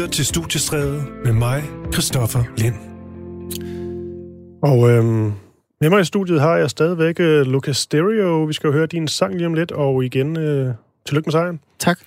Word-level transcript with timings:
lytter 0.00 0.12
til 0.12 0.26
Studiestræde 0.26 1.06
med 1.24 1.32
mig, 1.32 1.62
Christoffer 1.92 2.44
Lind. 2.56 2.74
Og 4.62 4.90
øhm, 4.90 5.32
med 5.80 5.90
mig 5.90 6.00
i 6.00 6.04
studiet 6.04 6.40
har 6.40 6.56
jeg 6.56 6.70
stadigvæk 6.70 7.20
øh, 7.20 7.46
Lucas 7.46 7.76
Stereo. 7.76 8.44
Vi 8.44 8.52
skal 8.52 8.68
jo 8.68 8.72
høre 8.72 8.86
din 8.86 9.08
sang 9.08 9.34
lige 9.34 9.46
om 9.46 9.54
lidt, 9.54 9.72
og 9.72 10.04
igen, 10.04 10.36
øh, 10.36 10.74
tillykke 11.06 11.26
med 11.26 11.32
sejren. 11.32 11.60
Tak. 11.78 11.98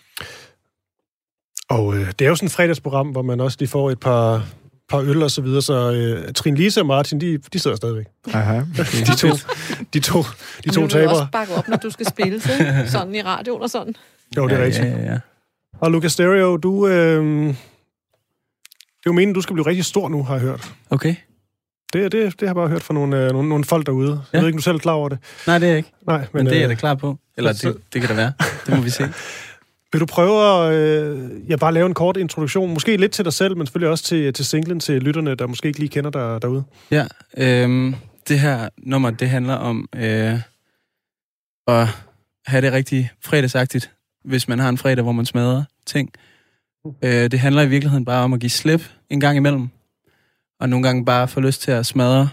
Og 1.69 1.95
øh, 1.95 2.11
det 2.19 2.25
er 2.25 2.29
jo 2.29 2.35
sådan 2.35 2.45
et 2.45 2.51
fredagsprogram, 2.51 3.07
hvor 3.07 3.21
man 3.21 3.39
også 3.39 3.57
lige 3.59 3.69
får 3.69 3.91
et 3.91 3.99
par, 3.99 4.45
par 4.89 4.99
øl 4.99 5.23
og 5.23 5.31
så 5.31 5.41
videre, 5.41 5.61
så 5.61 5.91
øh, 5.91 6.33
Trine 6.33 6.57
Lise 6.57 6.81
og 6.81 6.85
Martin, 6.85 7.21
de, 7.21 7.37
de 7.37 7.59
sidder 7.59 7.77
stadigvæk. 7.77 8.05
Hej, 8.27 8.43
hej. 8.43 8.59
De 9.07 9.15
to, 9.15 9.27
de 9.93 9.99
to, 9.99 10.23
de 10.63 10.69
to 10.69 10.81
vil 10.81 10.91
du 10.91 11.09
også 11.09 11.27
bakke 11.31 11.53
op, 11.53 11.67
når 11.67 11.77
du 11.77 11.89
skal 11.89 12.05
spille 12.05 12.41
så, 12.41 12.49
sådan 12.87 13.15
i 13.15 13.21
radioen 13.21 13.61
og 13.61 13.69
sådan. 13.69 13.95
Jo, 14.37 14.47
det 14.47 14.59
er 14.59 14.63
rigtigt. 14.63 14.85
Ja, 14.85 14.91
ja, 14.91 15.11
ja. 15.11 15.19
Og 15.79 15.91
Lucas 15.91 16.11
Stereo, 16.11 16.57
du... 16.57 16.87
Øh, 16.87 17.55
det 19.03 19.09
er 19.09 19.11
jo 19.11 19.13
meningen, 19.13 19.33
du 19.35 19.41
skal 19.41 19.53
blive 19.53 19.67
rigtig 19.67 19.85
stor 19.85 20.09
nu, 20.09 20.23
har 20.23 20.33
jeg 20.33 20.41
hørt. 20.41 20.73
Okay. 20.89 21.15
Det, 21.93 22.11
det, 22.11 22.11
det 22.11 22.39
har 22.39 22.47
jeg 22.47 22.55
bare 22.55 22.67
hørt 22.67 22.83
fra 22.83 22.93
nogle, 22.93 23.25
øh, 23.25 23.31
nogle, 23.31 23.49
nogle 23.49 23.63
folk 23.63 23.85
derude. 23.85 24.11
Jeg 24.11 24.19
Ja. 24.33 24.39
ved 24.39 24.47
ikke, 24.47 24.55
om 24.55 24.59
du 24.59 24.63
selv 24.63 24.75
er 24.75 24.79
klar 24.79 24.93
over 24.93 25.09
det. 25.09 25.17
Nej, 25.47 25.57
det 25.59 25.65
er 25.65 25.69
jeg 25.69 25.77
ikke. 25.77 25.91
Nej, 26.07 26.17
Men, 26.17 26.27
Men 26.33 26.45
det 26.45 26.53
er 26.53 26.57
jeg 26.57 26.63
øh, 26.63 26.69
da 26.69 26.75
klar 26.75 26.95
på. 26.95 27.17
Eller 27.37 27.53
så- 27.53 27.67
det, 27.69 27.77
det 27.93 28.01
kan 28.01 28.09
da 28.09 28.15
være. 28.15 28.33
Det 28.65 28.75
må 28.75 28.81
vi 28.81 28.89
se. 28.89 29.03
Vil 29.93 29.99
du 30.01 30.05
prøve 30.05 30.67
at 30.67 30.73
øh, 30.73 31.29
ja, 31.49 31.55
bare 31.55 31.73
lave 31.73 31.85
en 31.85 31.93
kort 31.93 32.17
introduktion? 32.17 32.73
Måske 32.73 32.97
lidt 32.97 33.11
til 33.11 33.25
dig 33.25 33.33
selv, 33.33 33.57
men 33.57 33.67
selvfølgelig 33.67 33.89
også 33.89 34.03
til, 34.03 34.33
til 34.33 34.45
singlen, 34.45 34.79
til 34.79 35.01
lytterne, 35.03 35.35
der 35.35 35.47
måske 35.47 35.67
ikke 35.67 35.79
lige 35.79 35.89
kender 35.89 36.09
dig 36.09 36.41
derude. 36.41 36.63
Ja, 36.91 37.05
øhm, 37.37 37.95
det 38.27 38.39
her 38.39 38.69
nummer, 38.77 39.09
det 39.09 39.29
handler 39.29 39.53
om 39.53 39.89
øh, 39.95 40.39
at 41.67 41.87
have 42.45 42.61
det 42.61 42.71
rigtig 42.73 43.11
fredagsagtigt, 43.25 43.91
hvis 44.25 44.47
man 44.47 44.59
har 44.59 44.69
en 44.69 44.77
fredag, 44.77 45.03
hvor 45.03 45.11
man 45.11 45.25
smadrer 45.25 45.63
ting. 45.85 46.09
Øh, 47.03 47.31
det 47.31 47.39
handler 47.39 47.61
i 47.61 47.69
virkeligheden 47.69 48.05
bare 48.05 48.23
om 48.23 48.33
at 48.33 48.39
give 48.39 48.49
slip 48.49 48.81
en 49.09 49.19
gang 49.19 49.37
imellem, 49.37 49.69
og 50.59 50.69
nogle 50.69 50.83
gange 50.83 51.05
bare 51.05 51.27
få 51.27 51.39
lyst 51.39 51.61
til 51.61 51.71
at 51.71 51.85
smadre 51.85 52.29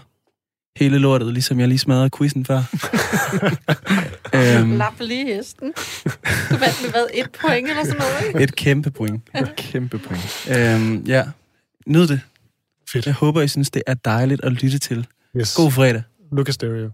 hele 0.77 0.97
lortet, 0.97 1.33
ligesom 1.33 1.59
jeg 1.59 1.67
lige 1.67 1.79
smadrede 1.79 2.09
quizzen 2.17 2.45
før. 2.45 2.57
øhm, 4.59 4.77
Lap 4.77 4.93
lige 4.99 5.35
hesten. 5.35 5.73
Du 6.49 6.55
vandt 6.57 6.81
med 6.81 6.91
hvad, 6.91 7.07
et 7.13 7.31
point 7.41 7.69
eller 7.69 7.83
sådan 7.83 7.97
noget, 7.99 8.27
ikke? 8.27 8.39
et 8.39 8.55
kæmpe 8.55 8.91
point. 8.91 9.29
Et 9.35 9.55
kæmpe 9.55 9.97
point. 9.99 10.47
Øhm, 10.57 11.03
ja, 11.07 11.23
nyd 11.87 12.07
det. 12.07 12.21
Fedt. 12.91 13.05
Jeg 13.05 13.13
håber, 13.13 13.41
I 13.41 13.47
synes, 13.47 13.69
det 13.69 13.83
er 13.87 13.93
dejligt 13.93 14.41
at 14.43 14.51
lytte 14.51 14.79
til. 14.79 15.07
Yes. 15.37 15.55
God 15.55 15.71
fredag. 15.71 16.03
Lucas 16.31 16.55
Stereo. 16.55 16.89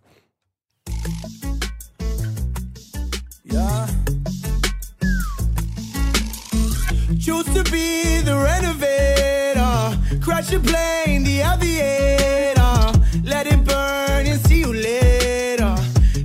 To 7.64 7.72
be 7.72 8.22
the 8.22 8.36
renovator. 8.36 9.98
Crash 10.22 10.54
a 10.54 10.60
plane, 10.60 11.24
the 11.24 11.42
aviator. 11.42 13.00
Let 13.24 13.48
it 13.48 13.64
burn 13.66 14.28
and 14.28 14.40
see 14.48 14.60
you 14.60 14.74
later. 14.74 15.76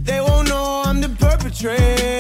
They 0.05 0.21
won't 0.21 0.49
know 0.49 0.83
I'm 0.85 1.01
the 1.01 1.09
perpetrator. 1.09 2.12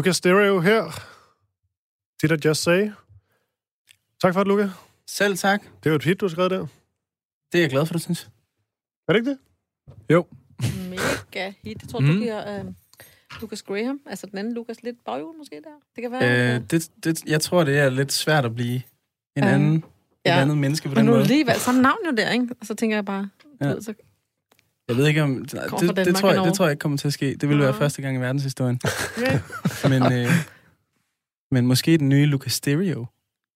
Lucas 0.00 0.16
Stereo 0.16 0.60
her. 0.60 0.84
Did 2.22 2.30
I 2.32 2.48
just 2.48 2.62
say? 2.62 2.90
Tak 4.22 4.32
for 4.34 4.40
det, 4.40 4.48
Luca. 4.48 4.70
Selv 5.06 5.36
tak. 5.36 5.62
Det 5.62 5.86
er 5.86 5.90
jo 5.90 5.96
et 5.96 6.04
hit, 6.04 6.20
du 6.20 6.24
har 6.26 6.30
skrevet 6.30 6.50
der. 6.50 6.66
Det 7.52 7.58
er 7.58 7.62
jeg 7.62 7.70
glad 7.70 7.86
for, 7.86 7.92
du 7.92 7.98
synes. 7.98 8.30
Er 9.08 9.12
det 9.12 9.20
ikke 9.20 9.30
det? 9.30 9.38
Mega 10.90 11.52
hit. 11.62 11.82
Jeg 11.82 11.88
tror, 11.88 12.00
mm. 12.00 12.06
Du 12.06 12.12
giver 12.12 12.58
øh, 12.60 12.64
Lucas 13.40 13.62
Graham, 13.62 14.00
altså 14.06 14.26
den 14.26 14.38
anden 14.38 14.54
Lucas, 14.54 14.82
lidt 14.82 14.96
baghjul 15.04 15.36
måske 15.38 15.56
der. 15.64 15.76
Det 15.96 16.02
kan 16.02 16.12
være. 16.12 16.54
Øh, 16.56 16.60
det, 16.70 16.90
det, 17.04 17.24
jeg 17.26 17.40
tror, 17.40 17.64
det 17.64 17.78
er 17.78 17.90
lidt 17.90 18.12
svært 18.12 18.44
at 18.44 18.54
blive 18.54 18.74
en 19.36 19.44
Ja. 19.44 19.54
anden, 19.54 19.84
Ja. 20.26 20.36
et 20.38 20.42
andet 20.42 20.58
menneske 20.58 20.88
på 20.88 20.94
Men 20.94 20.96
den 20.96 21.06
nu 21.06 21.12
er 21.12 21.16
måde. 21.16 21.22
det 21.22 21.30
lige 21.30 21.46
valgt 21.46 21.60
samme 21.62 21.82
navn 21.82 21.98
jo 22.06 22.10
der, 22.16 22.30
ikke? 22.30 22.48
Og 22.60 22.66
så 22.66 22.74
tænker 22.74 22.96
jeg 22.96 23.04
bare, 23.04 23.28
Ja. 23.60 23.66
ved, 23.68 23.82
så 23.82 23.94
Jeg 24.90 24.96
ved 24.98 25.06
ikke, 25.06 25.22
om... 25.22 25.44
Det, 25.44 25.50
fra 25.70 25.76
det, 25.78 25.88
det, 25.88 25.96
Danmark 25.96 26.14
tror 26.20 26.30
jeg, 26.30 26.40
og 26.40 26.46
det 26.46 26.54
tror 26.54 26.64
jeg 26.64 26.72
ikke 26.72 26.80
kommer 26.80 26.98
til 26.98 27.06
at 27.08 27.12
ske. 27.12 27.34
Det 27.40 27.48
vil 27.48 27.56
Nå. 27.56 27.62
være 27.64 27.74
første 27.74 28.02
gang 28.02 28.16
i 28.16 28.20
verdenshistorien. 28.20 28.80
Ja. 29.20 29.40
Men, 29.88 30.12
øh, 30.12 30.28
men 31.50 31.66
måske 31.66 31.96
den 31.98 32.08
nye 32.08 32.26
Lucas 32.26 32.52
Stereo. 32.52 33.06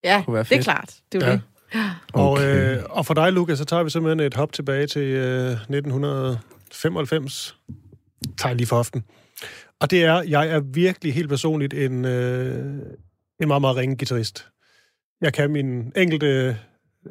Ja, 0.04 0.22
Kunne 0.24 0.34
være 0.34 0.42
det 0.44 0.52
er 0.52 0.56
fedt. 0.56 0.64
klart. 0.64 0.94
Det 1.12 1.22
er 1.22 1.26
jo 1.26 1.32
Ja. 1.32 1.36
det. 1.36 1.42
Og, 2.12 2.30
Okay. 2.30 2.76
øh, 2.76 2.82
og 2.90 3.06
for 3.06 3.14
dig, 3.14 3.32
Lukas, 3.32 3.58
så 3.58 3.64
tager 3.64 3.82
vi 3.82 3.90
simpelthen 3.90 4.20
et 4.26 4.34
hop 4.34 4.52
tilbage 4.52 4.86
til 4.86 5.02
øh, 5.02 5.50
1900 5.52 6.38
95, 6.72 7.56
tager 8.38 8.54
lige 8.54 8.66
for 8.66 8.76
hoften. 8.76 9.04
Og 9.80 9.90
det 9.90 10.04
er, 10.04 10.22
jeg 10.22 10.48
er 10.48 10.60
virkelig 10.60 11.14
helt 11.14 11.28
personligt 11.28 11.74
en, 11.74 12.04
øh, 12.04 12.74
en 13.40 13.48
meget, 13.48 13.60
meget 13.60 13.76
ringe 13.76 13.96
guitarist. 13.96 14.46
Jeg 15.20 15.32
kan 15.32 15.50
min 15.50 15.92
enkelte 15.96 16.56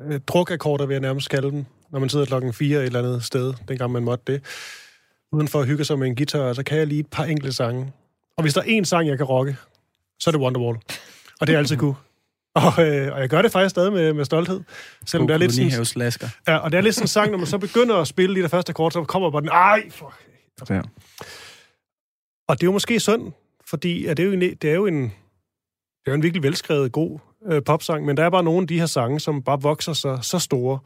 øh, 0.02 0.20
drukakkorder, 0.28 0.86
vil 0.86 0.94
jeg 0.94 1.02
nærmest 1.02 1.30
kalde 1.30 1.52
dem, 1.52 1.66
når 1.94 2.00
man 2.00 2.10
sidder 2.10 2.26
klokken 2.26 2.54
4 2.54 2.80
et 2.80 2.86
eller 2.86 3.00
andet 3.00 3.24
sted, 3.24 3.54
dengang 3.68 3.92
man 3.92 4.04
måtte 4.04 4.34
det. 4.34 4.44
Uden 5.32 5.48
for 5.48 5.60
at 5.60 5.68
hygge 5.68 5.86
sig 5.86 6.00
med 6.00 6.08
en 6.08 6.16
guitar, 6.16 6.54
så 6.54 6.64
kan 6.64 6.78
jeg 6.78 6.88
lige 6.88 7.00
et 7.00 7.08
par 7.08 7.24
enkelte 7.24 7.54
sange. 7.54 7.94
Og 8.38 8.42
hvis 8.42 8.54
der 8.54 8.62
er 8.62 8.66
én 8.66 8.84
sang, 8.84 9.08
jeg 9.08 9.18
kan 9.18 9.26
rocke, 9.26 9.58
så 10.20 10.30
er 10.30 10.32
det 10.32 10.42
Wonderwall. 10.42 10.78
Og 11.42 11.48
det 11.48 11.54
er 11.54 11.58
altid 11.58 11.78
kunne. 11.78 11.96
Og, 12.56 12.88
øh, 12.88 13.14
og 13.14 13.20
jeg 13.20 13.30
gør 13.30 13.42
det 13.42 13.52
faktisk 13.52 13.70
stadig 13.70 13.94
med, 13.94 14.14
med 14.14 14.26
stolthed. 14.26 14.62
Selvom 15.06 15.28
det 15.28 15.34
er 15.34 15.38
lidt 15.38 15.52
sådan, 15.52 15.66
Kolonihavslasker. 15.66 16.30
ja, 16.48 16.58
og 16.58 16.72
det 16.72 16.78
er 16.78 16.82
lidt 16.82 16.96
sådan 16.96 17.04
en 17.04 17.08
sang, 17.08 17.32
når 17.32 17.38
man 17.38 17.48
så 17.48 17.58
begynder 17.58 17.96
at 17.96 18.08
spille 18.08 18.34
lige 18.34 18.44
det 18.44 18.52
første 18.52 18.74
kort, 18.74 18.94
så 18.94 19.04
kommer 19.04 19.32
bare 19.32 19.42
den, 19.42 19.50
ej, 19.50 19.90
for... 19.90 20.14
Ja. 20.70 20.82
Og 22.48 22.58
det 22.58 22.64
er 22.64 22.68
jo 22.68 22.72
måske 22.72 23.00
synd, 23.00 23.32
fordi 23.66 24.06
at 24.06 24.18
det, 24.18 24.24
er 24.24 24.28
jo 24.28 24.34
en, 24.34 24.42
det 24.42 24.64
er 24.64 24.74
jo 24.74 24.86
en, 24.86 25.04
det 25.04 25.12
er 26.06 26.12
jo 26.12 26.14
en 26.14 26.24
virkelig 26.24 26.44
velskrevet, 26.44 26.92
god 26.92 27.20
øh, 27.46 27.64
popsang, 27.64 28.06
men 28.06 28.18
der 28.18 28.24
er 28.26 28.30
bare 28.30 28.44
nogle 28.44 28.62
af 28.62 28.68
de 28.68 28.80
her 28.80 28.86
sange, 28.86 29.20
som 29.20 29.44
bare 29.44 29.62
vokser 29.62 29.94
så, 29.94 30.20
så 30.22 30.40
store. 30.40 30.80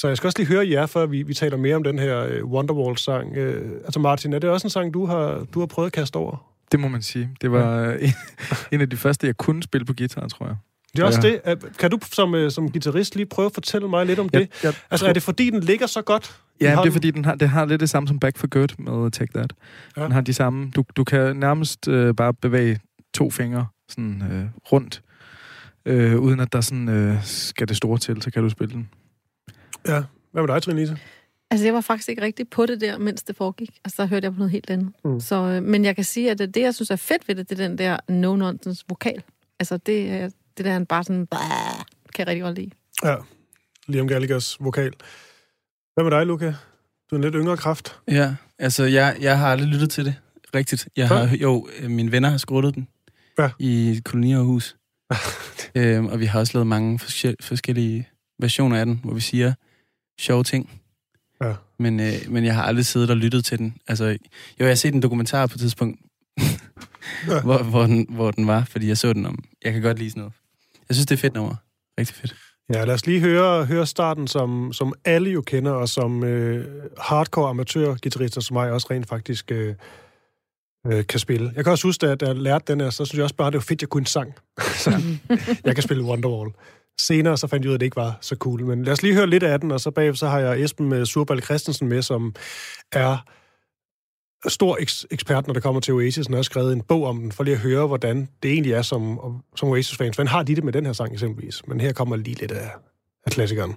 Så 0.00 0.08
jeg 0.08 0.16
skal 0.16 0.26
også 0.28 0.38
lige 0.38 0.48
høre 0.48 0.68
jer, 0.70 0.86
før 0.86 1.06
vi, 1.06 1.22
vi 1.22 1.34
taler 1.34 1.56
mere 1.56 1.76
om 1.76 1.82
den 1.82 1.98
her 1.98 2.24
øh, 2.24 2.44
Wonderwall-sang. 2.44 3.36
Øh, 3.36 3.70
altså 3.84 4.00
Martin, 4.00 4.32
er 4.32 4.38
det 4.38 4.50
også 4.50 4.66
en 4.66 4.70
sang, 4.70 4.94
du 4.94 5.06
har, 5.06 5.46
du 5.54 5.58
har 5.58 5.66
prøvet 5.66 5.86
at 5.86 5.92
kaste 5.92 6.16
over? 6.16 6.52
Det 6.72 6.80
må 6.80 6.88
man 6.88 7.02
sige. 7.02 7.30
Det 7.40 7.50
var 7.52 7.84
en, 7.92 8.10
en 8.72 8.80
af 8.80 8.90
de 8.90 8.96
første, 8.96 9.26
jeg 9.26 9.36
kunne 9.36 9.62
spille 9.62 9.84
på 9.84 9.92
guitar, 9.98 10.28
tror 10.28 10.46
jeg. 10.46 10.56
Det 10.96 11.02
er 11.02 11.06
også 11.06 11.20
Ja. 11.26 11.54
det. 11.54 11.76
Kan 11.78 11.90
du 11.90 11.98
som, 12.12 12.34
øh, 12.34 12.50
som 12.50 12.70
guitarist 12.72 13.16
lige 13.16 13.26
prøve 13.26 13.46
at 13.46 13.52
fortælle 13.54 13.88
mig 13.88 14.06
lidt 14.06 14.18
om 14.18 14.28
det? 14.28 14.40
Jeg, 14.40 14.48
jeg, 14.64 14.74
Altså 14.90 15.06
er 15.06 15.12
det 15.12 15.22
fordi, 15.22 15.50
den 15.50 15.60
ligger 15.60 15.86
så 15.86 16.02
godt? 16.02 16.36
Ja, 16.60 16.76
det 16.82 16.88
er 16.88 16.92
fordi, 16.92 17.10
den 17.10 17.24
har, 17.24 17.34
det 17.34 17.48
har 17.48 17.64
lidt 17.64 17.80
det 17.80 17.90
samme 17.90 18.08
som 18.08 18.20
Back 18.20 18.38
for 18.38 18.46
Good 18.46 18.68
med 18.78 19.10
Take 19.10 19.32
That. 19.34 19.52
Ja. 19.96 20.00
Ja. 20.00 20.04
Den 20.04 20.12
har 20.12 20.20
de 20.20 20.34
samme... 20.34 20.70
Du, 20.76 20.84
du 20.96 21.04
kan 21.04 21.36
nærmest 21.36 21.88
øh, 21.88 22.14
bare 22.14 22.34
bevæge 22.34 22.80
to 23.14 23.30
fingre 23.30 23.66
sådan 23.88 24.22
øh, 24.32 24.72
rundt, 24.72 25.02
øh, 25.86 26.18
uden 26.18 26.40
at 26.40 26.52
der 26.52 26.60
sådan 26.60 26.88
øh, 26.88 27.24
skal 27.24 27.68
det 27.68 27.76
store 27.76 27.98
til, 27.98 28.22
så 28.22 28.30
kan 28.30 28.42
du 28.42 28.48
spille 28.48 28.74
den. 28.74 28.88
Ja. 29.86 30.02
Hvad 30.32 30.42
med 30.42 30.54
dig, 30.54 30.62
Trine 30.62 30.80
Lise? 30.80 30.98
Altså, 31.50 31.66
jeg 31.66 31.74
var 31.74 31.80
faktisk 31.80 32.08
ikke 32.08 32.22
rigtig 32.22 32.48
på 32.50 32.66
det 32.66 32.80
der, 32.80 32.98
mens 32.98 33.22
det 33.22 33.36
foregik. 33.36 33.70
Altså, 33.84 34.02
der 34.02 34.08
hørte 34.08 34.24
jeg 34.24 34.32
på 34.32 34.38
noget 34.38 34.50
helt 34.50 34.70
andet. 34.70 34.92
Mm. 35.04 35.20
Så, 35.20 35.34
øh, 35.36 35.62
men 35.62 35.84
jeg 35.84 35.94
kan 35.96 36.04
sige, 36.04 36.30
at 36.30 36.38
det, 36.38 36.54
det, 36.54 36.60
jeg 36.60 36.74
synes 36.74 36.90
er 36.90 36.96
fedt 36.96 37.28
ved 37.28 37.34
det, 37.34 37.50
det 37.50 37.60
er 37.60 37.68
den 37.68 37.78
der 37.78 37.96
no-nonsense 38.10 38.84
vokal. 38.88 39.22
Altså, 39.60 39.76
det, 39.76 40.10
er- 40.10 40.30
det 40.56 40.64
der, 40.64 40.72
han 40.72 40.86
bare 40.86 41.04
sådan... 41.04 41.26
Bah, 41.26 41.40
kan 42.14 42.18
jeg 42.18 42.26
rigtig 42.26 42.42
godt 42.42 42.54
lide. 42.58 42.70
Ja. 43.04 43.14
Liam 43.86 44.08
Gallaghers 44.08 44.56
vokal. 44.60 44.92
Hvad 45.94 46.04
med 46.04 46.10
dig, 46.10 46.26
Luca? 46.26 46.46
Du 47.10 47.14
er 47.14 47.16
en 47.16 47.22
lidt 47.24 47.34
yngre 47.34 47.56
kraft. 47.56 47.98
Ja, 48.08 48.34
altså 48.58 48.84
jeg, 48.84 49.16
jeg 49.20 49.38
har 49.38 49.52
aldrig 49.52 49.68
lyttet 49.68 49.90
til 49.90 50.04
det 50.04 50.14
rigtigt. 50.54 50.88
Jeg 50.96 51.08
har, 51.08 51.36
jo, 51.40 51.68
øh, 51.80 51.90
mine 51.90 52.12
venner 52.12 52.28
har 52.28 52.38
skruttet 52.38 52.74
den 52.74 52.88
Ja. 53.38 53.50
i 53.58 54.00
kolonierhus. 54.04 54.76
øhm, 55.74 56.06
og 56.06 56.20
vi 56.20 56.24
har 56.26 56.40
også 56.40 56.52
lavet 56.54 56.66
mange 56.66 56.98
forskel, 56.98 57.36
forskellige 57.40 58.08
versioner 58.38 58.78
af 58.80 58.86
den, 58.86 59.00
hvor 59.04 59.14
vi 59.14 59.20
siger 59.20 59.54
sjove 60.20 60.44
ting. 60.44 60.70
Ja. 61.42 61.54
Men, 61.78 62.00
øh, 62.00 62.12
men 62.28 62.44
jeg 62.44 62.54
har 62.54 62.62
aldrig 62.62 62.86
siddet 62.86 63.10
og 63.10 63.16
lyttet 63.16 63.44
til 63.44 63.58
den. 63.58 63.76
Altså, 63.88 64.04
jo, 64.04 64.16
jeg 64.58 64.68
har 64.68 64.74
set 64.74 64.94
en 64.94 65.02
dokumentar 65.02 65.46
på 65.46 65.54
et 65.54 65.60
tidspunkt, 65.60 66.00
Ja. 67.28 67.40
hvor, 67.46 67.62
hvor, 67.62 67.82
den, 67.82 68.06
hvor 68.10 68.30
den 68.30 68.46
var, 68.46 68.64
fordi 68.64 68.88
jeg 68.88 68.98
så 68.98 69.12
den 69.12 69.26
om... 69.26 69.38
Jeg 69.64 69.72
kan 69.72 69.82
godt 69.82 69.98
lide 69.98 70.10
sådan 70.10 70.20
noget. 70.20 70.34
Jeg 70.88 70.94
synes, 70.94 71.06
det 71.06 71.14
er 71.14 71.18
fedt 71.18 71.34
nummer. 71.34 71.54
Rigtig 71.98 72.16
fedt. 72.16 72.36
Ja, 72.74 72.84
lad 72.84 72.94
os 72.94 73.06
lige 73.06 73.20
høre, 73.20 73.64
høre 73.64 73.86
starten, 73.86 74.26
som, 74.26 74.72
som 74.72 74.92
alle 75.04 75.30
jo 75.30 75.40
kender, 75.40 75.72
og 75.72 75.88
som 75.88 76.24
øh, 76.24 76.66
hardcore 77.00 77.50
amatørguitarister 77.50 78.40
som 78.40 78.54
mig 78.54 78.72
også 78.72 78.86
rent 78.90 79.08
faktisk 79.08 79.50
øh, 79.50 79.74
øh, 80.86 81.06
kan 81.06 81.20
spille. 81.20 81.52
Jeg 81.56 81.64
kan 81.64 81.70
også 81.70 81.86
huske, 81.86 82.06
at 82.06 82.20
da 82.20 82.26
jeg 82.26 82.36
lærte 82.36 82.72
den 82.72 82.80
her, 82.80 82.90
så 82.90 83.04
synes 83.04 83.16
jeg 83.16 83.24
også 83.24 83.36
bare, 83.36 83.50
det 83.50 83.54
var 83.54 83.60
fedt, 83.60 83.82
jeg 83.82 83.88
kunne 83.88 84.00
en 84.00 84.06
sang. 84.06 84.34
så 84.84 85.02
jeg 85.64 85.74
kan 85.74 85.82
spille 85.82 86.04
Wonderwall. 86.04 86.50
Senere 87.00 87.36
så 87.36 87.46
fandt 87.46 87.64
jeg 87.64 87.68
ud 87.68 87.72
af, 87.72 87.76
at 87.76 87.80
det 87.80 87.86
ikke 87.86 87.96
var 87.96 88.18
så 88.20 88.36
cool. 88.36 88.64
Men 88.64 88.84
lad 88.84 88.92
os 88.92 89.02
lige 89.02 89.14
høre 89.14 89.26
lidt 89.26 89.42
af 89.42 89.60
den, 89.60 89.70
og 89.70 89.80
så 89.80 89.90
bagefter 89.90 90.18
så 90.18 90.28
har 90.28 90.38
jeg 90.38 90.60
Esben 90.60 90.88
med 90.88 91.06
Surbal 91.06 91.42
Christensen 91.42 91.88
med, 91.88 92.02
som 92.02 92.34
er 92.92 93.18
stor 94.48 94.76
eks- 94.80 95.04
ekspert, 95.10 95.46
når 95.46 95.54
det 95.54 95.62
kommer 95.62 95.80
til 95.80 95.94
Oasis. 95.94 96.26
Han 96.26 96.34
har 96.34 96.42
skrevet 96.42 96.72
en 96.72 96.82
bog 96.82 97.04
om 97.04 97.20
den, 97.20 97.32
for 97.32 97.44
lige 97.44 97.54
at 97.54 97.60
høre, 97.60 97.86
hvordan 97.86 98.28
det 98.42 98.50
egentlig 98.52 98.72
er 98.72 98.82
som, 98.82 99.18
som 99.56 99.68
Oasis-fans. 99.68 100.16
Hvordan 100.16 100.28
har 100.28 100.42
de 100.42 100.56
det 100.56 100.64
med 100.64 100.72
den 100.72 100.86
her 100.86 100.92
sang 100.92 101.12
eksempelvis? 101.12 101.66
Men 101.66 101.80
her 101.80 101.92
kommer 101.92 102.16
lige 102.16 102.40
lidt 102.40 102.52
af, 102.52 102.70
af 103.26 103.32
klassikeren. 103.32 103.76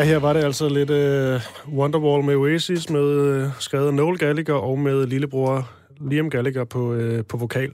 Ja, 0.00 0.04
her 0.04 0.18
var 0.18 0.32
det 0.32 0.44
altså 0.44 0.68
lidt 0.68 0.90
øh, 0.90 1.40
Wonderwall 1.68 2.24
med 2.24 2.36
Oasis, 2.36 2.90
med 2.90 3.04
øh, 3.04 3.48
skrevet 3.58 3.94
Noel 3.94 4.18
Gallagher 4.18 4.54
og 4.54 4.78
med 4.78 5.06
lillebror 5.06 5.70
Liam 6.10 6.30
Gallagher 6.30 6.64
på, 6.64 6.94
øh, 6.94 7.24
på 7.24 7.36
vokal. 7.36 7.72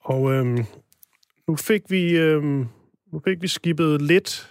Og 0.00 0.32
øh, 0.32 0.58
nu 1.48 1.56
fik 1.56 1.82
vi 1.88 2.16
øh, 2.16 2.42
nu 3.12 3.20
fik 3.24 3.42
vi 3.42 3.48
skibet 3.48 4.02
lidt 4.02 4.50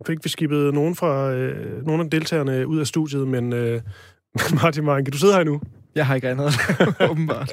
nu 0.00 0.04
fik 0.06 0.24
vi 0.24 0.28
skibet 0.28 0.74
nogen 0.74 0.94
fra 0.94 1.32
øh, 1.32 1.86
nogle 1.86 2.04
af 2.04 2.10
deltagerne 2.10 2.66
ud 2.66 2.78
af 2.78 2.86
studiet, 2.86 3.28
men 3.28 3.52
øh, 3.52 3.80
Martin 4.62 4.84
Mark, 4.84 5.06
du 5.12 5.18
sidder 5.18 5.36
her 5.36 5.44
nu, 5.44 5.60
jeg 5.96 6.06
har 6.06 6.14
ikke 6.14 6.28
andet, 6.28 6.52
åbenbart. 7.10 7.52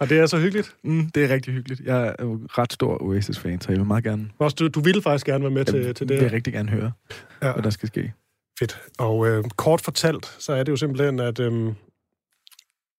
og 0.00 0.08
det 0.08 0.18
er 0.18 0.26
så 0.26 0.38
hyggeligt. 0.38 0.74
Mm, 0.84 1.10
det 1.10 1.24
er 1.24 1.28
rigtig 1.34 1.54
hyggeligt. 1.54 1.80
Jeg 1.84 2.06
er 2.18 2.24
jo 2.24 2.40
ret 2.58 2.72
stor 2.72 3.02
Oasis-fan, 3.02 3.60
så 3.60 3.70
jeg 3.72 3.78
vil 3.78 3.86
meget 3.86 4.04
gerne, 4.04 4.28
Også 4.38 4.54
du, 4.54 4.68
du 4.68 4.80
ville 4.80 5.02
faktisk 5.02 5.26
gerne 5.26 5.44
være 5.44 5.50
med 5.50 5.64
til, 5.64 5.80
jeg 5.84 5.96
til 5.96 6.08
vil 6.08 6.20
det. 6.20 6.32
rigtig 6.32 6.52
gerne 6.52 6.70
høre, 6.70 6.92
Ja. 7.42 7.52
hvad 7.52 7.62
der 7.62 7.70
skal 7.70 7.86
ske. 7.88 8.12
Fedt. 8.58 8.80
Og 8.98 9.28
øh, 9.28 9.44
kort 9.56 9.80
fortalt, 9.80 10.26
så 10.38 10.52
er 10.52 10.62
det 10.62 10.72
jo 10.72 10.76
simpelthen, 10.76 11.20
at 11.20 11.40
øh, 11.40 11.72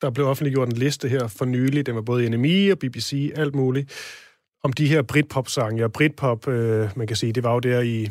der 0.02 0.10
blev 0.10 0.28
offentliggjort 0.28 0.68
en 0.70 0.76
liste 0.78 1.10
her 1.10 1.28
for 1.28 1.46
nylig, 1.46 1.86
den 1.86 1.96
var 1.96 2.02
både 2.02 2.30
NME 2.30 2.72
og 2.72 2.80
BBC, 2.80 3.32
alt 3.36 3.56
muligt, 3.56 3.92
om 4.64 4.74
de 4.74 4.88
her 4.88 5.02
Britpop-sange. 5.02 5.84
Og 5.84 5.94
Britpop, 5.94 6.48
øh, 6.48 6.90
man 6.96 7.08
kan 7.08 7.16
sige, 7.16 7.34
det 7.34 7.44
var 7.44 7.54
jo 7.54 7.60
der 7.60 7.82
i, 7.82 8.08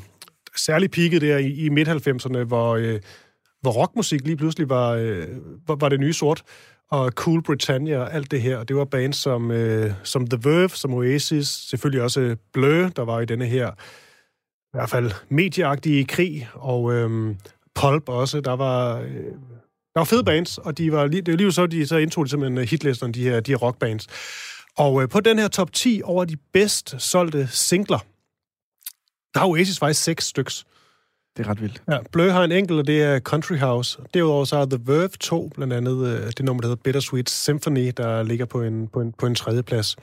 særligt 0.57 0.93
peaked 0.93 1.21
der 1.21 1.37
i, 1.39 1.51
i 1.53 1.69
midt-90'erne, 1.69 2.39
hvor, 2.45 2.77
øh, 2.77 3.01
hvor 3.63 3.71
rockmusik 3.73 4.21
lige 4.27 4.37
pludselig 4.37 4.69
var, 4.69 4.91
øh, 4.91 5.27
var, 5.69 5.75
var 5.75 5.89
det 5.89 6.01
nye 6.01 6.13
sort, 6.13 6.43
og 6.91 7.11
Cool 7.13 7.43
Britannia 7.43 7.99
og 7.99 8.15
alt 8.15 8.31
det 8.31 8.43
her. 8.43 8.57
Og 8.59 8.69
det 8.69 8.77
var 8.77 8.85
bands 8.85 9.17
som, 9.17 9.51
øh, 9.51 9.93
som 10.05 10.27
The 10.27 10.39
Verve, 10.51 10.69
som 10.69 10.95
Oasis, 10.95 11.49
selvfølgelig 11.49 12.03
også 12.03 12.37
Blur, 12.53 12.89
der 12.89 13.03
var 13.05 13.21
i 13.21 13.25
denne 13.25 13.47
her 13.47 13.71
i 13.71 14.77
hvert 14.79 14.91
fald 14.91 15.13
medieagtige 15.29 16.05
krig, 16.05 16.49
og 16.55 16.93
øh, 16.93 17.35
Pulp 17.75 18.09
også. 18.09 18.41
Der 18.41 18.53
var, 18.57 19.01
øh, 19.01 19.25
der 19.95 20.01
var 20.01 20.05
fede 20.05 20.25
bands, 20.25 20.59
og 20.59 20.79
de 20.79 20.93
var, 20.93 21.07
lige- 21.07 21.23
det 21.23 21.33
var 21.33 21.37
lige 21.39 21.53
så, 21.53 21.67
de 21.67 21.87
så 21.87 21.97
indtog 21.97 22.25
de 22.25 22.31
simpelthen 22.31 22.59
øh, 22.59 22.65
hitlisterne, 22.69 23.13
de 23.13 23.23
her, 23.23 23.41
de 23.41 23.53
her 23.53 23.57
rockbands. 23.57 24.07
Og 24.77 25.03
øh, 25.03 25.09
på 25.09 25.21
den 25.21 25.39
her 25.39 25.49
top 25.49 25.73
10 25.73 26.01
over 26.05 26.25
de 26.25 26.37
bedst 26.53 26.95
solgte 26.99 27.49
singler, 27.51 27.99
der 29.35 29.41
har 29.41 29.47
Oasis 29.47 29.79
faktisk 29.79 30.03
seks 30.05 30.25
styks. 30.25 30.65
Det 31.37 31.47
er 31.47 31.51
ret 31.51 31.61
vildt. 31.63 31.83
Ja, 31.89 31.99
Blur 32.13 32.31
har 32.31 32.45
en 32.45 32.53
enkelt, 32.53 32.79
og 32.79 32.87
det 32.87 33.03
er 33.03 33.21
Country 33.21 33.57
House. 33.57 33.99
Derudover 34.15 34.45
så 34.45 34.57
har 34.59 34.65
The 34.67 34.79
Verve 34.85 35.09
2, 35.09 35.49
blandt 35.55 35.73
andet 35.73 36.07
øh, 36.09 36.27
det 36.27 36.45
nummer, 36.45 36.61
der 36.61 36.69
hedder 36.69 36.83
Bittersweet 36.83 37.31
Symphony, 37.31 37.93
der 37.97 38.23
ligger 38.23 38.45
på 38.45 38.63
en, 38.63 38.89
på 38.89 39.01
en, 39.01 39.13
på 39.13 39.27
en 39.27 39.35
tredje 39.35 39.63
plads. 39.63 39.97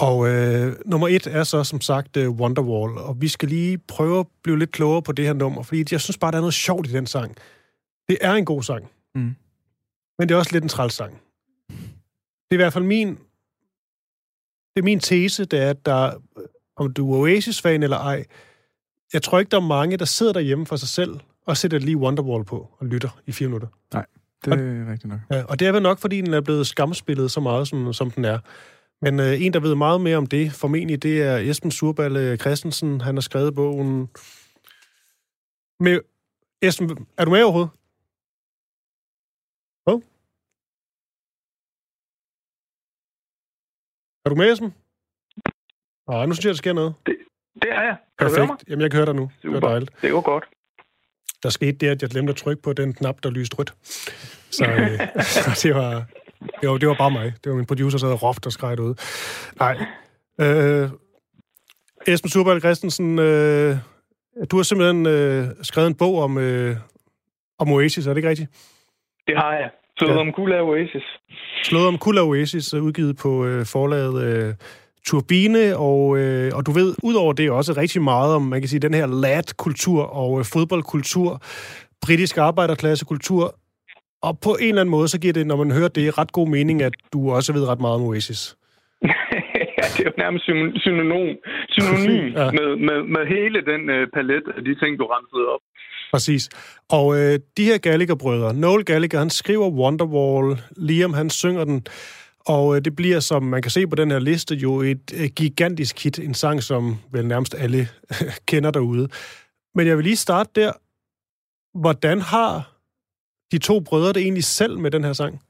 Og 0.00 0.28
øh, 0.28 0.76
nummer 0.86 1.08
et 1.08 1.26
er 1.26 1.44
så 1.44 1.64
som 1.64 1.80
sagt 1.80 2.16
øh, 2.16 2.30
Wonderwall, 2.30 2.98
og 2.98 3.20
vi 3.20 3.28
skal 3.28 3.48
lige 3.48 3.78
prøve 3.78 4.18
at 4.20 4.26
blive 4.42 4.58
lidt 4.58 4.72
klogere 4.72 5.02
på 5.02 5.12
det 5.12 5.24
her 5.26 5.32
nummer, 5.32 5.62
fordi 5.62 5.84
jeg 5.90 6.00
synes 6.00 6.18
bare, 6.18 6.30
der 6.30 6.36
er 6.36 6.40
noget 6.42 6.54
sjovt 6.54 6.86
i 6.88 6.92
den 6.92 7.06
sang. 7.06 7.36
Det 8.08 8.18
er 8.20 8.32
en 8.32 8.44
god 8.44 8.62
sang, 8.62 8.90
Mm. 9.14 9.34
men 10.18 10.28
det 10.28 10.30
er 10.30 10.38
også 10.38 10.52
lidt 10.52 10.62
en 10.64 10.68
træls 10.68 10.94
sang. 10.94 11.20
Det 11.68 12.50
er 12.50 12.54
i 12.54 12.56
hvert 12.56 12.72
fald 12.72 12.84
min, 12.84 13.08
det 14.74 14.80
er 14.80 14.82
min 14.82 15.00
tese, 15.00 15.44
det 15.44 15.62
er, 15.62 15.70
at 15.70 15.86
der, 15.86 16.12
om 16.76 16.92
du 16.92 17.12
er 17.14 17.18
Oasis-fan 17.18 17.82
eller 17.82 17.96
ej, 17.98 18.24
jeg 19.16 19.22
tror 19.22 19.38
ikke, 19.38 19.50
der 19.50 19.56
er 19.56 19.66
mange, 19.66 19.96
der 19.96 20.04
sidder 20.04 20.32
derhjemme 20.32 20.66
for 20.66 20.76
sig 20.76 20.88
selv 20.88 21.20
og 21.46 21.56
sætter 21.56 21.78
lige 21.78 21.96
Wonderwall 21.96 22.44
på 22.44 22.68
og 22.78 22.86
lytter 22.86 23.20
i 23.26 23.32
fire 23.32 23.48
minutter. 23.48 23.68
Det 24.44 24.52
er 24.52 24.92
rigtigt 24.92 25.04
nok. 25.04 25.20
Ja, 25.30 25.44
og 25.44 25.58
det 25.58 25.68
er 25.68 25.72
vel 25.72 25.82
nok, 25.82 25.98
fordi 25.98 26.20
den 26.20 26.34
er 26.34 26.40
blevet 26.40 26.66
skamspillet 26.66 27.30
så 27.30 27.40
meget, 27.40 27.68
som, 27.68 27.92
som 27.92 28.10
den 28.10 28.24
er. 28.24 28.38
Men 29.02 29.20
øh, 29.20 29.42
en, 29.42 29.52
der 29.52 29.60
ved 29.60 29.74
meget 29.74 30.00
mere 30.00 30.16
om 30.16 30.26
det, 30.26 30.52
formentlig, 30.52 31.02
det 31.02 31.22
er 31.22 31.36
Esben 31.36 31.70
Surballe 31.70 32.36
Christensen. 32.36 33.00
Han 33.00 33.16
har 33.16 33.20
skrevet 33.20 33.54
bogen... 33.54 34.08
Med... 35.80 36.00
Esben, 36.62 37.06
er 37.18 37.24
du 37.24 37.30
med 37.30 37.42
overhovedet? 37.42 37.70
Hvad? 39.84 40.00
Er 44.24 44.28
du 44.30 44.34
med, 44.34 44.52
Esben? 44.52 44.74
Nej, 46.08 46.26
nu 46.26 46.34
synes 46.34 46.44
jeg, 46.44 46.50
der 46.50 46.56
sker 46.56 46.72
noget. 46.72 46.94
Det 47.06 47.16
er 47.62 47.82
jeg. 47.82 47.96
Kan 48.18 48.28
du 48.28 48.36
høre 48.36 48.46
mig? 48.46 48.48
Perfekt. 48.48 48.70
Jamen, 48.70 48.82
jeg 48.82 48.90
kan 48.90 48.98
høre 48.98 49.06
dig 49.06 49.14
nu. 49.14 49.30
Det 49.42 49.50
var 49.50 49.56
Super. 49.56 49.68
dejligt. 49.68 49.90
Det 50.02 50.14
var 50.14 50.20
godt. 50.20 50.44
Der 51.42 51.48
skete 51.48 51.72
det, 51.72 51.86
at 51.88 52.02
jeg 52.02 52.10
glemte 52.10 52.30
at 52.30 52.36
trykke 52.36 52.62
på 52.62 52.72
den 52.72 52.94
knap, 52.94 53.16
der 53.22 53.30
lyste 53.30 53.56
rødt. 53.58 53.74
Så 54.50 54.64
øh, 54.64 54.90
det, 55.62 55.74
var, 55.74 56.04
det, 56.60 56.68
var, 56.68 56.78
det 56.78 56.88
var 56.88 56.94
bare 56.94 57.10
mig. 57.10 57.32
Det 57.44 57.50
var 57.50 57.56
min 57.56 57.66
producer, 57.66 57.98
der 57.98 58.06
havde 58.06 58.18
råbt 58.18 58.46
og 58.46 58.52
skrejet 58.52 58.80
ud. 58.80 58.94
Nej. 59.58 59.76
Øh, 60.40 60.90
Esben 62.06 62.30
Surbal 62.30 62.60
Christensen, 62.60 63.18
øh, 63.18 63.76
du 64.50 64.56
har 64.56 64.62
simpelthen 64.62 65.06
øh, 65.06 65.44
skrevet 65.62 65.88
en 65.88 65.94
bog 65.94 66.18
om, 66.18 66.38
øh, 66.38 66.76
om 67.58 67.72
Oasis, 67.72 68.06
er 68.06 68.10
det 68.10 68.16
ikke 68.16 68.28
rigtigt? 68.28 68.50
Det 69.26 69.36
har 69.36 69.52
jeg. 69.52 69.70
Ja. 70.00 70.06
ja. 70.06 70.18
om 70.18 70.32
Kula 70.32 70.60
Oasis. 70.60 71.02
Slået 71.62 71.86
om 71.86 71.98
Kula 71.98 72.20
Oasis, 72.20 72.74
øh, 72.74 72.82
udgivet 72.82 73.16
på 73.16 73.46
øh, 73.46 73.66
forlaget 73.66 74.22
øh, 74.22 74.54
Turbine, 75.06 75.76
og, 75.76 76.18
øh, 76.18 76.50
og 76.54 76.66
du 76.66 76.72
ved, 76.72 76.94
udover 77.02 77.32
det 77.32 77.50
også 77.50 77.72
rigtig 77.76 78.02
meget 78.02 78.34
om, 78.34 78.42
man 78.42 78.60
kan 78.60 78.68
sige, 78.68 78.80
den 78.80 78.94
her 78.94 79.06
lad-kultur 79.06 80.02
og 80.02 80.38
øh, 80.38 80.44
fodboldkultur, 80.44 81.40
britisk 82.02 82.36
arbejderklassekultur, 82.38 83.54
og 84.22 84.38
på 84.44 84.56
en 84.60 84.68
eller 84.68 84.80
anden 84.80 84.90
måde, 84.90 85.08
så 85.08 85.20
giver 85.20 85.32
det, 85.32 85.46
når 85.46 85.56
man 85.56 85.70
hører 85.70 85.88
det, 85.88 86.18
ret 86.18 86.32
god 86.32 86.48
mening, 86.48 86.82
at 86.82 86.94
du 87.12 87.30
også 87.30 87.52
ved 87.52 87.68
ret 87.68 87.80
meget 87.80 87.94
om 87.94 88.02
Oasis. 88.02 88.56
ja, 89.78 89.86
det 89.94 90.00
er 90.00 90.10
jo 90.10 90.12
nærmest 90.24 90.44
syn- 90.44 90.76
synonym, 90.84 91.36
synonym 91.76 92.24
ja. 92.40 92.50
med, 92.58 92.68
med, 92.86 92.98
med 93.14 93.22
hele 93.36 93.58
den 93.70 93.90
øh, 93.90 94.08
palet 94.14 94.44
af 94.56 94.62
de 94.64 94.74
ting, 94.80 94.98
du 94.98 95.04
rensede 95.14 95.46
op. 95.54 95.60
Præcis. 96.12 96.48
Og 96.90 97.06
øh, 97.18 97.38
de 97.56 97.64
her 97.64 97.78
Gallagher-brødre, 97.78 98.54
Noel 98.54 98.84
Gallagher, 98.84 99.18
han 99.18 99.30
skriver 99.30 99.68
Wonderwall, 99.70 100.58
Liam, 100.76 101.14
han 101.14 101.30
synger 101.30 101.64
den, 101.64 101.86
og 102.46 102.76
øh, 102.76 102.80
det 102.84 102.96
bliver, 102.96 103.20
som 103.20 103.42
man 103.42 103.62
kan 103.62 103.70
se 103.70 103.86
på 103.86 103.96
den 103.96 104.10
her 104.10 104.18
liste, 104.18 104.54
jo 104.54 104.80
et 104.80 105.06
øh, 105.22 105.28
gigantisk 105.36 106.04
hit, 106.04 106.18
en 106.18 106.34
sang, 106.34 106.62
som 106.62 106.96
vel 107.12 107.26
nærmest 107.26 107.54
alle 107.58 107.88
kender 108.50 108.70
derude. 108.70 109.08
Men 109.74 109.86
jeg 109.86 109.96
vil 109.96 110.04
lige 110.04 110.16
starte 110.16 110.50
der. 110.60 110.72
Hvordan 111.78 112.20
har 112.20 112.72
de 113.52 113.58
to 113.58 113.80
brødre 113.80 114.12
det 114.12 114.22
egentlig 114.22 114.44
selv 114.44 114.78
med 114.78 114.90
den 114.90 115.04
her 115.04 115.12
sang? 115.12 115.42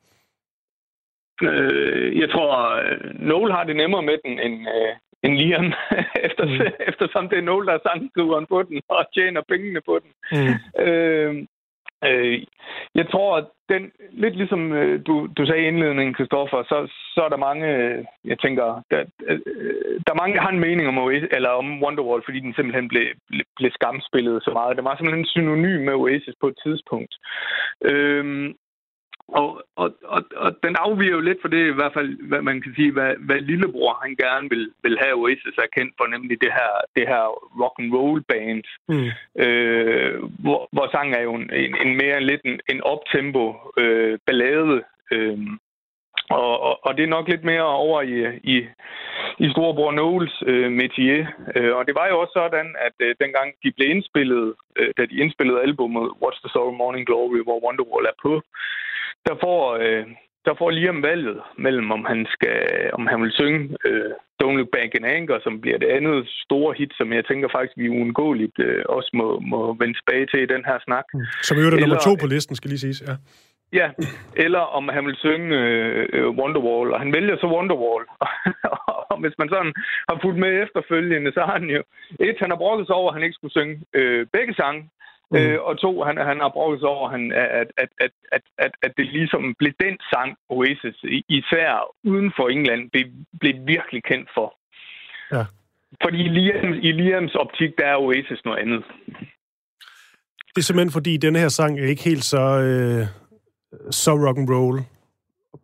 Øh, 1.43 2.19
jeg 2.21 2.29
tror, 2.31 2.50
øh, 2.83 2.99
Noel 3.29 3.53
har 3.53 3.65
det 3.65 3.76
nemmere 3.76 4.03
med 4.03 4.19
den 4.25 4.38
end, 4.47 4.57
øh, 4.76 4.93
end 5.25 5.35
Liam, 5.41 5.73
efter, 6.26 6.45
Mm. 6.45 6.53
mm. 6.53 6.61
eftersom 6.91 7.29
det 7.29 7.38
er 7.38 7.43
Noel, 7.43 7.67
der 7.67 7.73
er 7.75 7.87
sangskriveren 7.88 8.47
på 8.49 8.62
den 8.62 8.81
og 8.88 9.07
tjener 9.15 9.43
pengene 9.49 9.81
på 9.88 9.95
den. 10.03 10.11
Mm. 10.33 10.55
Øh, 10.87 11.35
øh, 12.05 12.43
jeg 12.95 13.07
tror, 13.11 13.37
at 13.37 13.47
den, 13.69 13.93
lidt 14.11 14.37
ligesom 14.37 14.73
øh, 14.73 15.00
du, 15.07 15.29
du 15.37 15.47
sagde 15.47 15.62
i 15.62 15.67
indledningen, 15.67 16.15
Kristoffer, 16.15 16.62
så, 16.62 16.76
så 17.15 17.21
er 17.25 17.29
der 17.29 17.47
mange, 17.49 17.67
øh, 17.76 18.05
jeg 18.25 18.38
tænker, 18.38 18.83
der, 18.91 19.00
øh, 19.29 19.41
der 20.05 20.11
er 20.12 20.21
mange, 20.23 20.35
der 20.35 20.43
har 20.43 20.50
en 20.50 20.67
mening 20.69 20.88
om, 20.88 20.99
Oasis, 20.99 21.29
eller 21.31 21.49
om 21.49 21.83
Wonderwall, 21.83 22.23
fordi 22.25 22.41
den 22.41 22.55
simpelthen 22.55 22.88
blev, 22.88 23.07
blev, 23.29 23.45
blev 23.57 23.71
skamspillet 23.71 24.43
så 24.43 24.50
meget. 24.50 24.76
Det 24.76 24.85
var 24.85 24.97
simpelthen 24.97 25.26
synonym 25.26 25.81
med 25.85 25.95
Oasis 25.95 26.35
på 26.41 26.47
et 26.49 26.59
tidspunkt. 26.65 27.15
Øh, 27.91 28.55
og, 29.28 29.62
og, 29.76 29.88
og, 30.04 30.23
og 30.37 30.56
den 30.62 30.76
afviger 30.78 31.12
jo 31.12 31.21
lidt 31.21 31.38
for 31.40 31.49
det, 31.49 31.66
i 31.68 31.76
hvert 31.78 31.92
fald, 31.92 32.28
hvad 32.28 32.42
man 32.42 32.61
kan 32.62 32.73
sige, 32.76 32.92
hvad, 32.92 33.14
hvad 33.18 33.40
lillebror 33.40 33.99
han 34.02 34.16
gerne 34.16 34.49
vil, 34.50 34.71
vil 34.83 34.99
have 35.02 35.14
Oasis 35.14 35.56
er 35.59 35.75
kendt 35.76 35.95
for, 35.99 36.06
nemlig 36.06 36.40
det 36.40 36.52
her, 36.52 36.73
det 36.97 37.09
her 37.09 37.25
rock 37.62 37.75
and 37.78 37.92
roll 37.95 38.23
band, 38.28 38.64
Mm. 38.88 39.11
øh, 39.45 40.23
hvor, 40.42 40.68
hvor 40.73 40.88
sangen 40.92 41.14
er 41.14 41.23
jo 41.23 41.35
en, 41.35 41.50
en, 41.52 41.76
en 41.87 41.97
mere 41.97 42.21
lidt 42.21 42.40
en, 42.45 42.61
en 42.68 42.80
optempo 42.83 43.54
øh, 43.78 44.18
ballade. 44.26 44.83
Øh, 45.12 45.38
og, 46.30 46.61
og, 46.61 46.87
og 46.87 46.97
det 46.97 47.02
er 47.02 47.14
nok 47.16 47.28
lidt 47.28 47.45
mere 47.45 47.62
over 47.62 48.02
i, 48.02 48.38
i, 48.54 48.56
i 49.38 49.50
storebror 49.50 49.92
Noels 49.92 50.42
øh, 50.47 50.68
métier. 50.80 51.23
Øh, 51.56 51.76
og 51.76 51.87
det 51.87 51.95
var 51.95 52.06
jo 52.09 52.21
også 52.21 52.33
sådan, 52.37 52.75
at 52.87 52.97
øh, 53.00 53.14
dengang 53.21 53.54
de 53.62 53.73
blev 53.76 53.90
indspillet, 53.90 54.54
øh, 54.76 54.90
da 54.99 55.02
de 55.06 55.16
indspillede 55.23 55.62
albumet 55.62 56.06
What's 56.23 56.40
the 56.42 56.49
Story 56.49 56.75
Morning 56.76 57.06
Glory, 57.06 57.40
hvor 57.45 57.64
Wonderwall 57.64 58.06
er 58.06 58.16
på, 58.23 58.42
der 59.26 59.37
får, 59.45 59.61
øh, 59.85 60.04
der 60.47 60.54
får 60.59 60.71
Liam 60.71 61.02
valget 61.02 61.38
mellem, 61.59 61.90
om 61.90 62.04
han 62.04 62.26
skal, 62.35 62.56
om 62.92 63.06
han 63.06 63.23
vil 63.23 63.33
synge 63.33 63.76
øh, 63.87 64.11
Don't 64.40 64.56
Look 64.59 64.71
Back 64.76 64.90
in 64.99 65.04
Anger, 65.04 65.38
som 65.42 65.61
bliver 65.61 65.78
det 65.78 65.88
andet 65.97 66.28
store 66.45 66.75
hit, 66.78 66.92
som 66.99 67.12
jeg 67.12 67.25
tænker 67.25 67.49
faktisk, 67.56 67.76
vi 67.76 67.88
uundgåeligt 67.88 68.59
øh, 68.59 68.85
også 68.88 69.11
må, 69.14 69.40
må 69.40 69.61
vende 69.80 69.95
tilbage 69.99 70.26
til 70.26 70.40
i 70.42 70.52
den 70.54 70.64
her 70.68 70.78
snak. 70.87 71.06
Som 71.42 71.56
i 71.56 71.61
øvrigt 71.61 71.76
er 71.76 71.80
nummer 71.80 72.06
to 72.09 72.14
på 72.21 72.26
listen, 72.26 72.56
skal 72.56 72.68
lige 72.68 72.85
siges. 72.87 73.02
Ja. 73.09 73.16
Ja, 73.73 73.88
eller 74.37 74.64
om 74.78 74.88
han 74.88 75.06
vil 75.06 75.16
synge 75.16 75.49
øh, 76.12 76.28
Wonderwall, 76.38 76.92
og 76.92 76.99
han 77.00 77.12
vælger 77.16 77.37
så 77.37 77.47
Wonderwall. 77.47 78.04
og 79.11 79.16
hvis 79.21 79.38
man 79.38 79.49
sådan 79.49 79.73
har 80.09 80.18
fulgt 80.23 80.38
med 80.38 80.62
efterfølgende, 80.62 81.33
så 81.33 81.40
har 81.40 81.59
han 81.61 81.71
jo... 81.76 81.83
Et, 82.21 82.37
han 82.40 82.50
har 82.50 82.56
brokket 82.64 82.87
sig 82.87 82.97
over, 82.97 83.09
at 83.11 83.16
han 83.16 83.23
ikke 83.23 83.38
skulle 83.38 83.56
synge 83.59 83.75
øh, 83.99 84.26
begge 84.33 84.54
sange, 84.54 84.83
Mm. 85.30 85.37
øh, 85.38 85.59
og 85.62 85.78
to, 85.80 86.02
han, 86.02 86.16
han 86.16 86.38
har 86.40 86.49
brokket 86.56 86.80
sig 86.80 86.88
over, 86.88 87.09
han, 87.11 87.33
at, 87.33 87.68
at, 87.83 87.88
at, 88.04 88.11
at, 88.33 88.42
at, 88.59 88.73
at 88.83 88.92
det 88.97 89.06
ligesom 89.06 89.54
blev 89.59 89.73
den 89.80 89.97
sang, 90.12 90.37
Oasis, 90.49 90.97
i- 91.02 91.25
især 91.28 91.71
uden 92.04 92.33
for 92.37 92.49
England, 92.49 92.90
blev, 92.90 93.04
blev 93.40 93.54
virkelig 93.66 94.02
kendt 94.04 94.28
for. 94.35 94.49
Ja. 95.37 95.45
Fordi 96.02 96.18
i 96.25 96.28
Liams, 96.28 96.76
i 96.83 96.92
Liams 96.92 97.35
optik, 97.35 97.71
der 97.78 97.87
er 97.87 97.97
Oasis 97.97 98.45
noget 98.45 98.59
andet. 98.59 98.85
Det 100.54 100.59
er 100.62 100.66
simpelthen 100.68 100.92
fordi, 100.92 101.16
denne 101.16 101.38
her 101.38 101.49
sang 101.49 101.80
er 101.80 101.85
ikke 101.87 102.04
helt 102.04 102.25
så, 102.25 102.45
øh, 102.68 103.06
så 103.90 104.11
rock 104.26 104.38
and 104.38 104.50
roll 104.50 104.80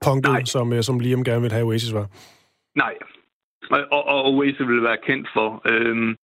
punket, 0.05 0.49
som, 0.49 0.73
øh, 0.73 0.83
som 0.83 0.99
Liam 1.01 1.25
gerne 1.25 1.41
vil 1.43 1.53
have 1.53 1.65
Oasis 1.67 1.95
var. 1.95 2.07
Nej. 2.75 2.95
Og, 3.71 4.07
og, 4.07 4.25
Oasis 4.35 4.59
vil 4.59 4.83
være 4.83 4.97
kendt 5.07 5.29
for. 5.35 5.63
Øhm, 5.69 6.17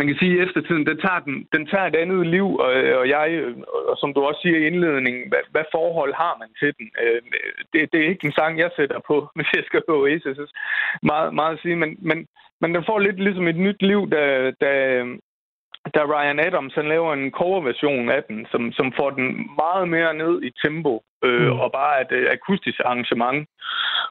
man 0.00 0.08
kan 0.08 0.20
sige, 0.20 0.34
at 0.36 0.44
eftertiden, 0.46 0.84
den 0.90 0.98
tager, 1.04 1.20
den, 1.26 1.36
den 1.54 1.62
tager 1.72 1.86
et 1.88 1.96
andet 2.02 2.26
liv, 2.36 2.46
og, 2.64 2.70
og 3.00 3.04
jeg, 3.14 3.26
og 3.90 3.96
som 4.00 4.10
du 4.14 4.20
også 4.20 4.40
siger 4.42 4.58
i 4.58 4.66
indledningen, 4.70 5.22
hvad, 5.30 5.44
hvad 5.54 5.66
forhold 5.76 6.12
har 6.24 6.34
man 6.40 6.50
til 6.60 6.70
den? 6.78 6.86
Øh, 7.02 7.20
det, 7.72 7.80
det 7.92 7.98
er 8.00 8.08
ikke 8.12 8.26
en 8.26 8.38
sang, 8.38 8.52
jeg 8.58 8.70
sætter 8.76 8.98
på, 9.10 9.16
hvis 9.36 9.50
jeg 9.56 9.64
skal 9.66 9.82
på 9.88 9.94
Oasis. 10.02 10.38
Meget, 11.10 11.34
meget 11.34 11.54
at 11.56 11.62
sige, 11.62 11.76
men, 11.82 11.90
men, 12.08 12.18
men 12.60 12.74
den 12.74 12.84
får 12.88 12.98
lidt 12.98 13.20
ligesom 13.26 13.46
et 13.48 13.60
nyt 13.66 13.82
liv, 13.90 14.00
da, 14.14 14.22
da, 14.64 14.70
da 15.94 16.00
Ryan 16.04 16.38
Adams 16.40 16.74
han 16.74 16.88
laver 16.88 17.12
en 17.12 17.30
coverversion 17.30 18.08
af 18.10 18.22
den, 18.28 18.46
som, 18.50 18.72
som 18.72 18.92
får 18.98 19.10
den 19.10 19.50
meget 19.62 19.88
mere 19.88 20.14
ned 20.14 20.42
i 20.42 20.50
tempo, 20.64 21.02
øh, 21.24 21.46
Mm. 21.52 21.60
og 21.60 21.72
bare 21.72 22.00
et 22.00 22.12
øh, 22.12 22.26
akustisk 22.32 22.80
arrangement. 22.84 23.48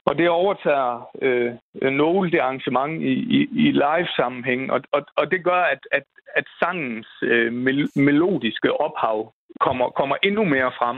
Og 0.05 0.17
det 0.17 0.29
overtager 0.29 1.09
øh, 1.21 1.51
Noel 1.91 2.31
det 2.31 2.39
arrangement 2.39 3.01
i, 3.01 3.13
i, 3.37 3.39
i 3.67 3.71
live-sammenhæng, 3.71 4.71
og, 4.71 4.81
og, 4.91 5.01
og 5.15 5.31
det 5.31 5.43
gør, 5.43 5.61
at, 5.73 5.79
at, 5.91 6.03
at 6.35 6.45
sangens 6.63 7.07
øh, 7.23 7.53
mel- 7.53 7.91
melodiske 7.95 8.81
ophav 8.81 9.33
kommer, 9.59 9.89
kommer 9.89 10.15
endnu 10.23 10.43
mere 10.45 10.71
frem. 10.79 10.97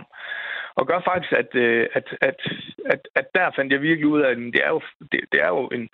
Og 0.75 0.88
gør 0.88 1.01
faktisk, 1.05 1.33
at, 1.33 1.55
øh, 1.55 1.88
at, 1.93 2.07
at, 2.21 2.39
at, 2.85 3.07
at 3.15 3.25
der 3.35 3.51
fandt 3.55 3.73
jeg 3.73 3.81
virkelig 3.81 4.07
ud 4.07 4.21
af, 4.21 4.29
at 4.31 4.38
det 4.38 4.61
er 4.63 4.69
jo, 4.69 4.81
det, 5.11 5.19
det 5.31 5.39
er 5.43 5.47
jo 5.47 5.67
en, 5.67 5.89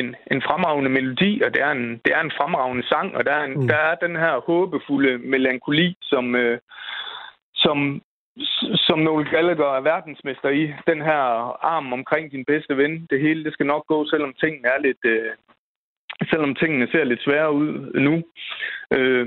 en, 0.00 0.16
en 0.32 0.42
fremragende 0.48 0.90
melodi, 0.90 1.42
og 1.44 1.54
det 1.54 1.62
er 1.62 1.70
en, 1.70 2.00
det 2.04 2.12
er 2.16 2.20
en 2.20 2.36
fremragende 2.38 2.84
sang, 2.92 3.08
og 3.16 3.22
der 3.26 3.32
er, 3.32 3.44
en, 3.44 3.54
Mm. 3.60 3.68
der 3.68 3.76
er 3.90 3.94
den 4.06 4.16
her 4.16 4.34
håbefulde 4.50 5.18
melankoli, 5.18 5.88
som, 6.02 6.34
øh, 6.34 6.58
som, 7.54 8.02
som 8.86 8.98
Noel 8.98 9.26
Gallagher 9.30 9.70
er 9.76 9.80
verdensmester 9.80 10.48
i. 10.48 10.62
Den 10.90 11.00
her 11.08 11.22
arm 11.74 11.92
omkring 11.92 12.32
din 12.32 12.44
bedste 12.44 12.76
ven. 12.76 13.06
Det 13.10 13.20
hele, 13.20 13.44
det 13.44 13.52
skal 13.52 13.66
nok 13.66 13.84
gå, 13.86 14.06
selvom 14.06 14.32
tingene 14.40 14.68
er 14.68 14.80
lidt... 14.86 15.04
Øh, 15.04 15.32
selvom 16.30 16.54
tingene 16.54 16.88
ser 16.92 17.04
lidt 17.04 17.22
svære 17.24 17.52
ud 17.52 17.92
nu. 18.06 18.14
Øh, 18.96 19.26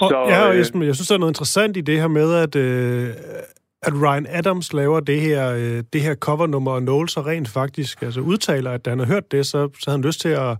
Og, 0.00 0.08
så, 0.10 0.16
ja, 0.28 0.46
og 0.46 0.54
øh, 0.54 0.60
Esben, 0.60 0.82
jeg 0.82 0.94
synes, 0.94 1.08
der 1.08 1.14
er 1.14 1.18
noget 1.18 1.30
interessant 1.30 1.76
i 1.76 1.80
det 1.80 2.00
her 2.00 2.08
med, 2.08 2.28
at, 2.44 2.56
øh, 2.56 3.08
at 3.82 3.92
Ryan 4.02 4.26
Adams 4.28 4.72
laver 4.72 5.00
det 5.00 5.20
her, 5.20 5.52
øh, 5.52 5.82
det 5.92 6.00
her 6.00 6.14
covernummer, 6.14 6.70
og 6.72 6.82
Noel 6.82 7.08
så 7.08 7.20
rent 7.20 7.48
faktisk 7.48 8.02
altså, 8.02 8.20
udtaler, 8.20 8.70
at 8.70 8.84
da 8.84 8.90
han 8.90 8.98
har 8.98 9.06
hørt 9.06 9.32
det, 9.32 9.46
så, 9.46 9.68
så 9.78 9.90
havde 9.90 9.98
han 9.98 10.04
lyst 10.04 10.20
til 10.20 10.28
at... 10.28 10.56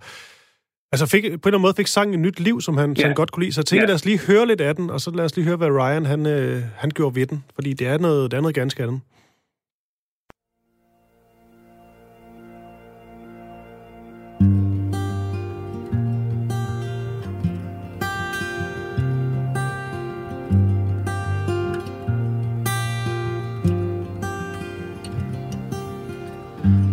Altså 0.93 1.07
fik, 1.07 1.23
på 1.23 1.27
en 1.29 1.33
eller 1.35 1.47
anden 1.47 1.61
måde 1.63 1.75
fik 1.77 1.87
sangen 1.87 2.15
et 2.15 2.21
nyt 2.21 2.41
liv, 2.41 2.61
som 2.61 2.77
han, 2.77 2.93
ja. 2.93 3.01
som 3.01 3.09
han 3.09 3.15
godt 3.15 3.33
kunne 3.33 3.43
lide. 3.43 3.53
Så 3.53 3.61
jeg 3.61 3.67
tænker, 3.67 3.83
Ja. 3.83 3.87
lad 3.87 3.95
os 3.95 4.05
lige 4.05 4.19
høre 4.19 4.47
lidt 4.47 4.61
af 4.61 4.77
den, 4.77 4.91
og 4.91 5.01
så 5.01 5.11
lad 5.11 5.25
os 5.25 5.37
lige 5.37 5.45
høre, 5.45 5.57
hvad 5.57 5.69
Ryan 5.69 6.07
han, 6.07 6.27
øh, 6.27 6.63
han 6.77 6.91
gjorde 6.91 7.15
ved 7.15 7.27
den. 7.27 7.45
Fordi 7.55 7.73
det 7.73 7.87
er 7.87 7.99
noget, 7.99 8.31
det 8.31 8.37
er 8.37 8.41
noget 8.41 8.55
ganske 8.55 8.83
andet. 8.83 9.01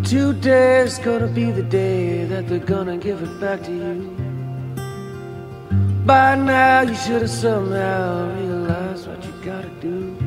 Today's 0.10 0.98
gonna 0.98 1.28
be 1.28 1.52
the 1.52 1.62
day 1.62 2.26
that 2.26 2.48
they're 2.48 2.58
gonna 2.58 2.98
give 2.98 3.22
it 3.22 3.40
back 3.40 3.62
to 3.66 3.72
you. 3.72 4.18
By 6.04 6.34
now, 6.34 6.82
you 6.82 6.96
should 6.96 7.22
have 7.22 7.30
somehow 7.30 8.34
realized 8.40 9.08
what 9.08 9.24
you 9.24 9.32
gotta 9.46 9.70
do. 9.80 10.18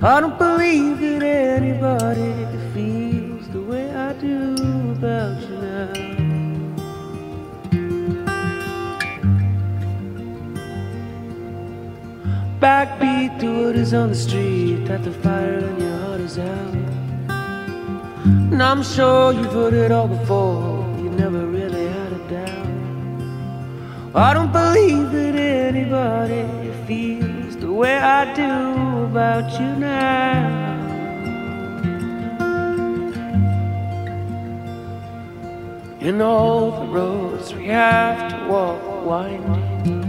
I 0.00 0.20
don't 0.20 0.38
believe 0.38 1.00
that 1.00 1.24
anybody 1.24 2.32
feels 2.72 3.48
the 3.48 3.60
way 3.60 3.90
I 3.92 4.12
do 4.12 4.54
about 4.92 5.40
you 5.42 5.56
now. 5.58 5.92
Backbeat 12.60 13.40
to 13.40 13.64
what 13.64 13.74
is 13.74 13.92
on 13.92 14.10
the 14.10 14.14
street, 14.14 14.84
that 14.84 15.02
the 15.02 15.10
fire 15.10 15.58
in 15.58 15.80
your 15.80 15.98
heart 15.98 16.20
is 16.20 16.38
out. 16.38 16.77
And 18.28 18.62
I'm 18.62 18.82
sure 18.82 19.32
you've 19.32 19.52
heard 19.52 19.72
it 19.72 19.90
all 19.90 20.08
before, 20.08 20.84
you 20.98 21.08
never 21.10 21.46
really 21.46 21.86
had 21.86 22.12
a 22.12 22.18
doubt. 22.28 22.66
I 24.14 24.34
don't 24.34 24.52
believe 24.52 25.12
that 25.12 25.34
anybody 25.34 26.42
feels 26.86 27.56
the 27.56 27.72
way 27.72 27.96
I 27.96 28.34
do 28.34 29.04
about 29.04 29.50
you 29.58 29.76
now. 29.76 30.66
In 36.00 36.20
all 36.20 36.70
the 36.80 36.86
roads 36.86 37.54
we 37.54 37.66
have 37.66 38.30
to 38.32 38.48
walk 38.48 39.04
winding, 39.06 40.04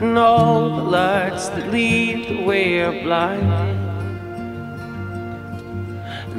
and 0.00 0.18
all 0.18 0.76
the 0.76 0.82
lights 0.82 1.48
that 1.50 1.70
lead 1.70 2.28
the 2.28 2.44
way 2.44 2.80
are 2.80 3.02
blinding. 3.02 3.89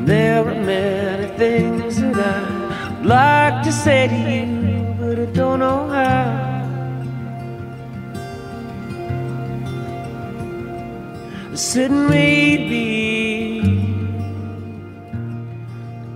There 0.05 0.43
are 0.48 0.55
many 0.65 1.27
things 1.38 1.96
that 1.98 2.43
I'd 2.43 3.05
like 3.05 3.63
to 3.63 3.72
say 3.72 4.08
to 4.08 4.15
you, 4.15 4.96
but 5.00 5.20
I 5.20 5.25
don't 5.25 5.60
know 5.60 5.88
how. 5.88 6.51
Said 11.55 11.92
maybe 11.92 12.85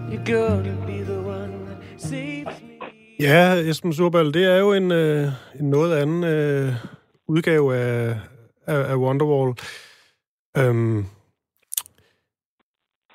you're 0.10 0.24
gonna 0.26 0.76
be 0.88 1.04
the 1.04 1.21
one 1.21 1.65
that 1.67 1.78
saves 2.02 2.62
me. 2.62 2.80
Ja, 3.19 3.56
Esben 3.69 3.93
Surbal, 3.93 4.34
det 4.34 4.45
er 4.45 4.58
jo 4.58 4.74
en, 4.74 4.91
øh, 4.91 5.28
en 5.60 5.69
noget 5.69 5.98
anden 5.98 6.24
øh, 6.24 6.74
udgave 7.28 7.76
af, 7.76 8.19
af, 8.67 8.91
af 8.91 8.95
Wonderwall. 8.95 9.54
Øhm, 10.58 11.06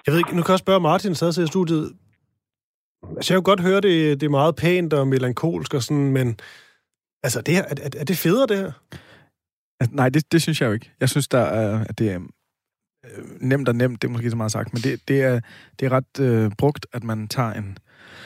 jeg 0.07 0.13
ved 0.13 0.19
ikke, 0.19 0.37
nu 0.37 0.43
kan 0.43 0.53
jeg 0.53 0.59
spørge 0.59 0.81
Martin, 0.81 1.15
sad 1.15 1.39
i 1.39 1.47
studiet. 1.47 1.93
Altså, 3.17 3.35
jeg 3.35 3.37
kan 3.37 3.43
godt 3.43 3.61
høre, 3.61 3.81
det, 3.81 4.21
det 4.21 4.27
er 4.27 4.31
meget 4.31 4.57
pænt 4.57 4.93
og 4.93 5.09
melankolsk 5.09 5.75
og 5.75 5.83
sådan, 5.83 6.13
men 6.13 6.39
altså, 7.23 7.41
det 7.41 7.55
her, 7.55 7.63
er, 7.65 7.75
er, 7.83 7.89
er 7.97 8.05
det 8.05 8.17
federe, 8.19 8.47
det 8.47 8.59
her? 8.59 8.73
Nej, 9.91 10.09
det, 10.09 10.33
det 10.33 10.43
synes 10.43 10.61
jeg 10.61 10.67
jo 10.67 10.73
ikke. 10.73 10.91
Jeg 11.01 11.09
synes, 11.09 11.29
der 11.29 11.39
er, 11.39 11.85
at 11.85 11.99
det 11.99 12.11
er 12.11 12.21
øh, 13.07 13.25
nemt 13.41 13.69
og 13.69 13.75
nemt, 13.77 14.03
det 14.03 14.09
er 14.09 14.13
måske 14.13 14.31
så 14.31 14.37
meget 14.37 14.53
sagt, 14.53 14.73
men 14.73 14.83
det, 14.83 15.09
det, 15.09 15.23
er, 15.23 15.41
det 15.81 15.87
er 15.87 15.93
ret 15.93 16.21
øh, 16.21 16.51
brugt, 16.59 16.87
at 16.93 17.05
man 17.05 17.29
tager 17.29 17.53
en, 17.53 17.79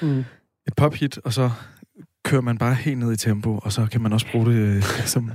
Mm. 0.02 0.18
et 0.66 0.74
pophit, 0.76 1.18
og 1.18 1.32
så 1.32 1.50
kører 2.24 2.40
man 2.42 2.58
bare 2.58 2.74
helt 2.74 2.98
ned 2.98 3.12
i 3.12 3.16
tempo, 3.16 3.58
og 3.62 3.72
så 3.72 3.86
kan 3.92 4.00
man 4.00 4.12
også 4.12 4.26
bruge 4.32 4.46
det 4.46 4.76
øh, 4.76 4.82
som 5.14 5.30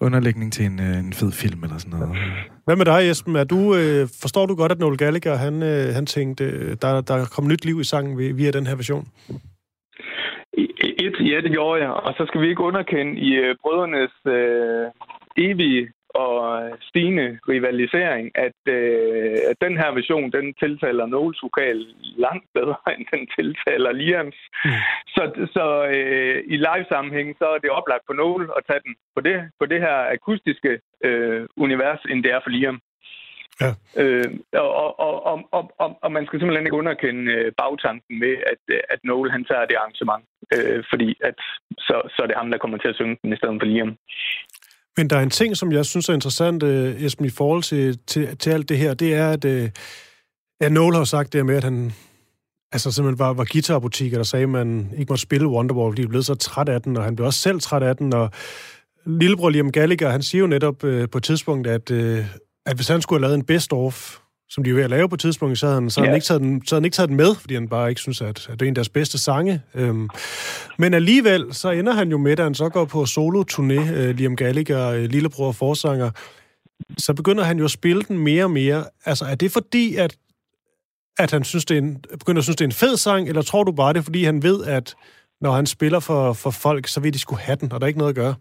underlægning 0.00 0.52
til 0.52 0.64
en, 0.66 0.80
øh, 0.80 0.98
en 0.98 1.12
fed 1.12 1.32
film 1.32 1.60
eller 1.64 1.78
sådan 1.78 1.98
noget. 1.98 2.16
Hvad 2.64 2.76
med 2.76 2.84
dig, 2.84 3.10
Esben? 3.10 3.36
Er 3.36 3.44
du, 3.44 3.60
øh, 3.74 4.08
forstår 4.22 4.46
du 4.46 4.54
godt, 4.54 4.72
at 4.72 4.78
Noel 4.78 4.98
Gallagher, 4.98 5.34
han, 5.36 5.62
øh, 5.62 5.94
han 5.94 6.06
tænkte, 6.06 6.44
øh, 6.44 6.76
der, 6.82 7.00
der 7.00 7.16
kom 7.34 7.46
nyt 7.48 7.64
liv 7.64 7.80
i 7.80 7.84
sangen 7.84 8.18
ved- 8.18 8.34
via 8.34 8.50
den 8.50 8.66
her 8.66 8.74
version? 8.76 9.06
Et, 11.06 11.14
ja, 11.30 11.40
det 11.44 11.50
gjorde 11.50 11.82
jeg. 11.82 11.90
Og 11.90 12.12
så 12.16 12.24
skal 12.28 12.40
vi 12.40 12.48
ikke 12.48 12.62
underkende 12.62 13.12
i 13.20 13.30
øh, 13.34 13.56
brødrenes 13.62 14.14
øh, 14.36 14.86
evige 15.48 15.82
og 16.24 16.70
stigende 16.88 17.38
rivalisering, 17.48 18.24
at, 18.46 18.60
øh, 18.76 19.36
at 19.50 19.56
den 19.66 19.74
her 19.80 19.90
version, 19.98 20.32
den 20.38 20.54
tiltaler 20.62 21.06
Noels 21.06 21.42
vokal 21.42 21.78
langt 22.26 22.46
bedre, 22.54 22.76
end 22.94 23.06
den 23.14 23.24
tiltaler 23.36 23.92
Liams. 23.92 24.38
Mm. 24.64 24.70
Så, 25.14 25.22
så 25.56 25.66
øh, 25.96 26.38
i 26.54 26.56
live-sammenhæng, 26.56 27.28
så 27.38 27.46
er 27.54 27.58
det 27.58 27.70
oplagt 27.78 28.04
for 28.06 28.14
Noel 28.14 28.48
at 28.56 28.62
tage 28.68 28.80
den 28.86 28.94
på 29.14 29.20
det, 29.20 29.36
på 29.60 29.66
det 29.66 29.80
her 29.80 29.96
akustiske 30.16 30.72
øh, 31.04 31.46
univers, 31.56 32.02
end 32.10 32.24
det 32.24 32.32
er 32.32 32.40
for 32.44 32.50
Liam. 32.50 32.80
Ja. 33.60 33.70
Øh, 34.02 34.30
og, 34.52 34.98
og, 34.98 35.26
og, 35.26 35.48
og, 35.52 35.64
og, 35.78 35.98
og 36.02 36.12
man 36.12 36.26
skal 36.26 36.38
simpelthen 36.38 36.66
ikke 36.66 36.80
underkende 36.82 37.32
øh, 37.32 37.52
bagtanken 37.60 38.18
med, 38.18 38.34
at, 38.52 38.62
øh, 38.74 38.80
at 38.88 39.00
Noel 39.04 39.30
han 39.30 39.44
tager 39.44 39.66
det 39.66 39.76
arrangement, 39.76 40.24
øh, 40.54 40.84
fordi 40.90 41.08
at, 41.28 41.38
så, 41.78 41.96
så 42.14 42.18
er 42.22 42.26
det 42.26 42.36
ham, 42.36 42.50
der 42.50 42.58
kommer 42.58 42.78
til 42.78 42.88
at 42.88 42.94
synge 42.94 43.16
den 43.22 43.32
i 43.32 43.36
stedet 43.36 43.58
for 43.60 43.66
Liam. 43.66 43.96
Men 44.96 45.10
der 45.10 45.16
er 45.16 45.22
en 45.22 45.30
ting, 45.30 45.56
som 45.56 45.72
jeg 45.72 45.84
synes 45.84 46.08
er 46.08 46.14
interessant, 46.14 46.62
øh, 46.62 47.02
Esben, 47.02 47.26
i 47.26 47.30
forhold 47.30 47.62
til, 47.62 47.98
til, 48.06 48.36
til 48.36 48.50
alt 48.50 48.68
det 48.68 48.78
her, 48.78 48.94
det 48.94 49.14
er, 49.14 49.30
at 49.30 49.44
øh, 49.44 49.70
ja, 50.60 50.68
Noel 50.68 50.94
har 50.94 51.04
sagt 51.04 51.32
det 51.32 51.38
her 51.38 51.44
med, 51.44 51.56
at 51.56 51.64
han 51.64 51.92
altså 52.72 52.90
simpelthen 52.90 53.18
var, 53.18 53.32
var 53.32 53.46
guitarbutikker, 53.52 54.18
der 54.18 54.24
sagde, 54.24 54.42
at 54.42 54.48
man 54.48 54.90
ikke 54.98 55.10
måtte 55.10 55.22
spille 55.22 55.48
Wonderwall, 55.48 55.92
fordi 55.92 56.02
de 56.02 56.08
blev 56.08 56.22
så 56.22 56.34
træt 56.34 56.68
af 56.68 56.82
den, 56.82 56.96
og 56.96 57.04
han 57.04 57.16
blev 57.16 57.26
også 57.26 57.40
selv 57.40 57.60
træt 57.60 57.82
af 57.82 57.96
den, 57.96 58.14
og 58.14 58.30
lillebror 59.06 59.48
Liam 59.48 59.72
Gallagher, 59.72 60.10
han 60.10 60.22
siger 60.22 60.40
jo 60.40 60.46
netop 60.46 60.84
øh, 60.84 61.08
på 61.08 61.18
et 61.18 61.24
tidspunkt, 61.24 61.66
at, 61.66 61.90
øh, 61.90 62.26
at 62.66 62.76
hvis 62.76 62.88
han 62.88 63.02
skulle 63.02 63.20
have 63.20 63.28
lavet 63.28 63.38
en 63.38 63.44
best-of, 63.44 64.18
som 64.50 64.64
de 64.64 64.70
er 64.70 64.74
ved 64.74 64.82
at 64.82 64.90
lave 64.90 65.08
på 65.08 65.14
et 65.14 65.20
tidspunkt, 65.20 65.58
så 65.58 65.66
havde 65.66 65.80
han, 65.80 65.90
så 65.90 66.00
havde 66.00 66.08
han, 66.08 66.16
ikke, 66.16 66.24
taget 66.26 66.42
den, 66.42 66.66
så 66.66 66.74
havde 66.74 66.80
han 66.80 66.84
ikke 66.84 66.94
taget 66.94 67.08
den 67.08 67.16
med, 67.16 67.34
fordi 67.34 67.54
han 67.54 67.68
bare 67.68 67.88
ikke 67.88 68.00
synes, 68.00 68.20
at, 68.20 68.28
at 68.28 68.60
det 68.60 68.62
er 68.62 68.66
en 68.66 68.68
af 68.68 68.74
deres 68.74 68.88
bedste 68.88 69.18
sange. 69.18 69.62
Øhm, 69.74 70.08
men 70.78 70.94
alligevel, 70.94 71.54
så 71.54 71.70
ender 71.70 71.92
han 71.92 72.10
jo 72.10 72.18
med, 72.18 72.36
da 72.36 72.42
han 72.42 72.54
så 72.54 72.68
går 72.68 72.84
på 72.84 73.02
solo-turné, 73.02 73.92
øh, 73.92 74.16
Liam 74.16 74.36
Gallagher, 74.36 74.88
øh, 74.88 75.04
lillebror 75.04 75.46
og 75.46 75.54
forsanger, 75.54 76.10
så 76.98 77.14
begynder 77.14 77.44
han 77.44 77.58
jo 77.58 77.64
at 77.64 77.70
spille 77.70 78.02
den 78.02 78.18
mere 78.18 78.44
og 78.44 78.50
mere. 78.50 78.84
Altså, 79.04 79.24
er 79.24 79.34
det 79.34 79.52
fordi, 79.52 79.96
at, 79.96 80.16
at 81.18 81.30
han 81.30 81.44
synes, 81.44 81.64
det 81.64 81.74
er 81.74 81.78
en, 81.78 82.04
begynder 82.18 82.40
at 82.40 82.44
synes, 82.44 82.56
det 82.56 82.64
er 82.64 82.68
en 82.68 82.72
fed 82.72 82.96
sang, 82.96 83.28
eller 83.28 83.42
tror 83.42 83.64
du 83.64 83.72
bare, 83.72 83.92
det 83.92 83.98
er, 83.98 84.02
fordi 84.02 84.24
han 84.24 84.42
ved, 84.42 84.64
at 84.64 84.94
når 85.40 85.52
han 85.52 85.66
spiller 85.66 86.00
for, 86.00 86.32
for 86.32 86.50
folk, 86.50 86.88
så 86.88 87.00
vil 87.00 87.12
de 87.12 87.18
skulle 87.18 87.40
have 87.40 87.56
den, 87.60 87.72
og 87.72 87.80
der 87.80 87.84
er 87.84 87.88
ikke 87.88 87.98
noget 87.98 88.10
at 88.10 88.16
gøre? 88.16 88.34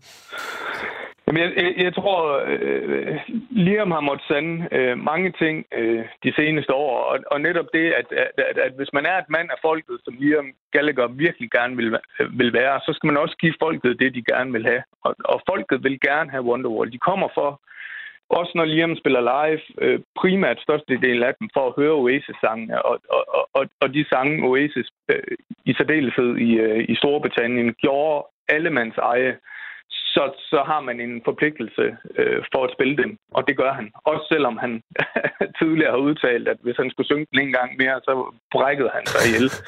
Jamen, 1.35 1.55
jeg, 1.55 1.63
jeg, 1.63 1.83
jeg 1.85 1.93
tror, 1.95 2.43
øh, 2.47 3.17
Liam 3.51 3.91
har 3.91 3.99
måttet 3.99 4.27
sande 4.27 4.67
øh, 4.71 4.97
mange 4.97 5.31
ting 5.31 5.65
øh, 5.73 6.05
de 6.23 6.33
seneste 6.35 6.73
år, 6.73 6.97
og, 7.11 7.19
og 7.31 7.41
netop 7.41 7.65
det, 7.73 7.91
at, 7.99 8.07
at, 8.11 8.31
at, 8.49 8.57
at 8.57 8.73
hvis 8.77 8.93
man 8.93 9.05
er 9.05 9.17
et 9.17 9.29
mand 9.29 9.49
af 9.51 9.59
folket, 9.61 9.97
som 10.03 10.13
Liam 10.19 10.47
Gallagher 10.71 11.07
virkelig 11.07 11.51
gerne 11.51 11.75
vil, 11.75 11.97
øh, 12.19 12.39
vil 12.39 12.53
være, 12.53 12.79
så 12.85 12.93
skal 12.93 13.07
man 13.07 13.17
også 13.17 13.35
give 13.37 13.53
folket 13.61 13.99
det, 13.99 14.15
de 14.15 14.23
gerne 14.33 14.51
vil 14.51 14.65
have. 14.65 14.83
Og, 15.03 15.15
og 15.25 15.41
folket 15.49 15.83
vil 15.83 15.99
gerne 15.99 16.31
have 16.31 16.43
Wonderwall. 16.43 16.91
De 16.91 17.05
kommer 17.09 17.27
for, 17.33 17.61
også 18.29 18.51
når 18.55 18.65
Liam 18.65 18.95
spiller 18.95 19.21
live, 19.21 19.61
øh, 19.81 19.99
primært 20.21 20.59
størstedelen 20.59 21.23
af 21.23 21.33
dem 21.39 21.49
for 21.53 21.67
at 21.67 21.73
høre 21.77 21.99
Oasis-sangene, 22.03 22.85
og, 22.85 22.99
og, 23.09 23.23
og, 23.53 23.65
og 23.81 23.93
de 23.93 24.05
sange 24.09 24.47
Oasis 24.49 24.87
øh, 25.09 25.37
i 25.65 25.73
særdeleshed 25.73 26.37
i, 26.37 26.51
øh, 26.65 26.85
i 26.89 26.95
Storbritannien 26.95 27.73
gjorde 27.73 28.27
allemands 28.47 28.97
eje 28.97 29.37
så, 30.15 30.23
så 30.51 30.59
har 30.69 30.81
man 30.87 30.97
en 31.05 31.21
forpligtelse 31.29 31.85
øh, 32.19 32.39
for 32.53 32.61
at 32.65 32.73
spille 32.75 32.95
dem, 33.03 33.11
og 33.37 33.41
det 33.47 33.55
gør 33.61 33.73
han. 33.79 33.87
Også 34.11 34.25
selvom 34.33 34.55
han 34.63 34.71
tidligere 35.59 35.91
har 35.95 36.01
udtalt, 36.09 36.47
at 36.47 36.59
hvis 36.63 36.77
han 36.81 36.89
skulle 36.89 37.09
synge 37.11 37.27
den 37.31 37.39
en 37.39 37.53
gang 37.59 37.69
mere, 37.81 37.97
så 38.07 38.13
brækkede 38.55 38.91
han 38.95 39.05
sig 39.05 39.21
ihjel. 39.29 39.49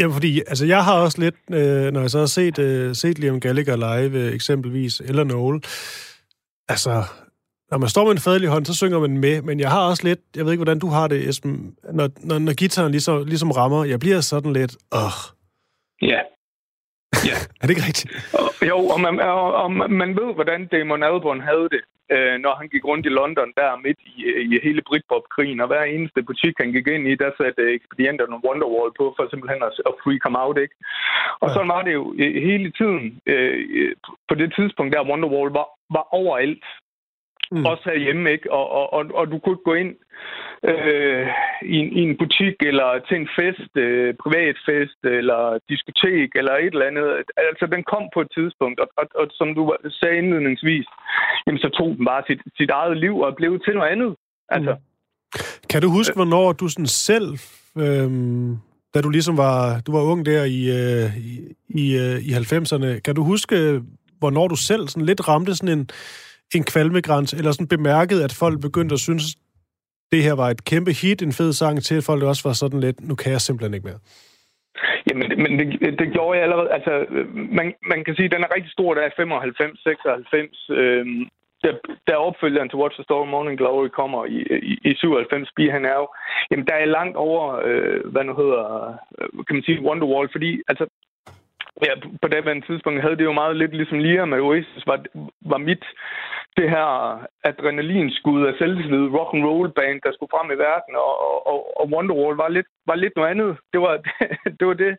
Ja, 0.00 0.06
fordi 0.06 0.38
altså, 0.38 0.66
jeg 0.66 0.84
har 0.84 1.02
også 1.02 1.20
lidt, 1.20 1.34
øh, 1.58 1.92
når 1.92 2.00
jeg 2.00 2.10
så 2.10 2.18
har 2.18 2.26
set, 2.26 2.58
øh, 2.58 2.94
set 2.94 3.18
Liam 3.18 3.40
Gallagher 3.40 3.76
live, 3.76 4.18
øh, 4.22 4.34
eksempelvis, 4.34 5.00
eller 5.00 5.24
Noel, 5.24 5.56
altså, 6.68 6.92
når 7.70 7.78
man 7.78 7.88
står 7.88 8.04
med 8.04 8.12
en 8.12 8.18
fadelig 8.18 8.48
hånd, 8.48 8.66
så 8.66 8.74
synger 8.76 8.98
man 8.98 9.18
med, 9.18 9.42
men 9.42 9.60
jeg 9.60 9.70
har 9.70 9.88
også 9.88 10.04
lidt, 10.08 10.20
jeg 10.36 10.44
ved 10.44 10.52
ikke, 10.52 10.64
hvordan 10.64 10.78
du 10.78 10.88
har 10.88 11.08
det, 11.08 11.28
Esben, 11.28 11.74
når, 11.92 12.08
når, 12.28 12.38
når 12.38 12.54
gitaren 12.54 12.90
ligesom, 12.90 13.26
ligesom 13.26 13.50
rammer, 13.50 13.84
jeg 13.84 14.00
bliver 14.00 14.20
sådan 14.20 14.52
lidt, 14.52 14.76
åh, 14.92 15.18
Ja. 16.02 16.20
Ja. 17.28 17.36
er 17.60 17.64
det 17.66 17.70
ikke 17.74 17.86
rigtigt? 17.90 18.08
Og, 18.40 18.48
jo, 18.70 18.78
og 18.94 19.00
man, 19.00 19.14
og, 19.20 19.54
og 19.62 19.70
man 20.00 20.10
ved, 20.20 20.34
hvordan 20.34 20.66
Damon 20.66 21.02
Albarn 21.02 21.40
havde 21.50 21.68
det, 21.74 21.82
øh, 22.14 22.34
når 22.44 22.54
han 22.60 22.68
gik 22.72 22.84
rundt 22.90 23.06
i 23.06 23.16
London 23.20 23.50
der 23.60 23.80
midt 23.84 24.00
i, 24.12 24.14
i 24.54 24.60
hele 24.66 24.82
Britpop-krigen, 24.88 25.60
og 25.60 25.66
hver 25.66 25.82
eneste 25.84 26.22
butik, 26.22 26.54
han 26.62 26.72
gik 26.72 26.86
ind 26.86 27.04
i, 27.08 27.14
der 27.22 27.30
satte 27.40 27.62
ekspedienterne 27.78 28.36
Wonderwall 28.46 28.90
på, 28.98 29.04
for 29.16 29.24
simpelthen 29.30 29.62
at, 29.68 29.74
at 29.88 29.94
freak 30.02 30.22
ham 30.28 30.36
out, 30.44 30.58
ikke? 30.64 30.76
Og 31.42 31.48
Ja. 31.48 31.54
sådan 31.54 31.72
var 31.76 31.82
det 31.86 31.92
jo 32.00 32.04
øh, 32.22 32.34
hele 32.48 32.68
tiden. 32.78 33.04
Øh, 33.26 33.94
på 34.28 34.34
det 34.40 34.48
tidspunkt 34.56 34.94
der, 34.94 35.08
Wonderwall 35.10 35.50
var, 35.58 35.66
var 35.96 36.04
overalt. 36.20 36.64
Mm. 37.54 37.66
Også 37.66 37.82
herhjemme, 37.90 38.32
ikke? 38.32 38.52
Og, 38.52 38.64
og, 38.78 38.92
og, 38.92 39.02
og 39.14 39.24
du 39.30 39.38
kunne 39.38 39.54
ikke 39.56 39.70
gå 39.70 39.74
ind 39.74 39.94
øh, 40.70 41.26
i, 41.74 41.76
en, 41.82 41.88
i 41.98 42.00
en 42.08 42.16
butik 42.20 42.56
eller 42.70 42.88
til 43.08 43.16
en 43.22 43.28
fest, 43.38 43.72
øh, 43.84 44.14
privat 44.22 44.56
fest 44.68 45.00
eller 45.18 45.42
diskotek 45.68 46.30
eller 46.38 46.52
et 46.54 46.74
eller 46.74 46.90
andet. 46.90 47.08
Altså, 47.48 47.64
den 47.74 47.82
kom 47.92 48.04
på 48.14 48.20
et 48.24 48.30
tidspunkt, 48.36 48.78
og, 48.82 48.88
og, 49.00 49.06
og 49.20 49.26
som 49.38 49.48
du 49.58 49.62
sagde 50.00 50.18
indledningsvis, 50.18 50.86
jamen, 51.46 51.60
så 51.64 51.68
tog 51.78 51.88
den 51.96 52.04
bare 52.10 52.22
sit, 52.28 52.40
sit 52.58 52.70
eget 52.70 52.96
liv 53.04 53.14
og 53.26 53.36
blev 53.36 53.52
til 53.64 53.74
noget 53.74 53.90
andet. 53.94 54.12
Altså, 54.56 54.72
Kan 55.70 55.82
du 55.82 55.88
huske, 55.98 56.14
hvornår 56.14 56.52
du 56.52 56.68
sådan 56.68 56.92
selv, 57.08 57.28
øhm, 57.84 58.50
da 58.94 59.00
du 59.00 59.10
ligesom 59.10 59.36
var, 59.36 59.80
du 59.86 59.92
var 59.92 60.02
ung 60.02 60.26
der 60.26 60.44
i, 60.44 60.60
øh, 60.80 61.08
i, 61.30 61.32
i, 61.82 61.84
øh, 62.04 62.16
i 62.28 62.30
90'erne, 62.32 63.00
kan 63.06 63.14
du 63.14 63.22
huske, 63.24 63.56
hvornår 64.18 64.48
du 64.48 64.56
selv 64.56 64.88
sådan 64.88 65.06
lidt 65.06 65.28
ramte 65.28 65.54
sådan 65.54 65.78
en, 65.78 65.88
en 66.54 66.64
kvalmegræns, 66.64 67.32
eller 67.32 67.52
sådan 67.52 67.68
bemærkede, 67.68 68.24
at 68.24 68.32
folk 68.32 68.60
begyndte 68.60 68.92
at 68.92 69.00
synes, 69.00 69.24
det 70.12 70.22
her 70.26 70.34
var 70.42 70.48
et 70.50 70.64
kæmpe 70.64 70.92
hit, 71.02 71.22
en 71.22 71.32
fed 71.32 71.52
sang, 71.52 71.82
til 71.82 71.94
at 72.00 72.04
folk 72.10 72.22
også 72.22 72.42
var 72.48 72.52
sådan 72.62 72.80
lidt, 72.80 72.98
nu 73.08 73.14
kan 73.14 73.32
jeg 73.32 73.40
simpelthen 73.40 73.74
ikke 73.74 73.86
mere. 73.90 74.00
Jamen, 75.08 75.30
det- 75.30 75.38
men 75.44 75.52
det, 75.58 75.98
det 76.00 76.08
gjorde 76.12 76.34
jeg 76.36 76.44
allerede. 76.46 76.70
Altså, 76.76 76.92
man, 77.58 77.66
man 77.92 78.04
kan 78.04 78.14
sige, 78.16 78.26
at 78.28 78.32
den 78.34 78.44
er 78.44 78.54
rigtig 78.56 78.72
stor, 78.72 78.94
der 78.94 79.02
er 79.02 79.10
95, 79.16 79.80
96. 79.82 80.70
Øhm, 80.70 81.20
der, 81.64 81.72
der 82.08 82.16
opfølgeren 82.28 82.68
til 82.68 82.78
Watch 82.82 82.96
the 82.98 83.04
Storm 83.08 83.28
Morning 83.28 83.58
Glory 83.58 83.88
kommer 83.88 84.20
i, 84.36 84.38
i, 84.70 84.72
i 84.90 84.94
97, 84.96 85.48
Be 85.56 85.70
han 85.76 85.84
er 85.84 85.96
jo, 86.02 86.06
jamen 86.50 86.66
der 86.66 86.74
er 86.74 86.94
langt 86.98 87.16
over, 87.16 87.42
øh, 87.68 88.00
hvad 88.12 88.24
nu 88.24 88.34
hedder, 88.42 88.64
øh, 89.18 89.28
kan 89.46 89.56
man 89.56 89.62
sige, 89.66 89.84
Wonderwall, 89.88 90.28
fordi 90.32 90.50
altså, 90.70 90.84
ja, 91.86 91.92
på 92.22 92.28
det 92.28 92.64
tidspunkt 92.66 93.02
havde 93.02 93.16
det 93.16 93.24
jo 93.24 93.32
meget 93.32 93.56
lidt 93.56 93.74
ligesom 93.74 93.98
Liam 93.98 94.28
med 94.28 94.40
Oasis, 94.40 94.86
var, 94.86 95.04
var 95.40 95.58
mit 95.58 95.84
det 96.56 96.70
her 96.70 96.86
adrenalinskud 97.44 98.46
af 98.46 98.54
selvtillid 98.58 99.06
rock 99.18 99.34
and 99.34 99.44
roll 99.44 99.70
band, 99.78 100.00
der 100.04 100.12
skulle 100.12 100.34
frem 100.34 100.50
i 100.50 100.58
verden, 100.68 100.94
og, 100.96 101.12
og, 101.52 101.58
og 101.80 101.84
Wonderwall 101.92 102.36
var 102.36 102.48
lidt, 102.48 102.66
var 102.86 102.94
lidt 102.94 103.16
noget 103.16 103.30
andet. 103.30 103.56
Det 103.72 103.80
var 103.80 103.94
det, 104.58 104.66
var 104.66 104.74
det, 104.74 104.96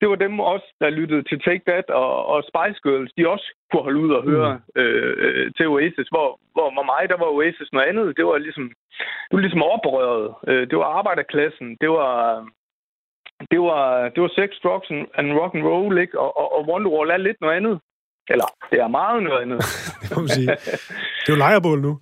det 0.00 0.08
var 0.10 0.16
dem 0.24 0.40
også, 0.40 0.68
der 0.80 0.90
lyttede 0.90 1.22
til 1.22 1.40
Take 1.40 1.64
That 1.68 1.90
og, 1.90 2.26
og 2.26 2.38
Spice 2.50 2.80
Girls, 2.84 3.12
de 3.16 3.28
også 3.28 3.48
kunne 3.70 3.82
holde 3.82 4.00
ud 4.04 4.12
og 4.18 4.22
høre 4.30 4.60
øh, 4.76 5.14
øh, 5.24 5.52
til 5.56 5.66
Oasis, 5.68 6.08
hvor, 6.14 6.28
hvor 6.54 6.68
med 6.70 6.84
mig, 6.92 7.02
der 7.08 7.18
var 7.22 7.36
Oasis 7.36 7.72
noget 7.72 7.88
andet. 7.88 8.16
Det 8.16 8.26
var 8.26 8.38
ligesom, 8.38 8.66
det 9.28 9.34
var 9.36 9.44
ligesom 9.44 9.62
oprøret. 9.62 10.34
Øh, 10.48 10.64
det 10.70 10.78
var 10.78 10.88
arbejderklassen. 10.98 11.76
Det 11.80 11.90
var, 11.90 12.14
det 13.50 13.60
var, 13.60 14.08
det 14.14 14.20
var 14.22 14.28
sex, 14.40 14.50
drugs 14.64 14.88
and, 15.18 15.26
rock 15.40 15.54
and 15.54 15.64
roll, 15.64 15.98
ikke? 16.04 16.20
Og, 16.20 16.30
og, 16.40 16.46
og 16.56 16.60
Wonderwall 16.68 17.10
er 17.10 17.16
lidt 17.16 17.40
noget 17.40 17.56
andet. 17.56 17.80
Eller, 18.32 18.44
det 18.70 18.78
er 18.80 18.88
meget 18.88 19.22
noget 19.22 19.42
andet. 19.42 19.58
Det 20.02 20.16
må 20.16 20.20
man 20.22 20.28
sige. 20.28 20.46
Det 20.46 21.28
er 21.28 21.32
jo 21.32 21.34
lejrebål 21.36 21.80
nu. 21.80 21.98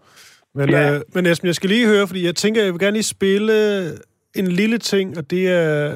Men, 0.55 0.71
Ja. 0.71 0.95
øh, 0.95 1.01
men 1.15 1.27
Esben, 1.27 1.47
jeg 1.47 1.55
skal 1.55 1.71
lige 1.71 1.87
høre, 1.87 2.07
fordi 2.07 2.25
jeg 2.27 2.35
tænker, 2.37 2.63
jeg 2.63 2.73
vil 2.73 2.81
gerne 2.81 2.93
lige 2.93 3.03
spille 3.03 3.55
en 4.37 4.47
lille 4.47 4.79
ting, 4.79 5.19
og 5.19 5.31
det 5.31 5.49
er 5.49 5.95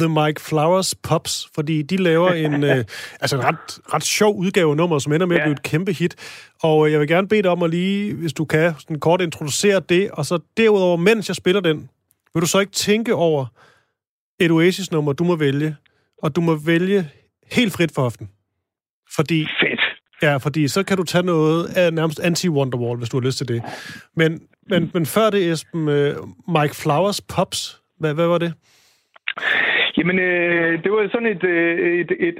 The 0.00 0.08
Mike 0.08 0.40
Flowers 0.40 0.94
Pops, 0.94 1.48
fordi 1.54 1.82
de 1.82 1.96
laver 1.96 2.30
en, 2.44 2.64
øh, 2.64 2.76
altså 3.20 3.36
en 3.36 3.44
ret, 3.44 3.78
ret 3.94 4.02
sjov 4.04 4.36
udgave 4.36 4.70
af 4.70 4.76
nummer, 4.76 4.98
som 4.98 5.12
ender 5.12 5.26
med 5.26 5.36
at 5.36 5.40
Ja. 5.40 5.44
blive 5.46 5.52
et 5.52 5.62
kæmpe 5.62 5.92
hit. 5.92 6.16
Og 6.62 6.92
jeg 6.92 7.00
vil 7.00 7.08
gerne 7.08 7.28
bede 7.28 7.42
dig 7.42 7.50
om 7.50 7.62
at 7.62 7.70
lige, 7.70 8.14
hvis 8.14 8.32
du 8.32 8.44
kan, 8.44 8.74
sådan 8.78 9.00
kort 9.00 9.20
introducere 9.20 9.80
det, 9.80 10.10
og 10.10 10.26
så 10.26 10.38
derudover, 10.56 10.96
mens 10.96 11.28
jeg 11.28 11.36
spiller 11.36 11.60
den, 11.60 11.88
vil 12.34 12.40
du 12.42 12.46
så 12.46 12.60
ikke 12.60 12.72
tænke 12.72 13.14
over 13.14 13.46
et 14.40 14.50
Oasis-nummer, 14.50 15.12
du 15.12 15.24
må 15.24 15.36
vælge, 15.36 15.76
og 16.22 16.36
du 16.36 16.40
må 16.40 16.56
vælge 16.66 17.04
helt 17.52 17.72
frit 17.72 17.92
for 17.94 18.02
hoften. 18.02 18.30
Fordi 19.16 19.46
Fedt. 19.60 19.80
Ja, 20.22 20.36
fordi 20.36 20.68
så 20.68 20.84
kan 20.84 20.96
du 20.96 21.04
tage 21.04 21.26
noget 21.26 21.76
af 21.76 21.92
nærmest 21.92 22.20
anti-Wonderwall, 22.20 22.96
hvis 22.98 23.08
du 23.08 23.16
har 23.16 23.26
lyst 23.26 23.38
til 23.38 23.48
det. 23.48 23.62
Men, 24.16 24.40
men, 24.70 24.90
men 24.94 25.06
før 25.06 25.30
det, 25.30 25.50
Esben, 25.52 25.88
øh, 25.88 26.14
Mike 26.56 26.74
Flowers 26.82 27.20
Pops, 27.20 27.80
hvad, 28.00 28.14
hvad 28.14 28.26
var 28.26 28.38
det? 28.38 28.52
Jamen, 29.96 30.18
øh, 30.18 30.82
det 30.82 30.92
var 30.92 31.08
sådan 31.12 31.32
et, 31.36 31.44
øh, 31.44 32.00
et, 32.00 32.10
et 32.28 32.38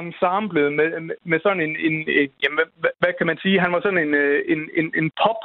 ensemble 0.00 0.70
med, 0.70 0.88
med 1.30 1.40
sådan 1.42 1.60
en, 1.66 1.76
en, 1.86 1.94
en 2.20 2.28
jamen, 2.42 2.58
hvad, 2.80 2.90
hvad 3.00 3.12
kan 3.18 3.26
man 3.26 3.38
sige? 3.42 3.60
Han 3.60 3.72
var 3.72 3.80
sådan 3.80 4.02
en, 4.06 4.14
øh, 4.14 4.42
en, 4.52 4.60
en, 4.78 4.86
en 5.00 5.10
pop 5.22 5.40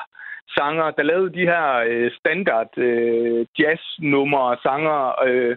sanger, 0.57 0.91
der 0.91 1.03
lavede 1.03 1.33
de 1.33 1.45
her 1.51 1.67
øh, 1.89 2.11
standard 2.19 2.77
øh, 2.77 3.45
jazz-numre, 3.59 4.57
sanger, 4.63 4.99
øh, 5.27 5.55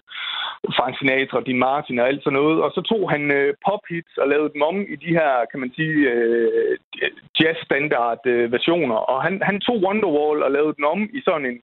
Frank 0.76 0.98
Sinatra, 0.98 1.40
Dean 1.40 1.58
Martin 1.58 1.98
og 1.98 2.08
alt 2.08 2.22
sådan 2.24 2.38
noget. 2.40 2.62
Og 2.62 2.70
så 2.74 2.80
tog 2.80 3.10
han 3.10 3.30
øh, 3.30 3.54
pop-hits 3.66 4.16
og 4.22 4.28
lavede 4.28 4.52
dem 4.54 4.62
om 4.62 4.76
i 4.94 4.96
de 4.96 5.10
her, 5.18 5.30
kan 5.50 5.60
man 5.60 5.72
sige, 5.76 5.96
øh, 6.10 6.78
jazz-standard-versioner. 7.40 8.96
Øh, 8.96 9.08
og 9.12 9.22
han, 9.22 9.42
han 9.42 9.60
tog 9.60 9.76
Wonderwall 9.86 10.42
og 10.42 10.50
lavede 10.50 10.74
den 10.76 10.84
om 10.84 11.00
i 11.18 11.20
sådan 11.24 11.46
en, 11.46 11.60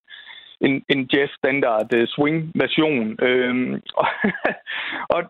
en, 0.65 0.83
en 0.89 1.09
jazz-standard 1.13 1.89
øh, 1.95 2.01
uh, 2.01 2.07
swing-version. 2.07 3.17
Øhm, 3.27 3.73
og, 4.01 4.07
og, 5.15 5.21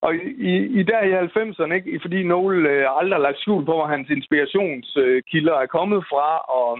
og 0.00 0.14
i, 0.52 0.54
i 0.78 0.82
der 0.82 1.00
i 1.02 1.12
90'erne, 1.12 1.72
ikke, 1.74 2.00
fordi 2.02 2.22
Noel 2.22 2.66
øh, 2.66 2.86
aldrig 2.98 3.16
har 3.18 3.26
lagt 3.26 3.40
skjul 3.40 3.64
på, 3.64 3.72
hvor 3.74 3.86
hans 3.86 4.10
inspirationskilder 4.10 5.56
øh, 5.56 5.62
er 5.62 5.66
kommet 5.66 6.04
fra, 6.10 6.28
og 6.38 6.78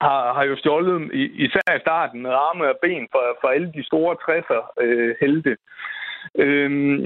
har, 0.00 0.32
har 0.32 0.44
jo 0.44 0.56
stjålet, 0.56 1.10
i, 1.12 1.22
især 1.44 1.76
i 1.76 1.80
starten, 1.80 2.22
med 2.22 2.30
arme 2.30 2.64
og 2.68 2.78
ben 2.82 3.08
for, 3.12 3.24
for 3.40 3.48
alle 3.48 3.72
de 3.76 3.84
store 3.86 4.16
60'er 4.24 4.62
øh, 4.84 5.14
helte. 5.20 5.56
Øhm, 6.38 6.98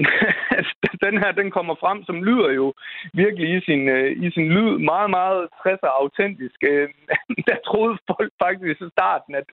den 1.05 1.15
her, 1.21 1.31
den 1.31 1.51
kommer 1.51 1.75
frem, 1.75 2.03
som 2.03 2.23
lyder 2.23 2.49
jo 2.51 2.73
virkelig 3.13 3.57
i 3.57 3.61
sin, 3.65 3.89
øh, 3.89 4.11
i 4.25 4.31
sin 4.31 4.47
lyd 4.49 4.77
meget, 4.77 5.09
meget 5.09 5.47
60'er 5.65 5.91
autentisk. 6.01 6.55
Øh, 6.71 6.89
der 7.47 7.57
troede 7.67 7.97
folk 8.11 8.31
faktisk 8.43 8.81
i 8.81 8.89
starten, 8.97 9.35
at, 9.35 9.47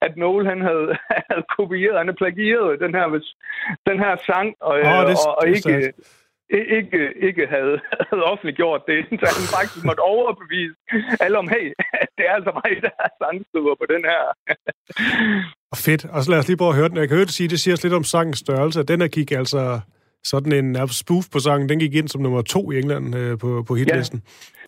at 0.00 0.16
Noel 0.16 0.46
han 0.46 0.60
havde, 0.60 0.96
havde 1.30 1.44
kopieret, 1.58 1.98
han 1.98 2.06
havde 2.06 2.22
plagieret 2.24 2.80
den 2.80 2.94
her, 2.94 3.06
den 3.88 3.98
her 3.98 4.16
sang, 4.26 4.54
og, 4.60 4.74
oh, 4.74 5.02
det- 5.08 5.26
og, 5.26 5.38
og 5.38 5.42
det 5.46 5.48
ikke, 5.48 5.60
stærkt. 5.60 6.25
Ikke, 6.50 7.00
ikke 7.28 7.46
havde, 7.54 7.74
havde 8.08 8.24
offentliggjort 8.32 8.82
det, 8.90 8.98
så 9.20 9.26
han 9.38 9.46
faktisk 9.56 9.84
måtte 9.84 10.00
overbevise 10.00 10.76
alle 11.24 11.38
om, 11.38 11.48
hey, 11.48 11.66
det 12.16 12.24
er 12.28 12.34
altså 12.38 12.52
mig, 12.60 12.70
der 12.86 12.94
er 13.04 13.10
sangskriver 13.22 13.74
på 13.82 13.86
den 13.94 14.02
her. 14.12 14.22
Fedt. 15.76 16.04
Og 16.04 16.22
så 16.22 16.30
lad 16.30 16.38
os 16.38 16.48
lige 16.48 16.56
prøve 16.56 16.70
at 16.70 16.76
høre 16.76 16.88
den. 16.88 16.96
Jeg 16.96 17.08
kan 17.08 17.16
høre 17.16 17.26
det 17.26 17.34
sige, 17.34 17.48
det 17.48 17.60
siger 17.60 17.74
os 17.74 17.82
lidt 17.82 17.94
om 17.94 18.04
sangens 18.04 18.38
størrelse. 18.38 18.82
Den 18.82 19.00
her 19.00 19.08
gik 19.08 19.30
altså 19.32 19.80
sådan 20.24 20.52
en 20.52 20.88
spoof 20.88 21.24
på 21.32 21.38
sangen. 21.38 21.68
Den 21.68 21.78
gik 21.78 21.94
ind 21.94 22.08
som 22.08 22.22
nummer 22.22 22.42
to 22.42 22.70
i 22.70 22.78
England 22.78 23.16
øh, 23.16 23.38
på, 23.38 23.64
på 23.68 23.74
hitlisten. 23.74 24.22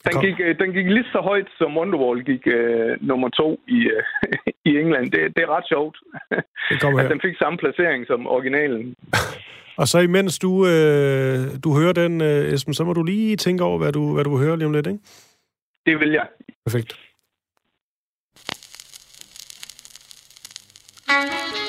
Den 0.09 0.15
Kom. 0.15 0.25
gik, 0.25 0.37
øh, 0.47 0.59
den 0.59 0.71
gik 0.77 0.87
lige 0.97 1.09
så 1.15 1.21
højt, 1.31 1.49
som 1.59 1.77
Wonderwall 1.79 2.19
gik 2.31 2.43
øh, 2.47 2.97
nummer 3.01 3.29
to 3.29 3.61
i, 3.69 3.79
øh, 3.95 4.03
i 4.71 4.71
England. 4.83 5.05
Det, 5.13 5.21
det 5.37 5.43
er 5.43 5.51
ret 5.57 5.69
sjovt. 5.69 5.97
Det 6.71 6.85
At 6.85 7.01
her. 7.01 7.09
den 7.09 7.21
fik 7.21 7.37
samme 7.39 7.59
placering 7.59 8.07
som 8.07 8.27
originalen. 8.27 8.95
Og 9.77 9.89
så 9.89 9.99
imens 9.99 10.39
du, 10.39 10.67
øh, 10.67 11.39
du 11.65 11.69
hører 11.79 11.93
den, 11.93 12.21
øh, 12.21 12.53
Esben, 12.55 12.75
så 12.75 12.85
må 12.85 12.93
du 12.93 13.03
lige 13.03 13.37
tænke 13.37 13.65
over, 13.65 13.79
hvad 13.79 13.93
du, 13.93 14.15
hvad 14.15 14.25
du 14.25 14.37
vil 14.37 14.47
høre 14.47 14.57
lige 14.57 14.67
om 14.67 14.73
lidt, 14.73 14.87
ikke? 14.87 14.99
Det 15.87 16.01
vil 16.01 16.11
jeg. 16.11 16.27
Perfekt. 16.67 16.99
That 21.09 21.68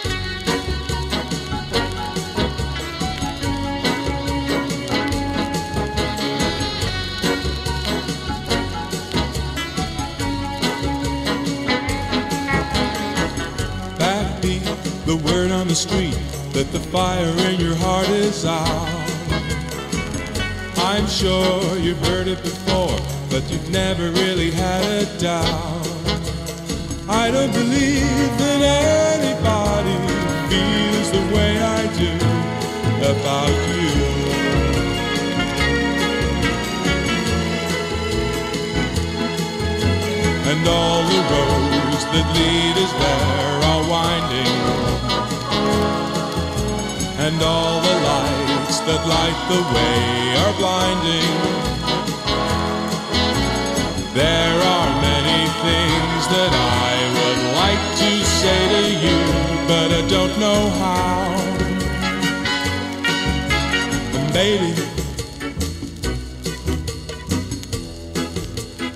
the 15.69 15.75
street 15.75 16.17
that 16.51 16.67
the 16.71 16.79
fire 16.79 17.31
in 17.47 17.59
your 17.59 17.75
heart 17.75 18.09
is 18.09 18.43
out. 18.43 18.89
I'm 20.77 21.05
sure 21.05 21.77
you've 21.77 22.03
heard 22.07 22.27
it 22.27 22.41
before, 22.41 22.97
but 23.29 23.43
you've 23.51 23.69
never 23.69 24.09
really 24.09 24.49
had 24.49 24.83
a 24.83 25.05
doubt. 25.19 25.87
I 27.07 27.29
don't 27.29 27.53
believe 27.53 28.31
that 28.41 28.61
anybody 29.13 29.93
feels 30.49 31.11
the 31.11 31.35
way 31.35 31.61
I 31.61 31.81
do 32.01 32.15
about 33.13 33.55
you. 33.69 33.93
And 40.49 40.67
all 40.67 41.03
the 41.13 41.21
roads 41.29 42.05
that 42.13 42.25
lead 42.33 42.75
us 42.85 42.91
there 43.03 43.69
are 43.69 43.83
winding. 43.87 44.88
And 47.31 47.43
all 47.43 47.79
the 47.79 47.97
lights 48.11 48.79
that 48.87 49.01
light 49.05 49.39
the 49.53 49.61
way 49.75 50.33
are 50.41 50.53
blinding. 50.57 51.35
There 54.15 54.57
are 54.73 54.89
many 55.09 55.41
things 55.65 56.21
that 56.33 56.51
I 56.51 56.93
would 57.17 57.41
like 57.61 57.83
to 58.01 58.09
say 58.39 58.59
to 58.73 58.83
you, 59.05 59.19
but 59.67 59.87
I 59.99 60.01
don't 60.09 60.35
know 60.39 60.61
how. 60.81 61.21
And 64.17 64.27
baby, 64.33 64.73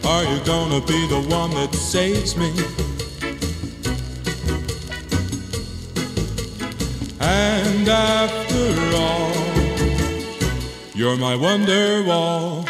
are 0.07 0.23
you 0.23 0.39
gonna 0.43 0.81
be 0.87 1.05
the 1.07 1.21
one 1.29 1.51
that 1.51 1.75
saves 1.75 2.35
me? 2.35 2.51
And 7.19 7.72
after 7.89 8.95
all, 8.95 9.31
you're 10.95 11.17
my 11.17 11.35
wonder 11.35 12.03
wall. 12.03 12.65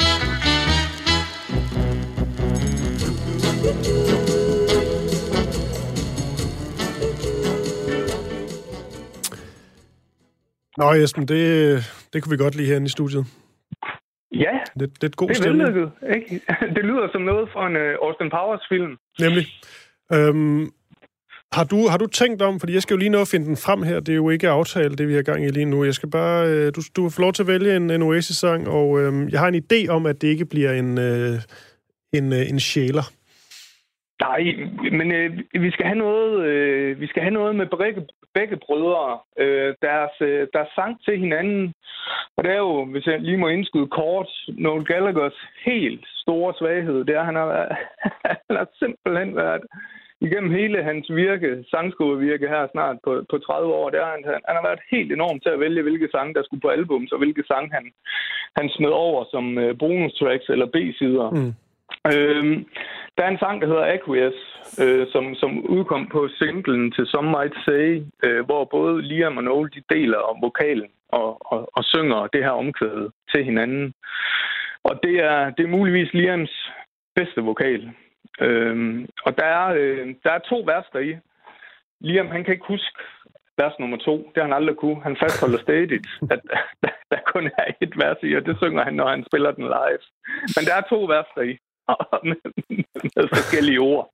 Nå, 10.78 10.94
Esben, 10.94 11.28
det, 11.28 11.84
det 12.14 12.24
kunne 12.24 12.32
vi 12.38 12.44
godt 12.44 12.56
lide 12.56 12.68
herinde 12.68 12.86
i 12.86 12.90
studiet. 12.90 13.26
Ja, 14.32 14.54
Det, 14.80 14.96
det 14.96 15.04
er 15.04 15.08
et 15.08 15.16
god 15.16 15.28
det 15.28 15.38
er 15.38 15.42
stemning. 15.42 15.64
vellykket, 15.64 15.92
ikke? 16.16 16.42
Det 16.76 16.86
lyder 16.86 17.08
som 17.12 17.22
noget 17.22 17.50
fra 17.54 17.68
en 17.68 17.76
uh, 17.76 18.08
Austin 18.08 18.30
Powers-film. 18.30 18.98
Nemlig. 19.20 19.46
Øhm, 20.14 20.64
har, 21.58 21.64
du, 21.64 21.80
har 21.92 21.98
du 21.98 22.08
tænkt 22.08 22.42
om, 22.42 22.60
fordi 22.60 22.74
jeg 22.74 22.82
skal 22.82 22.94
jo 22.94 23.00
lige 23.00 23.16
nå 23.16 23.22
at 23.22 23.32
finde 23.32 23.46
den 23.46 23.58
frem 23.66 23.84
her, 23.84 24.00
det 24.00 24.10
er 24.10 24.22
jo 24.24 24.30
ikke 24.30 24.50
aftalt, 24.50 24.98
det 24.98 25.08
vi 25.08 25.14
har 25.14 25.22
gang 25.22 25.46
i 25.46 25.48
lige 25.48 25.66
nu. 25.66 25.84
Jeg 25.84 25.94
skal 25.94 26.10
bare, 26.10 26.48
øh, 26.48 26.66
du, 26.76 26.82
du 26.96 27.10
får 27.10 27.22
lov 27.22 27.34
til 27.34 27.44
at 27.44 27.48
vælge 27.48 27.76
en, 27.76 27.90
en 27.90 28.02
Oasis-sang, 28.02 28.68
og 28.68 29.02
øhm, 29.02 29.30
jeg 29.30 29.40
har 29.40 29.48
en 29.48 29.64
idé 29.64 29.90
om, 29.90 30.06
at 30.06 30.22
det 30.22 30.28
ikke 30.28 30.46
bliver 30.46 30.72
en, 30.72 30.98
øh, 30.98 31.36
en, 32.18 32.34
øh, 32.34 32.50
en 32.52 32.60
sjæler. 32.60 33.06
Nej, 34.28 34.42
men 35.00 35.12
øh, 35.12 35.30
vi 35.66 35.72
skal 35.72 35.86
have 35.86 35.98
noget. 36.08 36.46
Øh, 36.46 37.02
vi 37.02 37.08
skal 37.08 37.22
have 37.22 37.38
noget 37.40 37.56
med 37.56 37.68
begge, 37.84 38.02
begge 38.34 38.58
brødre. 38.66 39.20
Øh, 39.40 39.76
deres, 39.82 40.16
øh, 40.22 40.48
deres 40.54 40.72
sang 40.76 41.04
til 41.06 41.20
hinanden. 41.20 41.74
Og 42.38 42.44
det 42.44 42.52
er 42.52 42.58
jo, 42.58 42.86
hvis 42.86 43.06
jeg 43.06 43.20
lige 43.20 43.38
må 43.38 43.48
indskyde 43.48 43.88
kort, 43.88 44.30
Noel 44.48 44.86
Gallaghers 44.86 45.40
helt 45.66 46.06
store 46.24 46.54
svaghed, 46.60 47.06
det 47.06 47.16
er, 47.16 47.20
at 47.20 47.26
han 47.26 47.36
har, 47.36 47.46
været, 47.46 47.72
han 48.48 48.56
har 48.60 48.68
simpelthen 48.80 49.36
været 49.36 49.64
igennem 50.28 50.52
hele 50.52 50.84
hans 50.84 51.06
virke, 51.22 51.64
sangskolevirke 51.72 52.48
her 52.48 52.68
snart 52.72 52.98
på, 53.04 53.12
på 53.32 53.38
30 53.38 53.74
år, 53.74 53.90
det 53.90 54.00
er, 54.00 54.10
han, 54.16 54.24
han 54.48 54.56
har 54.58 54.66
været 54.70 54.90
helt 54.92 55.12
enorm 55.12 55.40
til 55.40 55.50
at 55.50 55.60
vælge, 55.60 55.82
hvilke 55.82 56.10
sange, 56.12 56.34
der 56.34 56.44
skulle 56.44 56.62
på 56.66 56.74
albums, 56.78 57.12
og 57.12 57.18
hvilke 57.18 57.44
sange 57.48 57.70
han, 57.74 57.86
han 58.58 58.70
smed 58.70 58.94
over 59.06 59.26
som 59.32 59.58
øh, 59.58 59.78
bonus 59.78 60.14
tracks 60.14 60.50
eller 60.50 60.66
B-sider. 60.66 61.30
Mm. 61.30 61.54
Øhm, 62.14 62.66
der 63.18 63.24
er 63.24 63.32
en 63.32 63.44
sang, 63.44 63.62
der 63.62 63.68
hedder 63.68 63.94
Aqueous, 63.94 64.40
øh, 64.84 65.08
som, 65.14 65.36
som 65.36 65.52
udkom 65.66 66.08
på 66.08 66.28
singlen 66.40 66.92
til 66.92 67.06
Some 67.06 67.30
Might 67.36 67.56
Say, 67.66 67.88
øh, 68.26 68.46
hvor 68.46 68.64
både 68.66 69.02
Liam 69.02 69.38
og 69.38 69.44
Noel 69.44 69.70
de 69.76 69.96
deler 69.96 70.18
om 70.18 70.42
vokalen 70.42 70.90
og, 71.10 71.52
og, 71.54 71.70
og 71.78 71.84
synger 71.84 72.28
det 72.28 72.44
her 72.44 72.52
omkvæde 72.64 73.12
til 73.32 73.44
hinanden. 73.44 73.94
Og 74.84 75.00
det 75.04 75.16
er, 75.20 75.50
det 75.50 75.64
er 75.64 75.76
muligvis 75.78 76.14
Liams 76.14 76.72
bedste 77.16 77.42
vokal. 77.42 77.92
Øhm, 78.42 79.08
og 79.26 79.38
der 79.38 79.46
er, 79.46 79.68
øh, 79.80 80.16
der 80.24 80.32
er 80.32 80.40
to 80.40 80.58
vers 80.66 80.86
i. 81.08 81.16
Liam, 82.02 82.28
han 82.28 82.44
kan 82.44 82.54
ikke 82.54 82.68
huske 82.68 83.00
vers 83.58 83.80
nummer 83.80 83.98
to. 83.98 84.16
Det 84.18 84.38
har 84.38 84.44
han 84.44 84.54
aldrig 84.54 84.78
kunne. 84.78 85.04
Han 85.04 85.18
fastholder 85.24 85.60
stadigt, 85.60 86.08
at 86.32 86.42
der, 86.52 86.92
der 87.12 87.20
kun 87.34 87.46
er 87.58 87.66
et 87.82 87.94
vers 87.98 88.18
i, 88.24 88.34
og 88.34 88.46
det 88.46 88.58
synger 88.58 88.84
han, 88.84 88.94
når 88.94 89.08
han 89.08 89.26
spiller 89.30 89.52
den 89.52 89.64
live. 89.64 90.04
Men 90.56 90.64
der 90.68 90.76
er 90.76 90.86
to 90.90 91.00
vers 91.14 91.32
i. 91.50 91.52
med, 92.30 92.36
med 93.16 93.28
forskellige 93.34 93.80
ord. 93.80 94.10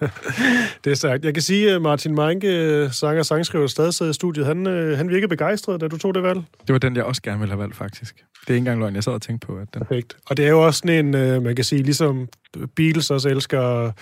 Det 0.84 0.90
er 0.90 0.94
sagt. 0.94 1.24
Jeg 1.24 1.34
kan 1.34 1.42
sige, 1.42 1.72
at 1.72 1.82
Martin 1.82 2.14
Meinke, 2.14 2.88
sanger 2.92 3.18
og 3.18 3.26
sangskriver, 3.26 3.66
stadig 3.66 3.94
sidder 3.94 4.10
i 4.10 4.14
studiet. 4.14 4.46
Han, 4.46 4.66
øh, 4.66 4.96
han 4.96 5.08
virkede 5.08 5.28
begejstret, 5.28 5.80
da 5.80 5.88
du 5.88 5.98
tog 5.98 6.14
det 6.14 6.22
valg. 6.22 6.42
Det 6.66 6.72
var 6.72 6.78
den, 6.78 6.96
jeg 6.96 7.04
også 7.04 7.22
gerne 7.22 7.38
ville 7.38 7.52
have 7.52 7.60
valgt, 7.62 7.76
faktisk. 7.76 8.16
Det 8.16 8.50
er 8.50 8.54
ikke 8.54 8.58
engang 8.58 8.80
løgn, 8.80 8.94
jeg 8.94 9.04
sad 9.04 9.12
og 9.12 9.22
tænkte 9.22 9.46
på. 9.46 9.56
At 9.56 9.68
den... 9.74 9.80
Perfekt. 9.80 10.16
Og 10.30 10.36
det 10.36 10.44
er 10.46 10.50
jo 10.50 10.66
også 10.66 10.78
sådan 10.78 11.06
en, 11.06 11.14
øh, 11.14 11.42
man 11.42 11.56
kan 11.56 11.64
sige, 11.64 11.82
ligesom 11.82 12.28
Beatles 12.76 13.10
også 13.10 13.28
elsker 13.28 13.92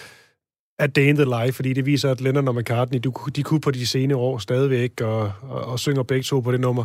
A 0.80 0.86
Day 0.86 1.02
in 1.02 1.16
the 1.16 1.24
Life, 1.24 1.52
fordi 1.52 1.72
det 1.72 1.86
viser, 1.86 2.10
at 2.10 2.20
Lennon 2.20 2.48
og 2.48 2.54
McCartney, 2.54 2.98
de, 2.98 3.12
de 3.36 3.42
kunne 3.42 3.60
på 3.60 3.70
de 3.70 3.86
senere 3.86 4.18
år 4.18 4.38
stadigvæk, 4.38 5.00
og, 5.00 5.32
og, 5.42 5.64
og 5.64 5.78
synger 5.78 6.02
begge 6.02 6.22
to 6.22 6.40
på 6.40 6.52
det 6.52 6.60
nummer. 6.60 6.84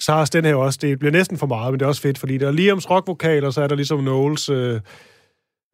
Så 0.00 0.12
har 0.12 0.24
den 0.24 0.44
her 0.44 0.54
også, 0.54 0.78
det 0.82 0.98
bliver 0.98 1.12
næsten 1.12 1.38
for 1.38 1.46
meget, 1.46 1.72
men 1.72 1.80
det 1.80 1.84
er 1.84 1.88
også 1.88 2.02
fedt, 2.02 2.18
fordi 2.18 2.38
der 2.38 2.46
er 2.46 2.52
Liams 2.52 2.90
rockvokal, 2.90 3.44
og 3.44 3.52
så 3.52 3.62
er 3.62 3.66
der 3.66 3.74
ligesom 3.74 4.04
Noels 4.04 4.48
øh, 4.48 4.80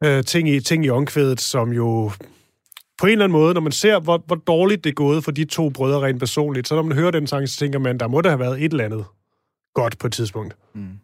øh, 0.05 0.23
ting, 0.23 0.49
i, 0.49 0.59
ting 0.59 0.85
i 0.85 0.89
omkvædet, 0.89 1.39
som 1.41 1.71
jo 1.71 2.11
på 2.99 3.05
en 3.05 3.11
eller 3.11 3.25
anden 3.25 3.39
måde, 3.39 3.53
når 3.53 3.61
man 3.61 3.71
ser, 3.71 3.99
hvor, 3.99 4.17
hvor 4.27 4.35
dårligt 4.35 4.83
det 4.83 4.89
er 4.89 4.93
gået 5.05 5.23
for 5.23 5.31
de 5.31 5.45
to 5.45 5.69
brødre 5.69 5.99
rent 6.05 6.19
personligt, 6.19 6.67
så 6.67 6.75
når 6.75 6.81
man 6.83 6.97
hører 6.97 7.11
den 7.11 7.27
sang, 7.27 7.49
så 7.49 7.57
tænker 7.59 7.79
man, 7.79 7.97
der 7.97 8.07
må 8.07 8.21
der 8.21 8.29
have 8.29 8.39
været 8.39 8.63
et 8.65 8.71
eller 8.71 8.85
andet 8.85 9.05
godt 9.73 9.95
på 10.01 10.07
et 10.07 10.13
tidspunkt. 10.13 10.55
Mm. 10.73 10.99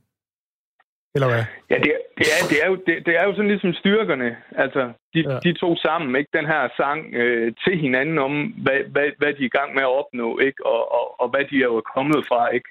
Eller 1.16 1.28
hvad? 1.28 1.44
Ja, 1.70 1.76
det, 1.76 1.92
er- 1.96 2.04
det, 2.18 2.28
er, 2.36 2.48
det, 2.50 2.58
er 2.64 2.68
jo, 2.72 2.76
det, 2.88 3.06
det 3.06 3.14
er 3.20 3.24
jo 3.28 3.36
sådan 3.36 3.52
ligesom 3.52 3.74
styrkerne, 3.74 4.38
altså 4.64 4.82
de, 5.14 5.20
ja. 5.20 5.40
de 5.46 5.54
to 5.54 5.70
sammen, 5.78 6.16
ikke? 6.16 6.30
Den 6.40 6.46
her 6.46 6.64
sang 6.78 7.00
øh, 7.14 7.54
til 7.64 7.78
hinanden 7.80 8.18
om, 8.20 8.34
hvad, 8.64 8.80
hvad, 8.94 9.08
hvad 9.18 9.32
de 9.34 9.42
er 9.44 9.52
i 9.52 9.58
gang 9.60 9.74
med 9.76 9.84
at 9.84 9.96
opnå, 10.00 10.40
ikke? 10.40 10.66
Og, 10.66 10.82
og, 10.98 11.22
og 11.22 11.30
hvad 11.30 11.44
de 11.50 11.56
er 11.58 11.70
jo 11.74 11.82
kommet 11.96 12.26
fra, 12.30 12.42
ikke? 12.58 12.70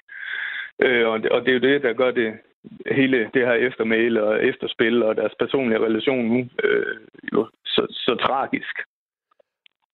Øh, 0.85 1.07
og, 1.11 1.19
det, 1.21 1.29
og 1.29 1.41
det 1.41 1.49
er 1.49 1.53
jo 1.59 1.65
det, 1.69 1.83
der 1.83 1.93
gør 1.93 2.11
det 2.11 2.29
hele 2.91 3.17
det 3.33 3.41
her 3.47 3.53
eftermæle 3.53 4.23
og 4.23 4.43
efterspil 4.43 5.03
og 5.03 5.15
deres 5.15 5.35
personlige 5.39 5.79
relation 5.79 6.25
nu 6.25 6.39
øh, 6.63 6.95
jo 7.33 7.47
så, 7.65 7.81
så 7.89 8.15
tragisk. 8.27 8.75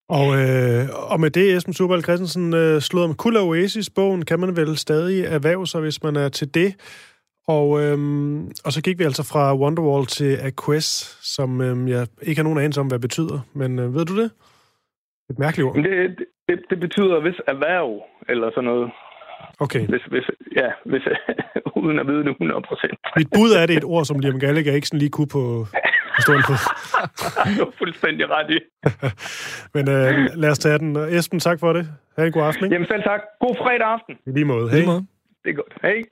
Og, 0.10 0.28
øh, 0.42 0.84
og 1.12 1.20
med 1.20 1.30
det, 1.30 1.56
Esben 1.56 1.74
Superal 1.74 2.04
Christensen 2.04 2.54
øh, 2.54 2.82
slået 2.82 3.06
om 3.06 3.16
Kul 3.16 3.38
Oasis-bogen, 3.38 4.26
kan 4.26 4.40
man 4.40 4.56
vel 4.56 4.78
stadig 4.78 5.26
erhverve 5.26 5.68
sig, 5.68 5.82
hvis 5.82 6.04
man 6.04 6.16
er 6.16 6.30
til 6.30 6.54
det. 6.54 6.70
Og, 7.48 7.68
øhm, 7.82 8.48
og 8.66 8.72
så 8.72 8.82
gik 8.86 9.00
vi 9.00 9.04
altså 9.04 9.24
fra 9.32 9.56
Wonderwall 9.62 10.06
til 10.06 10.32
Aquest, 10.50 10.94
som 11.36 11.62
øhm, 11.62 11.88
jeg 11.88 12.08
ikke 12.22 12.40
har 12.40 12.44
nogen 12.44 12.60
anelse 12.60 12.82
om, 12.82 12.88
hvad 12.88 13.00
det 13.00 13.08
betyder. 13.10 13.40
Men 13.54 13.80
øh, 13.80 13.94
ved 13.96 14.06
du 14.06 14.22
det? 14.22 14.32
Et 15.30 15.40
mærkeligt 15.40 15.66
ord. 15.68 15.76
Det, 15.76 16.18
det, 16.48 16.60
det 16.70 16.80
betyder 16.80 17.20
hvis 17.22 17.42
erhverv 17.48 18.04
eller 18.30 18.50
sådan 18.50 18.64
noget. 18.64 18.92
Okay. 19.60 19.88
Hvis, 19.88 20.02
hvis, 20.14 20.24
ja, 20.56 20.70
hvis, 20.86 21.02
uden 21.84 22.00
at 22.00 22.08
vide 22.08 22.24
det 22.24 22.30
100 22.30 22.62
procent. 22.62 22.94
Mit 23.18 23.28
bud 23.36 23.52
er 23.62 23.66
det 23.66 23.78
et 23.78 23.84
ord, 23.84 24.06
som 24.06 24.20
Liam 24.20 24.40
Gallagher 24.40 24.74
ikke 24.74 24.88
sådan 24.88 25.00
lige 25.00 25.10
kunne 25.10 25.28
på, 25.28 25.68
på 26.16 26.22
stående 26.22 26.44
fod. 26.48 26.60
du 27.58 27.64
er 27.64 27.72
fuldstændig 27.78 28.26
ret 28.30 28.50
i. 28.58 28.60
Men 29.76 29.90
øh, 29.90 30.30
lad 30.36 30.50
os 30.50 30.60
tage 30.60 30.78
den. 30.78 30.96
Og 30.96 31.16
Esben, 31.16 31.40
tak 31.40 31.60
for 31.60 31.74
det. 31.74 31.88
Ha' 32.18 32.26
en 32.26 32.32
god 32.32 32.44
aften, 32.44 32.66
ikke? 32.66 32.74
Jamen 32.76 32.88
selv 32.88 33.04
tak. 33.04 33.22
God 33.40 33.56
fredag 33.64 33.88
aften. 33.88 34.16
I 34.28 34.32
lige 34.32 34.46
måde. 34.46 34.70
Hej. 34.70 34.80
Det 35.44 35.50
er 35.50 35.54
godt. 35.54 35.74
Hej. 35.82 36.04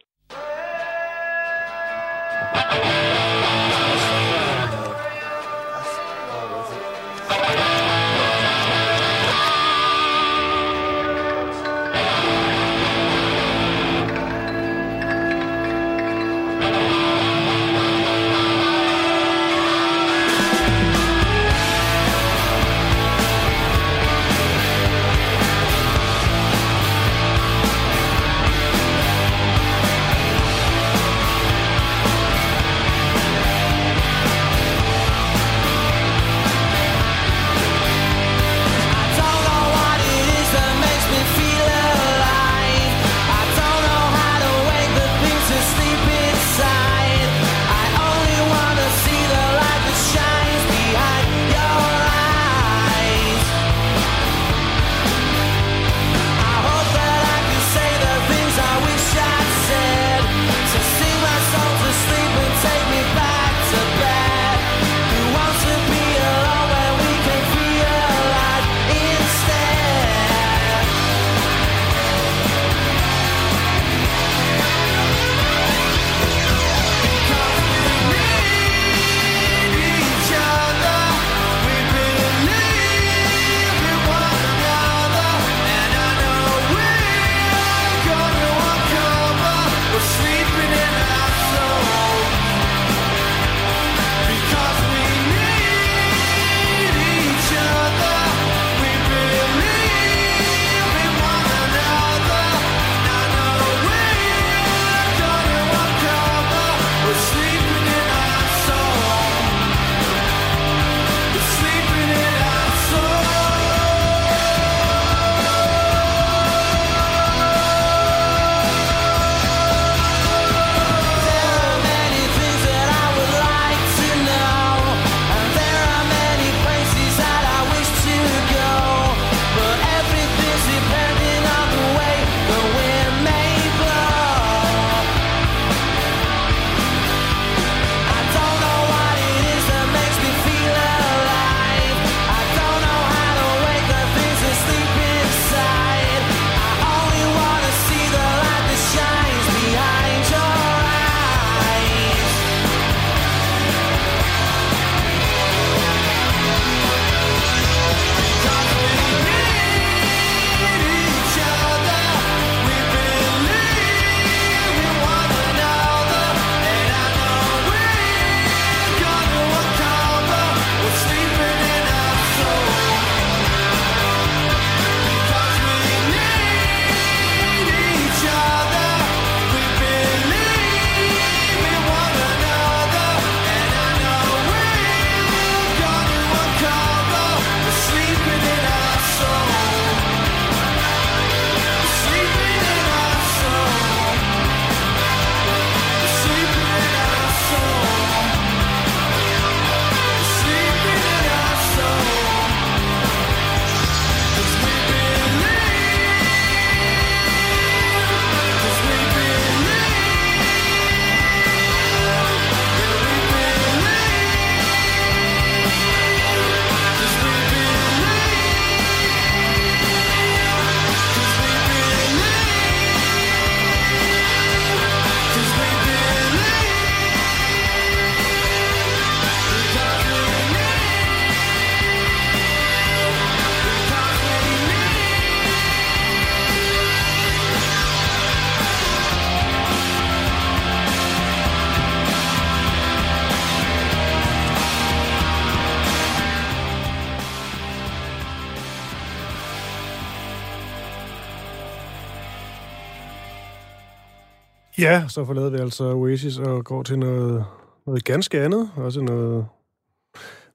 Ja, 254.80 255.08
så 255.08 255.26
forlader 255.26 255.50
vi 255.50 255.58
altså 255.58 255.84
Oasis 255.84 256.38
og 256.38 256.66
går 256.66 256.84
til 256.84 257.00
noget, 257.00 257.46
noget 257.86 258.04
ganske 258.04 258.42
andet. 258.42 258.72
Også 258.76 259.02
noget, 259.02 259.46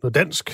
noget 0.03 0.15
dansk. 0.15 0.51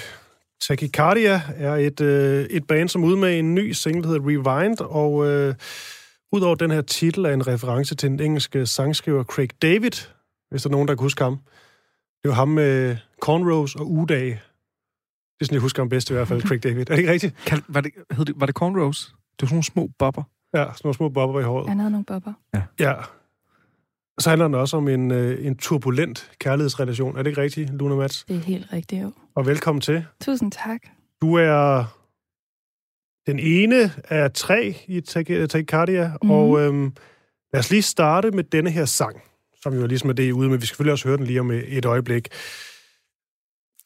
Tachycardia 0.69 1.43
er 1.57 1.75
et, 1.75 2.01
øh, 2.01 2.45
et 2.45 2.67
band, 2.67 2.89
som 2.89 3.05
ude 3.05 3.17
med 3.17 3.39
en 3.39 3.55
ny 3.55 3.73
single, 3.73 4.03
der 4.03 4.09
hedder 4.09 4.27
Rewind, 4.27 4.81
og 4.81 5.27
øh, 5.27 5.55
udover 6.33 6.55
den 6.55 6.71
her 6.71 6.81
titel 6.81 7.25
er 7.25 7.33
en 7.33 7.47
reference 7.47 7.95
til 7.95 8.09
den 8.09 8.21
engelske 8.21 8.67
sangskriver 8.67 9.25
Craig 9.25 9.63
David, 9.63 9.91
hvis 10.51 10.63
der 10.63 10.69
er 10.69 10.73
nogen, 10.73 10.89
der 10.89 10.95
kan 10.95 11.03
huske 11.03 11.25
ham. 11.25 11.39
Det 12.23 12.29
var 12.29 12.35
ham 12.35 12.49
med 12.49 12.97
Cornrows 13.21 13.75
og 13.75 13.91
Udag. 13.91 14.27
Det 14.27 14.35
er 15.41 15.45
sådan, 15.45 15.55
jeg 15.55 15.61
husker 15.61 15.83
ham 15.83 15.89
bedst 15.89 16.11
i 16.11 16.13
hvert 16.13 16.29
fald, 16.29 16.43
Craig 16.43 16.63
David. 16.63 16.81
Er 16.81 16.85
det 16.85 16.99
ikke 16.99 17.13
rigtigt? 17.13 17.37
Kan, 17.47 17.63
var, 17.69 17.81
det, 17.81 17.93
hed 18.11 18.25
det, 18.25 18.35
var 18.41 18.47
det 18.47 18.55
cornrows? 18.55 19.07
Det 19.07 19.43
var 19.43 19.47
sådan 19.47 19.55
nogle 19.55 19.65
små 19.65 19.91
bobber. 19.99 20.23
Ja, 20.55 20.65
sådan 20.65 20.75
nogle 20.85 20.95
små 20.95 21.09
bobber 21.09 21.41
i 21.41 21.43
håret. 21.43 21.69
Han 21.69 21.79
havde 21.79 21.91
nogle 21.91 22.05
bobber. 22.05 22.33
Ja. 22.81 22.95
Så 24.19 24.31
handler 24.31 24.47
den 24.49 24.55
også 24.55 24.77
om 24.77 24.89
en, 24.89 25.11
øh, 25.11 25.47
en 25.47 25.57
turbulent 25.57 26.31
kærlighedsrelation. 26.39 27.19
Er 27.19 27.23
det 27.23 27.31
ikke 27.31 27.43
rigtigt, 27.43 27.71
Luna 27.71 27.95
Mats? 27.95 28.25
Det 28.29 28.37
er 28.37 28.41
helt 28.41 28.67
rigtigt, 28.73 29.03
jo. 29.03 29.13
Og 29.35 29.47
velkommen 29.47 29.81
til. 29.81 30.05
Tusind 30.21 30.53
tak. 30.53 30.81
Du 31.23 31.35
er 31.35 31.85
den 33.27 33.39
ene 33.39 33.93
af 34.09 34.33
tre 34.33 34.75
i 34.87 35.01
Tachycardia, 35.01 36.07
mm. 36.07 36.13
Mhm. 36.23 36.31
og 36.31 36.61
øhm, 36.61 36.93
lad 37.53 37.59
os 37.61 37.71
lige 37.71 37.83
starte 37.83 38.31
med 38.31 38.45
denne 38.45 38.71
her 38.71 38.85
sang, 38.85 39.23
som 39.63 39.75
jo 39.75 39.87
ligesom 39.87 40.11
er 40.11 40.15
det, 40.15 40.33
ude 40.33 40.49
med. 40.49 40.59
Vi 40.59 40.67
skal 40.67 40.69
selvfølgelig 40.69 40.93
også 40.93 41.09
høre 41.09 41.17
den 41.17 41.27
lige 41.27 41.41
om 41.41 41.51
et 41.51 41.85
øjeblik. 41.85 42.29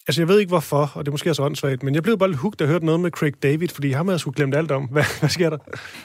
Altså, 0.09 0.21
jeg 0.21 0.29
ved 0.29 0.39
ikke 0.39 0.51
hvorfor, 0.51 0.93
og 0.95 1.05
det 1.05 1.09
er 1.09 1.13
måske 1.13 1.31
også 1.31 1.43
åndssvagt, 1.43 1.83
men 1.83 1.95
jeg 1.95 2.03
blev 2.03 2.19
bare 2.19 2.29
lidt 2.29 2.39
hugt, 2.39 2.59
da 2.59 2.65
jeg 2.65 2.71
hørte 2.71 2.85
noget 2.85 3.01
med 3.01 3.11
Craig 3.11 3.43
David, 3.43 3.69
fordi 3.69 3.91
ham 3.91 4.07
havde 4.07 4.15
jeg 4.15 4.21
sgu 4.21 4.33
glemt 4.37 4.55
alt 4.55 4.71
om. 4.71 4.85
Hvad, 4.93 5.05
hvad 5.21 5.31
sker 5.31 5.51
der? 5.51 5.59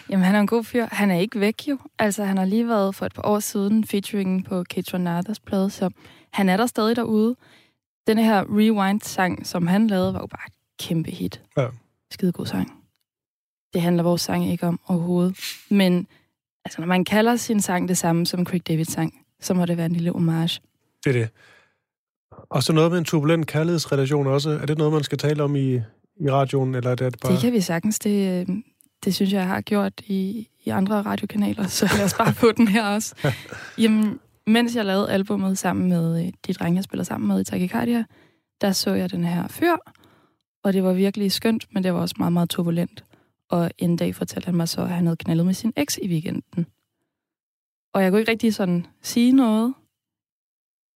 Jamen, 0.09 0.25
han 0.25 0.35
er 0.35 0.39
en 0.39 0.47
god 0.47 0.63
fyr. 0.63 0.87
Han 0.91 1.11
er 1.11 1.19
ikke 1.19 1.39
væk 1.39 1.67
jo. 1.67 1.77
Altså, 1.99 2.23
han 2.23 2.37
har 2.37 2.45
lige 2.45 2.67
været 2.67 2.95
for 2.95 3.05
et 3.05 3.13
par 3.13 3.25
år 3.25 3.39
siden 3.39 3.83
featuring 3.83 4.45
på 4.45 4.63
Kate 4.63 4.97
Nathers 4.97 5.39
plade, 5.39 5.69
så 5.69 5.89
han 6.33 6.49
er 6.49 6.57
der 6.57 6.65
stadig 6.65 6.95
derude. 6.95 7.35
Denne 8.07 8.23
her 8.23 8.43
Rewind-sang, 8.57 9.47
som 9.47 9.67
han 9.67 9.87
lavede, 9.87 10.13
var 10.13 10.19
jo 10.19 10.27
bare 10.27 10.47
et 10.47 10.53
kæmpe 10.79 11.11
hit. 11.11 11.41
Ja. 11.57 11.67
Skidegod 12.11 12.45
sang. 12.45 12.83
Det 13.73 13.81
handler 13.81 14.03
vores 14.03 14.21
sang 14.21 14.51
ikke 14.51 14.67
om 14.67 14.79
overhovedet. 14.87 15.37
Men 15.69 16.07
altså, 16.65 16.81
når 16.81 16.87
man 16.87 17.05
kalder 17.05 17.35
sin 17.35 17.61
sang 17.61 17.87
det 17.87 17.97
samme 17.97 18.25
som 18.25 18.45
Craig 18.45 18.67
Davids 18.67 18.91
sang, 18.91 19.25
så 19.41 19.53
må 19.53 19.65
det 19.65 19.77
være 19.77 19.85
en 19.85 19.91
lille 19.91 20.11
homage. 20.11 20.61
Det 21.03 21.15
er 21.15 21.19
det. 21.19 21.29
Og 22.49 22.63
så 22.63 22.73
noget 22.73 22.91
med 22.91 22.97
en 22.97 23.05
turbulent 23.05 23.47
kærlighedsrelation 23.47 24.27
også. 24.27 24.49
Er 24.49 24.65
det 24.65 24.77
noget, 24.77 24.93
man 24.93 25.03
skal 25.03 25.17
tale 25.17 25.43
om 25.43 25.55
i, 25.55 25.73
i 26.19 26.29
radioen, 26.31 26.75
eller 26.75 26.91
er 26.91 26.95
det 26.95 27.15
bare... 27.21 27.31
Det 27.31 27.41
kan 27.41 27.53
vi 27.53 27.61
sagtens. 27.61 27.99
Det, 27.99 28.47
øh, 28.49 28.55
det 29.05 29.15
synes 29.15 29.33
jeg, 29.33 29.39
jeg 29.39 29.47
har 29.47 29.61
gjort 29.61 29.93
i, 30.07 30.47
i 30.65 30.69
andre 30.69 31.01
radiokanaler, 31.01 31.67
så 31.67 31.89
lad 31.97 32.05
os 32.05 32.13
bare 32.13 32.33
få 32.33 32.51
den 32.51 32.67
her 32.67 32.83
også. 32.83 33.33
Jamen, 33.81 34.19
mens 34.47 34.75
jeg 34.75 34.85
lavede 34.85 35.11
albummet 35.11 35.57
sammen 35.57 35.89
med 35.89 36.25
øh, 36.25 36.33
de 36.47 36.53
drenge, 36.53 36.75
jeg 36.75 36.83
spiller 36.83 37.03
sammen 37.03 37.27
med 37.27 37.41
i 37.41 37.43
Tachycardia, 37.43 38.05
der 38.61 38.71
så 38.71 38.93
jeg 38.93 39.11
den 39.11 39.23
her 39.23 39.47
fyr, 39.47 39.75
og 40.63 40.73
det 40.73 40.83
var 40.83 40.93
virkelig 40.93 41.31
skønt, 41.31 41.65
men 41.71 41.83
det 41.83 41.93
var 41.93 41.99
også 41.99 42.15
meget, 42.17 42.33
meget 42.33 42.49
turbulent. 42.49 43.03
Og 43.49 43.71
en 43.77 43.95
dag 43.95 44.15
fortalte 44.15 44.45
han 44.45 44.55
mig 44.55 44.69
så, 44.69 44.81
at 44.81 44.89
han 44.89 45.05
havde 45.05 45.17
knaldet 45.17 45.45
med 45.45 45.53
sin 45.53 45.73
eks 45.75 45.99
i 46.01 46.07
weekenden. 46.07 46.65
Og 47.93 48.03
jeg 48.03 48.11
kunne 48.11 48.19
ikke 48.19 48.31
rigtig 48.31 48.53
sådan 48.53 48.85
sige 49.01 49.31
noget. 49.31 49.73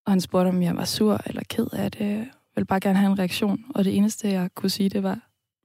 Og 0.07 0.12
han 0.12 0.20
spurgte, 0.20 0.48
om 0.48 0.62
jeg 0.62 0.76
var 0.76 0.84
sur 0.84 1.20
eller 1.26 1.42
ked 1.51 1.66
af 1.72 1.90
det. 1.92 2.01
Jeg 2.01 2.30
ville 2.55 2.66
bare 2.66 2.80
gerne 2.80 2.98
have 2.98 3.12
en 3.12 3.18
reaktion. 3.18 3.64
Og 3.74 3.84
det 3.84 3.96
eneste, 3.96 4.28
jeg 4.28 4.51
kunne 4.55 4.70
sige, 4.70 4.88
det 4.88 5.03
var 5.03 5.18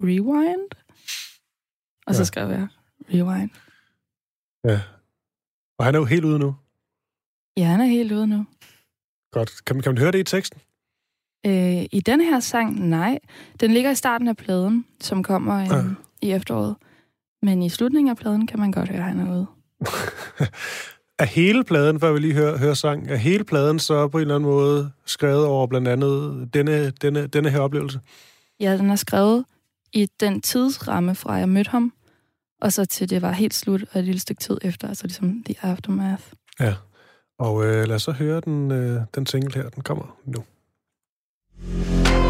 rewind. 0.04 0.72
Og 2.08 2.16
så 2.16 2.22
Ja. 2.22 2.26
skrev 2.26 2.50
jeg 2.50 2.68
rewind. 3.14 3.50
Ja. 4.64 4.82
Og 5.80 5.86
han 5.86 5.96
er 5.96 6.00
jo 6.00 6.06
helt 6.06 6.26
ude 6.26 6.40
nu. 6.40 6.56
Ja, 7.58 7.64
han 7.66 7.82
er 7.82 7.86
helt 7.86 8.12
ude 8.12 8.28
nu. 8.28 8.46
Godt. 9.32 9.66
Kan 9.66 9.76
man, 9.76 9.84
kan 9.84 9.92
man 9.92 9.98
høre 9.98 10.12
det 10.12 10.20
i 10.20 10.24
teksten? 10.24 10.62
Øh, 11.46 11.86
I 11.92 12.02
den 12.06 12.22
her 12.22 12.40
sang, 12.40 12.80
nej. 12.90 13.20
Den 13.60 13.72
ligger 13.74 13.92
i 13.92 13.96
starten 13.96 14.28
af 14.28 14.38
pladen, 14.38 14.86
som 15.02 15.24
kommer 15.24 15.56
øh, 15.62 15.68
Ja. 15.68 15.84
i 16.22 16.32
efteråret. 16.32 16.76
Men 17.42 17.64
i 17.64 17.70
slutningen 17.70 18.10
af 18.10 18.18
pladen 18.18 18.48
kan 18.48 18.60
man 18.60 18.72
godt 18.72 18.90
høre, 18.90 19.00
at 19.00 19.06
han 19.06 19.20
er 19.20 19.32
ude. 19.32 19.48
Er 21.20 21.26
hele 21.26 21.64
pladen, 21.64 22.00
før 22.00 22.12
vi 22.12 22.20
lige 22.20 22.34
hører, 22.34 22.58
hører 22.58 22.74
sang, 22.74 23.12
er 23.12 23.16
hele 23.16 23.44
pladen 23.44 23.80
så 23.80 24.08
på 24.08 24.18
en 24.18 24.22
eller 24.22 24.36
anden 24.36 24.50
måde 24.50 24.92
skrevet 25.06 25.46
over 25.46 25.68
blandt 25.68 25.88
andet 25.88 26.50
denne, 26.54 26.90
denne, 26.90 27.28
denne 27.28 27.50
her 27.50 27.60
oplevelse? 27.60 28.00
Ja, 28.60 28.78
den 28.78 28.90
er 28.90 28.96
skrevet 28.96 29.46
i 29.94 30.10
den 30.20 30.42
tidsramme 30.42 31.16
fra, 31.16 31.34
jeg 31.34 31.50
mødte 31.50 31.70
ham, 31.70 31.94
og 32.62 32.74
så 32.74 32.86
til 32.86 33.10
det 33.10 33.22
var 33.22 33.32
helt 33.32 33.54
slut, 33.54 33.82
og 33.92 34.00
et 34.00 34.06
lille 34.06 34.20
stykke 34.20 34.40
tid 34.40 34.58
efter, 34.62 34.88
altså 34.88 35.08
ligesom 35.08 35.44
The 35.44 35.56
Aftermath. 35.62 36.24
Ja. 36.60 36.74
Og 37.40 37.66
øh, 37.66 37.88
lad 37.88 37.96
os 37.96 38.04
så 38.04 38.12
høre 38.12 38.42
den, 38.42 38.72
øh, 38.72 39.02
den 39.16 39.26
single 39.26 39.54
her. 39.54 39.70
Den 39.70 39.84
kommer 39.84 40.18
nu. 40.26 40.44
In 41.62 42.25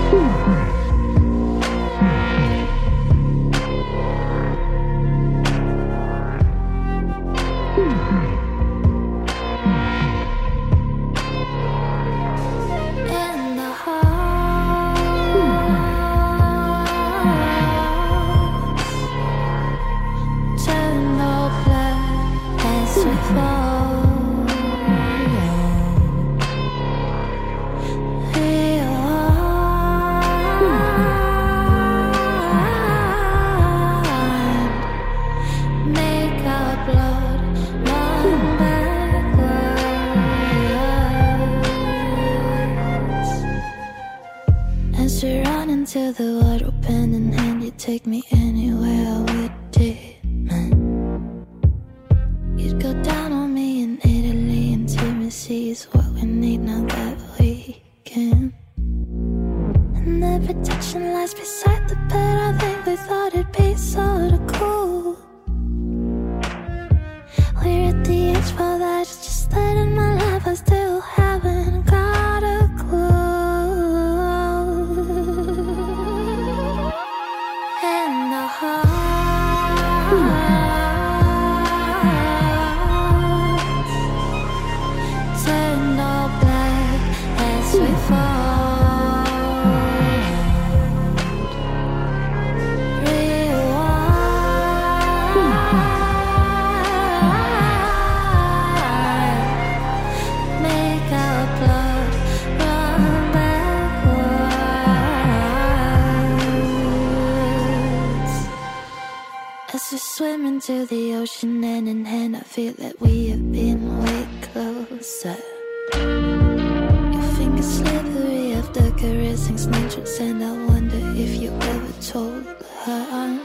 and 120.19 120.43
I 120.43 120.51
wonder 120.67 120.97
if 121.15 121.41
you 121.41 121.51
ever 121.51 121.93
told 122.01 122.45
her. 122.85 123.39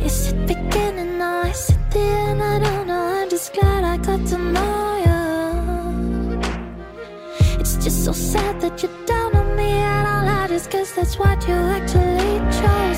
Is 0.00 0.28
it 0.28 0.46
beginning 0.46 1.20
or 1.20 1.46
is 1.46 1.70
it 1.70 1.90
the 1.90 1.98
end? 1.98 2.42
I 2.42 2.58
don't 2.58 2.86
know. 2.86 3.22
I'm 3.22 3.28
just 3.28 3.52
glad 3.52 3.82
I 3.82 3.96
got 3.96 4.24
to 4.28 4.38
know 4.38 5.02
you. 5.06 6.40
It's 7.60 7.76
just 7.82 8.04
so 8.04 8.12
sad 8.12 8.60
that 8.60 8.82
you're 8.82 9.06
down 9.06 9.34
on 9.34 9.56
me 9.56 9.70
and 9.70 10.06
all 10.06 10.24
that 10.24 10.50
is 10.50 10.66
cause 10.66 10.94
that's 10.94 11.18
what 11.18 11.48
you 11.48 11.54
actually 11.54 12.38
chose 12.58 12.91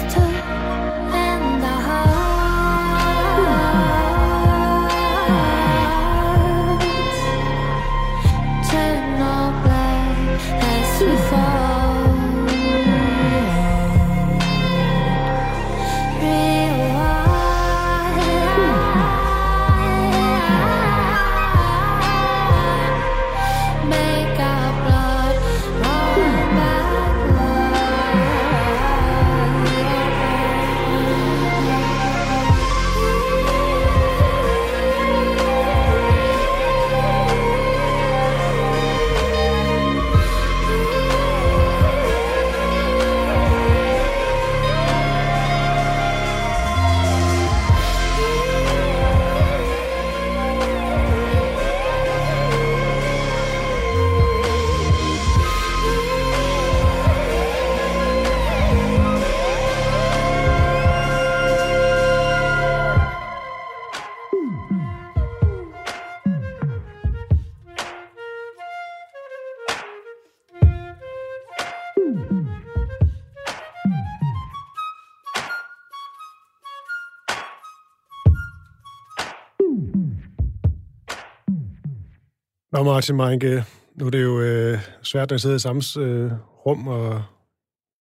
Martin 82.85 83.17
Meinke, 83.17 83.65
nu 83.95 84.07
er 84.07 84.11
det 84.11 84.23
jo 84.23 84.41
øh, 84.41 84.79
svært, 85.03 85.31
jeg 85.31 85.41
sidder 85.41 85.57
i 85.57 85.59
samme 85.59 85.83
øh, 85.99 86.33
rum 86.67 86.89
og 86.89 87.23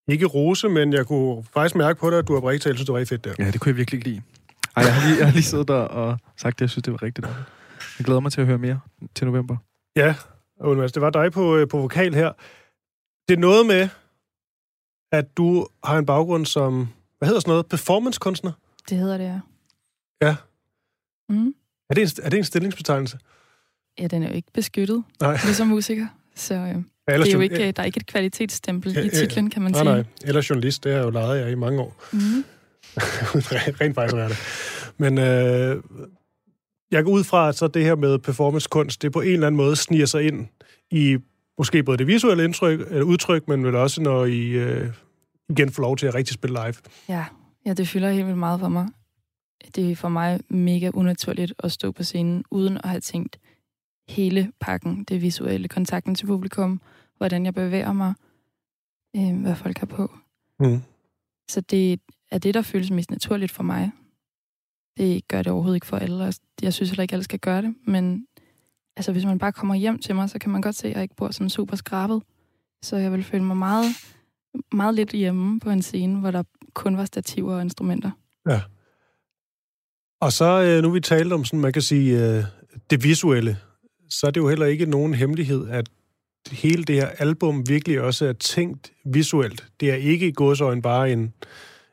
ikke 0.07 0.25
rose, 0.25 0.69
men 0.69 0.93
jeg 0.93 1.07
kunne 1.07 1.43
faktisk 1.53 1.75
mærke 1.75 1.99
på 1.99 2.09
dig, 2.09 2.19
at 2.19 2.27
du 2.27 2.33
har 2.33 2.51
talt, 2.51 2.63
synes 2.63 2.79
det 2.79 2.93
var 2.93 2.99
rigtig 2.99 3.21
fedt 3.21 3.37
der. 3.37 3.45
Ja, 3.45 3.51
det 3.51 3.61
kunne 3.61 3.69
jeg 3.69 3.77
virkelig 3.77 3.97
ikke 3.97 4.09
lide. 4.09 4.21
Ej, 4.75 4.83
jeg 4.83 4.95
har 4.95 5.07
lige, 5.07 5.19
jeg 5.19 5.27
har 5.27 5.33
lige 5.33 5.43
siddet 5.43 5.67
der 5.67 5.73
og 5.73 6.17
sagt, 6.37 6.55
at 6.57 6.61
jeg 6.61 6.69
synes, 6.69 6.83
det 6.83 6.93
var 6.93 7.03
rigtigt. 7.03 7.27
Jeg 7.97 8.05
glæder 8.05 8.19
mig 8.19 8.31
til 8.31 8.41
at 8.41 8.47
høre 8.47 8.57
mere 8.57 8.79
til 9.15 9.27
november. 9.27 9.57
Ja, 9.95 10.15
og 10.59 10.77
Mads, 10.77 10.91
det 10.91 11.01
var 11.01 11.09
dig 11.09 11.31
på, 11.31 11.55
øh, 11.57 11.67
på 11.67 11.77
vokal 11.77 12.13
her. 12.13 12.31
Det 13.27 13.35
er 13.35 13.39
noget 13.39 13.65
med, 13.65 13.89
at 15.11 15.37
du 15.37 15.67
har 15.83 15.97
en 15.97 16.05
baggrund 16.05 16.45
som, 16.45 16.87
hvad 17.17 17.27
hedder 17.27 17.39
sådan 17.41 17.51
noget, 17.51 17.65
performancekunstner? 17.65 18.51
Det 18.89 18.97
hedder 18.97 19.17
det, 19.17 19.25
ja. 19.25 19.39
Ja. 20.21 20.35
Mm. 21.29 21.55
Er 21.89 21.93
det 21.93 22.01
en, 22.01 22.23
er 22.25 22.29
det 22.29 22.37
en 22.37 22.43
stillingsbetegnelse? 22.43 23.17
Ja, 23.99 24.07
den 24.07 24.23
er 24.23 24.27
jo 24.27 24.33
ikke 24.33 24.51
beskyttet, 24.53 25.03
Nej. 25.21 25.37
ligesom 25.43 25.67
musiker. 25.67 26.07
Så 26.35 26.53
øh, 26.53 26.59
det 26.59 26.83
er 27.07 27.31
jo 27.33 27.39
ikke, 27.39 27.67
øh, 27.67 27.73
der 27.75 27.81
er 27.81 27.85
ikke 27.85 27.97
et 27.97 28.05
kvalitetsstempel 28.05 29.05
i 29.05 29.09
titlen, 29.09 29.49
kan 29.49 29.61
man 29.61 29.71
nej, 29.71 29.83
sige. 29.83 29.93
Nej, 29.93 30.03
eller 30.25 30.47
journalist, 30.49 30.83
det 30.83 30.91
har 30.91 30.99
jeg 30.99 31.05
jo 31.05 31.09
lejet 31.09 31.39
jer 31.41 31.47
i 31.47 31.55
mange 31.55 31.81
år. 31.81 32.03
Mm. 32.13 32.19
Rent 33.81 33.95
faktisk 33.95 34.15
er 34.15 34.27
det. 34.27 34.37
Men 34.97 35.17
øh, 35.17 35.83
jeg 36.91 37.03
går 37.03 37.11
ud 37.11 37.23
fra, 37.23 37.49
at 37.49 37.55
så 37.55 37.67
det 37.67 37.83
her 37.83 37.95
med 37.95 38.19
performancekunst, 38.19 39.01
det 39.01 39.11
på 39.11 39.21
en 39.21 39.33
eller 39.33 39.47
anden 39.47 39.57
måde 39.57 39.75
sniger 39.75 40.05
sig 40.05 40.27
ind 40.27 40.47
i 40.91 41.17
måske 41.57 41.83
både 41.83 41.97
det 41.97 42.07
visuelle 42.07 42.43
indtryk, 42.43 42.79
eller 42.79 43.03
udtryk, 43.03 43.47
men 43.47 43.65
vel 43.65 43.75
også, 43.75 44.01
når 44.01 44.25
I 44.25 44.47
øh, 44.47 44.89
igen 45.49 45.71
får 45.71 45.81
lov 45.81 45.97
til 45.97 46.07
at 46.07 46.15
rigtig 46.15 46.33
spille 46.33 46.59
live. 46.63 46.73
Ja, 47.09 47.25
ja, 47.65 47.73
det 47.73 47.87
fylder 47.87 48.11
helt 48.11 48.25
vildt 48.25 48.39
meget 48.39 48.59
for 48.59 48.67
mig. 48.67 48.87
Det 49.75 49.91
er 49.91 49.95
for 49.95 50.09
mig 50.09 50.39
mega 50.49 50.91
unaturligt 50.93 51.53
at 51.59 51.71
stå 51.71 51.91
på 51.91 52.03
scenen, 52.03 52.43
uden 52.51 52.77
at 52.83 52.89
have 52.89 53.01
tænkt 53.01 53.39
hele 54.09 54.51
pakken, 54.59 55.03
det 55.03 55.21
visuelle, 55.21 55.67
kontakten 55.67 56.15
til 56.15 56.25
publikum, 56.25 56.81
hvordan 57.17 57.45
jeg 57.45 57.53
bevæger 57.53 57.93
mig, 57.93 58.13
øh, 59.15 59.41
hvad 59.41 59.55
folk 59.55 59.77
har 59.77 59.85
på. 59.85 60.11
Mm. 60.59 60.81
Så 61.49 61.61
det 61.61 61.99
er 62.31 62.37
det, 62.37 62.53
der 62.53 62.61
føles 62.61 62.91
mest 62.91 63.11
naturligt 63.11 63.51
for 63.51 63.63
mig. 63.63 63.91
Det 64.97 65.27
gør 65.27 65.41
det 65.41 65.51
overhovedet 65.51 65.77
ikke 65.77 65.87
for 65.87 65.97
alle, 65.97 66.23
og 66.23 66.33
jeg 66.61 66.73
synes 66.73 66.89
heller 66.89 67.01
ikke, 67.01 67.11
at 67.11 67.15
alle 67.15 67.23
skal 67.23 67.39
gøre 67.39 67.61
det, 67.61 67.75
men 67.87 68.27
altså, 68.95 69.11
hvis 69.11 69.25
man 69.25 69.39
bare 69.39 69.51
kommer 69.51 69.75
hjem 69.75 69.99
til 69.99 70.15
mig, 70.15 70.29
så 70.29 70.39
kan 70.39 70.51
man 70.51 70.61
godt 70.61 70.75
se, 70.75 70.87
at 70.87 70.93
jeg 70.93 71.03
ikke 71.03 71.15
bor 71.15 71.31
sådan 71.31 71.49
super 71.49 71.75
skrabet. 71.75 72.21
Så 72.83 72.97
jeg 72.97 73.11
vil 73.11 73.23
føle 73.23 73.43
mig 73.43 73.57
meget, 73.57 73.85
meget 74.71 74.95
lidt 74.95 75.11
hjemme 75.11 75.59
på 75.59 75.69
en 75.69 75.81
scene, 75.81 76.19
hvor 76.19 76.31
der 76.31 76.43
kun 76.73 76.97
var 76.97 77.05
stativer 77.05 77.55
og 77.55 77.61
instrumenter. 77.61 78.11
Ja. 78.49 78.61
Og 80.21 80.31
så, 80.31 80.61
øh, 80.61 80.83
nu 80.83 80.91
vi 80.91 80.99
talt 80.99 81.33
om 81.33 81.45
sådan, 81.45 81.59
man 81.59 81.73
kan 81.73 81.81
sige, 81.81 82.37
øh, 82.37 82.43
det 82.89 83.03
visuelle, 83.03 83.57
så 84.09 84.27
er 84.27 84.31
det 84.31 84.41
jo 84.41 84.49
heller 84.49 84.65
ikke 84.65 84.85
nogen 84.85 85.13
hemmelighed, 85.13 85.69
at 85.69 85.89
hele 86.51 86.83
det 86.83 86.95
her 86.95 87.07
album 87.07 87.69
virkelig 87.69 88.01
også 88.01 88.25
er 88.25 88.33
tænkt 88.33 88.93
visuelt. 89.05 89.65
Det 89.79 89.91
er 89.91 89.95
ikke 89.95 90.27
i 90.27 90.31
godsøjen 90.31 90.81
bare 90.81 91.11
en, 91.11 91.33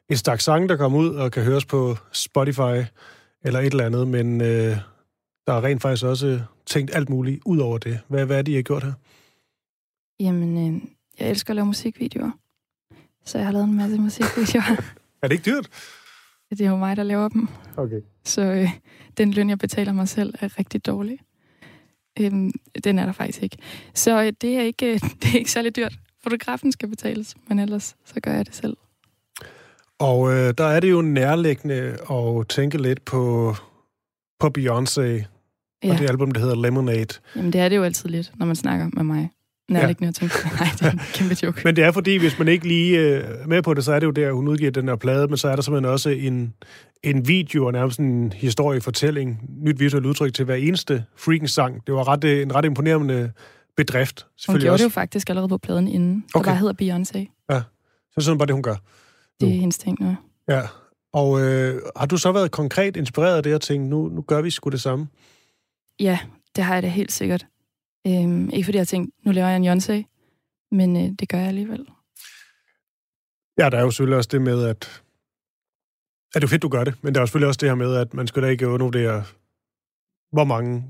en 0.08 0.16
stak 0.16 0.40
sang, 0.40 0.68
der 0.68 0.76
kommer 0.76 0.98
ud 0.98 1.08
og 1.08 1.32
kan 1.32 1.42
høres 1.42 1.64
på 1.64 1.96
Spotify 2.12 2.84
eller 3.44 3.60
et 3.60 3.66
eller 3.66 3.86
andet, 3.86 4.08
men 4.08 4.40
øh, 4.40 4.76
der 5.46 5.52
er 5.52 5.64
rent 5.64 5.82
faktisk 5.82 6.04
også 6.04 6.40
tænkt 6.66 6.90
alt 6.94 7.08
muligt 7.08 7.40
ud 7.46 7.58
over 7.58 7.78
det. 7.78 8.00
Hvad, 8.08 8.26
hvad 8.26 8.38
er 8.38 8.42
det, 8.42 8.52
I 8.52 8.54
har 8.54 8.62
gjort 8.62 8.84
her? 8.84 8.92
Jamen, 10.20 10.74
øh, 10.74 10.80
jeg 11.18 11.30
elsker 11.30 11.50
at 11.50 11.56
lave 11.56 11.66
musikvideoer. 11.66 12.30
Så 13.24 13.38
jeg 13.38 13.46
har 13.46 13.52
lavet 13.52 13.68
en 13.68 13.76
masse 13.76 13.98
musikvideoer. 13.98 14.76
Er 15.22 15.28
det 15.28 15.34
ikke 15.34 15.50
dyrt? 15.50 15.68
det 16.50 16.60
er 16.60 16.70
jo 16.70 16.76
mig, 16.76 16.96
der 16.96 17.02
laver 17.02 17.28
dem. 17.28 17.48
Okay. 17.76 18.00
Så 18.24 18.42
øh, 18.42 18.70
den 19.16 19.30
løn, 19.30 19.48
jeg 19.48 19.58
betaler 19.58 19.92
mig 19.92 20.08
selv, 20.08 20.34
er 20.40 20.58
rigtig 20.58 20.86
dårlig. 20.86 21.18
Øhm, 22.20 22.52
den 22.84 22.98
er 22.98 23.06
der 23.06 23.12
faktisk 23.12 23.42
ikke. 23.42 23.56
Så 23.94 24.22
øh, 24.22 24.32
det, 24.40 24.56
er 24.56 24.62
ikke, 24.62 24.86
øh, 24.86 25.00
det 25.22 25.34
er 25.34 25.38
ikke 25.38 25.50
særlig 25.50 25.76
dyrt. 25.76 25.92
Fotografen 26.22 26.72
skal 26.72 26.88
betales, 26.88 27.34
men 27.48 27.58
ellers 27.58 27.96
så 28.04 28.20
gør 28.22 28.32
jeg 28.32 28.46
det 28.46 28.54
selv. 28.54 28.76
Og 29.98 30.32
øh, 30.32 30.54
der 30.58 30.64
er 30.64 30.80
det 30.80 30.90
jo 30.90 31.02
nærliggende 31.02 31.96
at 32.10 32.48
tænke 32.48 32.82
lidt 32.82 33.04
på, 33.04 33.54
på 34.40 34.50
Beyoncé 34.58 35.24
ja. 35.82 35.92
Og 35.92 35.98
det 35.98 36.10
album, 36.10 36.30
der 36.30 36.40
hedder 36.40 36.54
Lemonade. 36.54 37.14
Jamen, 37.36 37.52
det 37.52 37.60
er 37.60 37.68
det 37.68 37.76
jo 37.76 37.82
altid 37.82 38.08
lidt, 38.08 38.32
når 38.36 38.46
man 38.46 38.56
snakker 38.56 38.90
med 38.92 39.04
mig. 39.04 39.30
Nærliggende 39.72 40.08
at 40.08 40.14
tænke, 40.14 40.34
nej, 40.60 40.68
det 40.72 40.82
er 40.82 40.90
en 40.90 41.00
kæmpe 41.14 41.36
joke. 41.42 41.60
Men 41.64 41.76
det 41.76 41.84
er 41.84 41.92
fordi, 41.92 42.16
hvis 42.16 42.38
man 42.38 42.48
ikke 42.48 42.68
lige 42.68 42.98
øh, 42.98 43.24
er 43.42 43.46
med 43.46 43.62
på 43.62 43.74
det, 43.74 43.84
så 43.84 43.92
er 43.92 43.98
det 44.00 44.06
jo 44.06 44.10
der, 44.10 44.32
hun 44.32 44.48
udgiver 44.48 44.70
den 44.70 44.88
her 44.88 44.96
plade, 44.96 45.28
men 45.28 45.36
så 45.36 45.48
er 45.48 45.54
der 45.56 45.62
simpelthen 45.62 45.92
også 45.92 46.10
en, 46.10 46.54
en 47.02 47.28
video 47.28 47.66
og 47.66 47.72
nærmest 47.72 47.98
en 48.00 48.32
historiefortælling, 48.32 49.40
nyt 49.64 49.80
visuelt 49.80 50.06
udtryk 50.06 50.34
til 50.34 50.44
hver 50.44 50.54
eneste 50.54 51.04
freaking 51.16 51.50
sang. 51.50 51.86
Det 51.86 51.94
var 51.94 52.08
ret, 52.08 52.24
øh, 52.24 52.42
en 52.42 52.54
ret 52.54 52.64
imponerende 52.64 53.32
bedrift. 53.76 54.26
Hun 54.48 54.58
gjorde 54.60 54.72
også. 54.72 54.84
det 54.84 54.90
jo 54.90 54.94
faktisk 54.94 55.28
allerede 55.30 55.48
på 55.48 55.58
pladen 55.58 55.88
inden, 55.88 56.24
der 56.32 56.38
Okay. 56.38 56.48
bare 56.50 56.56
hedder 56.58 56.74
Beyoncé. 56.82 57.46
Ja, 57.50 57.60
så 58.10 58.14
er 58.16 58.20
sådan 58.20 58.38
bare 58.38 58.46
det, 58.46 58.54
hun 58.54 58.62
gør. 58.62 58.76
Det 59.40 59.48
er 59.48 59.52
hendes 59.52 59.78
ting 59.78 59.96
nu. 60.00 60.16
Ja, 60.48 60.62
og 61.12 61.40
øh, 61.40 61.82
har 61.96 62.06
du 62.06 62.16
så 62.16 62.32
været 62.32 62.50
konkret 62.50 62.96
inspireret 62.96 63.36
af 63.36 63.42
det 63.42 63.54
og 63.54 63.60
tænkt, 63.60 63.88
nu, 63.88 64.08
nu 64.08 64.22
gør 64.22 64.40
vi 64.40 64.50
sgu 64.50 64.70
det 64.70 64.80
samme? 64.80 65.06
Ja, 66.00 66.18
det 66.56 66.64
har 66.64 66.74
jeg 66.74 66.82
da 66.82 66.88
helt 66.88 67.12
sikkert. 67.12 67.46
Øhm, 68.06 68.50
ikke 68.50 68.64
fordi 68.64 68.76
jeg 68.76 68.80
har 68.80 68.86
tænkt, 68.86 69.14
nu 69.24 69.32
laver 69.32 69.48
jeg 69.48 69.56
en 69.56 69.64
Beyoncé, 69.64 70.04
men 70.72 70.96
øh, 70.96 71.12
det 71.20 71.28
gør 71.28 71.38
jeg 71.38 71.48
alligevel. 71.48 71.86
Ja, 73.58 73.70
der 73.70 73.78
er 73.78 73.82
jo 73.82 73.90
selvfølgelig 73.90 74.16
også 74.16 74.28
det 74.32 74.42
med, 74.42 74.64
at... 74.64 75.02
Ja, 76.34 76.38
det 76.40 76.44
er 76.44 76.48
jo 76.48 76.50
fedt, 76.50 76.62
du 76.62 76.68
gør 76.68 76.84
det, 76.84 76.94
men 77.02 77.14
der 77.14 77.20
er 77.20 77.22
jo 77.22 77.26
selvfølgelig 77.26 77.48
også 77.48 77.58
det 77.58 77.68
her 77.68 77.74
med, 77.74 77.96
at 77.96 78.14
man 78.14 78.26
skal 78.26 78.42
da 78.42 78.48
ikke 78.48 78.68
undervurdere, 78.68 79.24
hvor 80.32 80.44
mange 80.44 80.84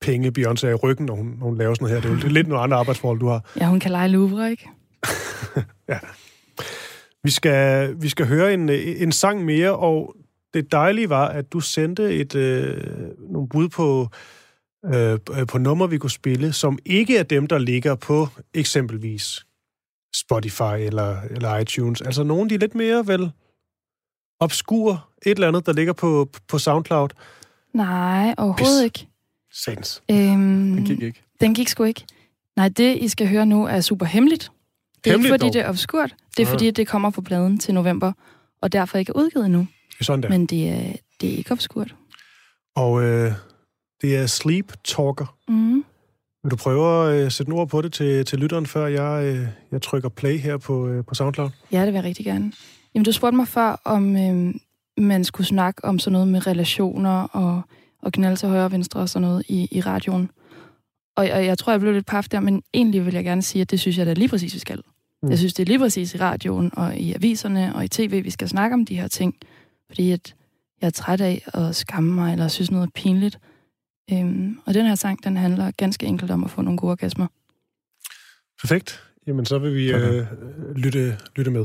penge 0.00 0.32
Beyoncé 0.38 0.66
er 0.66 0.70
i 0.70 0.74
ryggen, 0.74 1.06
når 1.06 1.14
hun, 1.14 1.26
når 1.26 1.46
hun 1.46 1.58
laver 1.58 1.74
sådan 1.74 1.84
noget 1.84 2.02
her. 2.02 2.10
Det 2.10 2.22
er 2.22 2.28
jo 2.28 2.34
lidt 2.34 2.48
nogle 2.48 2.62
andre 2.62 2.76
arbejdsforhold, 2.76 3.20
du 3.20 3.26
har. 3.26 3.50
Ja, 3.60 3.66
hun 3.66 3.80
kan 3.80 3.90
lege 3.90 4.08
Louvre, 4.08 4.50
ikke? 4.50 4.68
ja. 5.88 5.98
Vi 7.22 7.30
skal, 7.30 7.94
vi 8.02 8.08
skal 8.08 8.26
høre 8.26 8.54
en, 8.54 8.68
en 8.68 9.12
sang 9.12 9.44
mere, 9.44 9.76
og 9.76 10.16
det 10.54 10.72
dejlige 10.72 11.08
var, 11.08 11.28
at 11.28 11.52
du 11.52 11.60
sendte 11.60 12.14
et, 12.14 12.34
øh, 12.34 12.82
nogle 13.30 13.48
bud 13.48 13.68
på, 13.68 14.08
øh, 14.94 15.18
på 15.46 15.58
nummer, 15.58 15.86
vi 15.86 15.98
kunne 15.98 16.10
spille, 16.10 16.52
som 16.52 16.78
ikke 16.84 17.18
er 17.18 17.22
dem, 17.22 17.46
der 17.46 17.58
ligger 17.58 17.94
på 17.94 18.28
eksempelvis 18.54 19.46
Spotify 20.16 20.76
eller, 20.80 21.20
eller 21.30 21.56
iTunes. 21.56 22.00
Altså 22.00 22.22
nogle, 22.22 22.50
de 22.50 22.54
er 22.54 22.58
lidt 22.58 22.74
mere 22.74 23.06
vel 23.06 23.30
obskur, 24.40 25.08
et 25.26 25.30
eller 25.30 25.48
andet, 25.48 25.66
der 25.66 25.72
ligger 25.72 25.92
på, 25.92 26.28
på 26.48 26.58
SoundCloud. 26.58 27.08
Nej, 27.74 28.34
overhovedet 28.38 28.84
ikke. 28.84 29.08
Sans. 29.52 30.02
Øhm, 30.10 30.16
Den 30.76 30.84
gik 30.84 31.02
ikke. 31.02 31.22
Den 31.40 31.54
gik 31.54 31.68
sgu 31.68 31.84
ikke. 31.84 32.04
Nej, 32.56 32.68
det, 32.68 32.96
I 32.98 33.08
skal 33.08 33.28
høre 33.28 33.46
nu, 33.46 33.64
er 33.66 33.80
super 33.80 34.06
hemmeligt. 34.06 34.50
Det 35.04 35.10
er 35.10 35.14
Hemmeligt 35.14 35.32
ikke, 35.32 35.32
fordi 35.32 35.46
dog? 35.48 35.52
det 35.52 35.60
er 35.62 35.68
obskurt. 35.68 36.14
Det 36.36 36.42
er, 36.42 36.46
Ah. 36.46 36.50
fordi 36.52 36.70
det 36.70 36.86
kommer 36.88 37.10
på 37.10 37.22
pladen 37.22 37.58
til 37.58 37.74
november, 37.74 38.12
og 38.62 38.72
derfor 38.72 38.98
ikke 38.98 39.10
er 39.10 39.16
udgivet 39.16 39.46
endnu. 39.46 39.66
Det 39.98 40.06
sådan 40.06 40.22
der. 40.22 40.28
Men 40.28 40.46
det 40.46 40.68
er, 40.68 40.92
det 41.20 41.32
er 41.32 41.36
ikke 41.36 41.52
obskurt. 41.52 41.94
Og 42.76 43.02
øh, 43.02 43.32
det 44.04 44.16
er 44.16 44.26
Sleep 44.26 44.72
Talker. 44.84 45.36
Mm. 45.48 45.84
Vil 46.42 46.50
du 46.50 46.56
prøve 46.56 47.08
at 47.08 47.24
øh, 47.24 47.30
sætte 47.30 47.50
en 47.50 47.58
ord 47.58 47.68
på 47.68 47.82
det 47.82 47.92
til, 47.92 48.24
til 48.24 48.38
lytteren, 48.38 48.66
før 48.66 48.86
jeg, 48.86 49.24
øh, 49.24 49.46
jeg 49.72 49.82
trykker 49.82 50.08
play 50.08 50.38
her 50.38 50.56
på, 50.56 50.88
øh, 50.88 51.04
på 51.04 51.14
SoundCloud? 51.14 51.50
Ja, 51.72 51.80
det 51.80 51.86
vil 51.86 51.94
jeg 51.94 52.04
rigtig 52.04 52.24
gerne. 52.24 52.52
Jamen, 52.94 53.04
du 53.04 53.12
spurgte 53.12 53.36
mig 53.36 53.48
før, 53.48 53.80
om 53.84 54.16
øh, 54.16 54.54
man 54.98 55.24
skulle 55.24 55.46
snakke 55.46 55.84
om 55.84 55.98
sådan 55.98 56.12
noget 56.12 56.28
med 56.28 56.46
relationer 56.46 57.22
og, 57.22 57.62
og 58.02 58.12
knalde 58.12 58.36
til 58.36 58.48
højre 58.48 58.64
og 58.64 58.72
venstre 58.72 59.00
og 59.00 59.08
sådan 59.08 59.28
noget 59.28 59.42
i, 59.48 59.68
i 59.70 59.80
radioen. 59.80 60.30
Og, 61.16 61.28
og 61.32 61.44
jeg 61.44 61.58
tror, 61.58 61.72
jeg 61.72 61.80
blev 61.80 61.92
lidt 61.92 62.06
paf 62.06 62.24
der, 62.24 62.40
men 62.40 62.62
egentlig 62.74 63.06
vil 63.06 63.14
jeg 63.14 63.24
gerne 63.24 63.42
sige, 63.42 63.62
at 63.62 63.70
det 63.70 63.80
synes 63.80 63.98
jeg 63.98 64.06
da 64.06 64.12
lige 64.12 64.28
præcis, 64.28 64.54
vi 64.54 64.58
skal. 64.58 64.80
Mm. 65.22 65.30
Jeg 65.30 65.38
synes, 65.38 65.54
det 65.54 65.62
er 65.62 65.66
lige 65.66 65.78
præcis 65.78 66.14
i 66.14 66.18
radioen 66.18 66.70
og 66.76 66.96
i 66.96 67.14
aviserne 67.14 67.74
og 67.74 67.84
i 67.84 67.88
tv, 67.88 68.24
vi 68.24 68.30
skal 68.30 68.48
snakke 68.48 68.74
om 68.74 68.86
de 68.86 69.00
her 69.00 69.08
ting. 69.08 69.34
Fordi 69.88 70.10
at 70.10 70.34
jeg 70.80 70.86
er 70.86 70.90
træt 70.90 71.20
af 71.20 71.44
at 71.46 71.76
skamme 71.76 72.12
mig, 72.12 72.32
eller 72.32 72.48
synes 72.48 72.70
noget 72.70 72.86
er 72.86 72.90
pinligt. 72.94 73.38
Øhm, 74.12 74.58
og 74.66 74.74
den 74.74 74.86
her 74.86 74.94
sang, 74.94 75.24
den 75.24 75.36
handler 75.36 75.70
ganske 75.70 76.06
enkelt 76.06 76.30
om 76.30 76.44
at 76.44 76.50
få 76.50 76.62
nogle 76.62 76.78
gode 76.78 76.90
orgasmer. 76.90 77.26
Perfekt. 78.62 79.02
Jamen, 79.26 79.46
så 79.46 79.58
vil 79.58 79.74
vi 79.74 79.92
øh, 79.92 80.26
lytte, 80.76 81.18
lytte 81.36 81.50
med. 81.50 81.64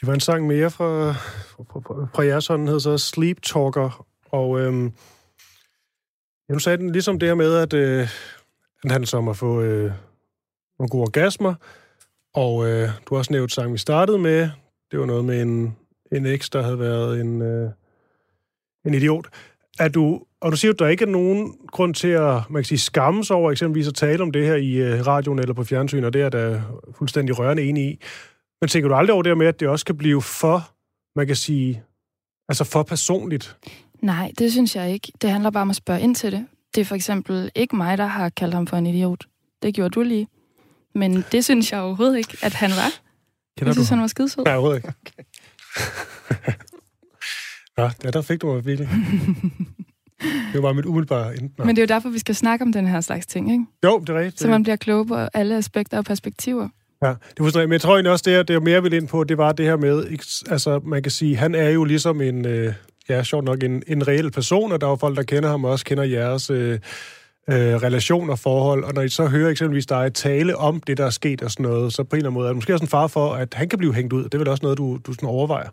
Det 0.00 0.06
var 0.06 0.14
en 0.14 0.20
sang 0.20 0.46
mere 0.46 0.70
fra, 0.70 1.12
fra, 1.12 2.08
fra, 2.14 2.22
jeres 2.22 2.46
hånd, 2.46 2.60
den 2.60 2.66
hedder 2.68 2.80
så 2.80 2.98
Sleep 2.98 3.42
Talker. 3.42 4.06
Og 4.30 4.60
øhm, 4.60 4.84
ja, 6.48 6.52
nu 6.52 6.58
sagde 6.58 6.78
den 6.78 6.92
ligesom 6.92 7.18
det 7.18 7.28
her 7.28 7.34
med, 7.34 7.54
at 7.54 7.72
øh, 7.72 8.08
den 8.82 8.90
handler 8.90 9.18
om 9.18 9.28
at 9.28 9.36
få 9.36 9.60
øh, 9.60 9.92
nogle 10.78 10.90
gode 10.90 11.02
orgasmer. 11.02 11.54
Og 12.34 12.68
øh, 12.68 12.88
du 13.06 13.14
har 13.14 13.18
også 13.18 13.32
nævnt 13.32 13.52
sang, 13.52 13.72
vi 13.72 13.78
startede 13.78 14.18
med. 14.18 14.50
Det 14.90 15.00
var 15.00 15.06
noget 15.06 15.24
med 15.24 15.42
en, 15.42 15.76
en 16.12 16.26
eks, 16.26 16.50
der 16.50 16.62
havde 16.62 16.78
været 16.78 17.20
en, 17.20 17.42
øh, 17.42 17.70
en 18.86 18.94
idiot. 18.94 19.26
Er 19.78 19.88
du, 19.88 20.22
og 20.40 20.52
du 20.52 20.56
siger, 20.56 20.72
at 20.72 20.78
der 20.78 20.88
ikke 20.88 21.04
er 21.04 21.08
nogen 21.08 21.56
grund 21.66 21.94
til 21.94 22.08
at 22.08 22.50
man 22.50 22.62
kan 22.62 22.64
sige, 22.64 22.78
skamme 22.78 23.24
sig 23.24 23.36
over 23.36 23.50
eksempelvis 23.50 23.88
at 23.88 23.94
tale 23.94 24.22
om 24.22 24.30
det 24.30 24.46
her 24.46 24.54
i 24.54 24.72
øh, 24.72 25.06
radioen 25.06 25.38
eller 25.38 25.54
på 25.54 25.64
fjernsyn, 25.64 26.04
og 26.04 26.12
det 26.12 26.22
er 26.22 26.28
der 26.28 26.50
da 26.50 26.62
fuldstændig 26.92 27.38
rørende 27.38 27.62
enig 27.62 27.84
i. 27.84 28.00
Men 28.60 28.68
tænker 28.68 28.88
du 28.88 28.94
aldrig 28.94 29.14
over 29.14 29.22
det 29.22 29.38
med, 29.38 29.46
at 29.46 29.60
det 29.60 29.68
også 29.68 29.84
kan 29.84 29.96
blive 29.96 30.22
for, 30.22 30.70
man 31.16 31.26
kan 31.26 31.36
sige, 31.36 31.82
altså 32.48 32.64
for 32.64 32.82
personligt? 32.82 33.56
Nej, 34.02 34.32
det 34.38 34.52
synes 34.52 34.76
jeg 34.76 34.92
ikke. 34.92 35.12
Det 35.22 35.30
handler 35.30 35.50
bare 35.50 35.62
om 35.62 35.70
at 35.70 35.76
spørge 35.76 36.00
ind 36.00 36.14
til 36.14 36.32
det. 36.32 36.46
Det 36.74 36.80
er 36.80 36.84
for 36.84 36.94
eksempel 36.94 37.50
ikke 37.54 37.76
mig, 37.76 37.98
der 37.98 38.06
har 38.06 38.28
kaldt 38.28 38.54
ham 38.54 38.66
for 38.66 38.76
en 38.76 38.86
idiot. 38.86 39.26
Det 39.62 39.74
gjorde 39.74 39.90
du 39.90 40.02
lige. 40.02 40.28
Men 40.94 41.24
det 41.32 41.44
synes 41.44 41.72
jeg 41.72 41.80
overhovedet 41.80 42.18
ikke, 42.18 42.36
at 42.42 42.54
han 42.54 42.70
var. 42.70 42.90
Kender 43.58 43.68
jeg 43.68 43.74
synes, 43.74 43.88
du 43.88 43.94
han 43.94 44.00
var 44.00 44.06
skidesød. 44.06 44.44
Nej, 44.44 44.54
overhovedet 44.54 44.76
ikke. 44.76 44.92
Nå, 47.76 47.90
ja, 48.04 48.10
der 48.10 48.22
fik 48.22 48.42
du 48.42 48.52
mig 48.52 48.66
virkelig. 48.66 48.88
Det 50.22 50.54
var 50.54 50.60
bare 50.60 50.74
mit 50.74 50.84
umiddelbare 50.84 51.32
enten. 51.32 51.66
Men 51.66 51.68
det 51.68 51.78
er 51.78 51.82
jo 51.82 51.86
derfor, 51.86 52.08
vi 52.08 52.18
skal 52.18 52.34
snakke 52.34 52.64
om 52.64 52.72
den 52.72 52.86
her 52.86 53.00
slags 53.00 53.26
ting, 53.26 53.52
ikke? 53.52 53.64
Jo, 53.84 53.98
det 53.98 54.08
er 54.08 54.18
rigtigt. 54.18 54.40
Så 54.40 54.48
man 54.48 54.62
bliver 54.62 54.76
klog 54.76 55.06
på 55.06 55.14
alle 55.14 55.56
aspekter 55.56 55.98
og 55.98 56.04
perspektiver. 56.04 56.68
Ja, 57.02 57.08
det 57.08 57.38
forstår 57.38 57.60
jeg. 57.60 57.68
Men 57.68 57.72
jeg 57.72 57.80
tror 57.80 57.94
egentlig 57.94 58.12
også, 58.12 58.22
det, 58.26 58.34
er, 58.34 58.42
det 58.42 58.56
er 58.56 58.60
mere 58.60 58.82
vil 58.82 58.92
ind 58.92 59.08
på, 59.08 59.24
det 59.24 59.38
var 59.38 59.52
det 59.52 59.66
her 59.66 59.76
med, 59.76 60.04
altså 60.50 60.80
man 60.84 61.02
kan 61.02 61.12
sige, 61.12 61.36
han 61.36 61.54
er 61.54 61.68
jo 61.68 61.84
ligesom 61.84 62.20
en, 62.20 62.46
øh, 62.46 62.74
ja, 63.08 63.22
sjovt 63.22 63.44
nok, 63.44 63.62
en, 63.62 63.82
en 63.86 64.08
reel 64.08 64.30
person, 64.30 64.72
og 64.72 64.80
der 64.80 64.86
er 64.86 64.90
jo 64.90 64.96
folk, 64.96 65.16
der 65.16 65.22
kender 65.22 65.48
ham 65.50 65.64
og 65.64 65.70
også 65.70 65.84
kender 65.84 66.04
jeres 66.04 66.50
øh, 66.50 66.72
øh, 66.72 66.78
relationer 67.56 68.32
og 68.32 68.38
forhold, 68.38 68.84
og 68.84 68.94
når 68.94 69.02
I 69.02 69.08
så 69.08 69.26
hører 69.26 69.50
eksempelvis 69.50 69.86
dig 69.86 70.14
tale 70.14 70.56
om 70.56 70.80
det, 70.80 70.98
der 70.98 71.06
er 71.06 71.10
sket 71.10 71.42
og 71.42 71.50
sådan 71.50 71.64
noget, 71.64 71.92
så 71.92 72.04
på 72.04 72.16
en 72.16 72.18
eller 72.18 72.30
anden 72.30 72.34
måde 72.34 72.46
er 72.46 72.50
det 72.50 72.56
måske 72.56 72.72
også 72.74 72.84
en 72.84 72.88
far 72.88 73.06
for, 73.06 73.32
at 73.32 73.54
han 73.54 73.68
kan 73.68 73.78
blive 73.78 73.94
hængt 73.94 74.12
ud. 74.12 74.24
Det 74.24 74.34
er 74.34 74.38
vel 74.38 74.48
også 74.48 74.62
noget, 74.62 74.78
du, 74.78 74.98
du 75.06 75.12
sådan 75.12 75.28
overvejer. 75.28 75.68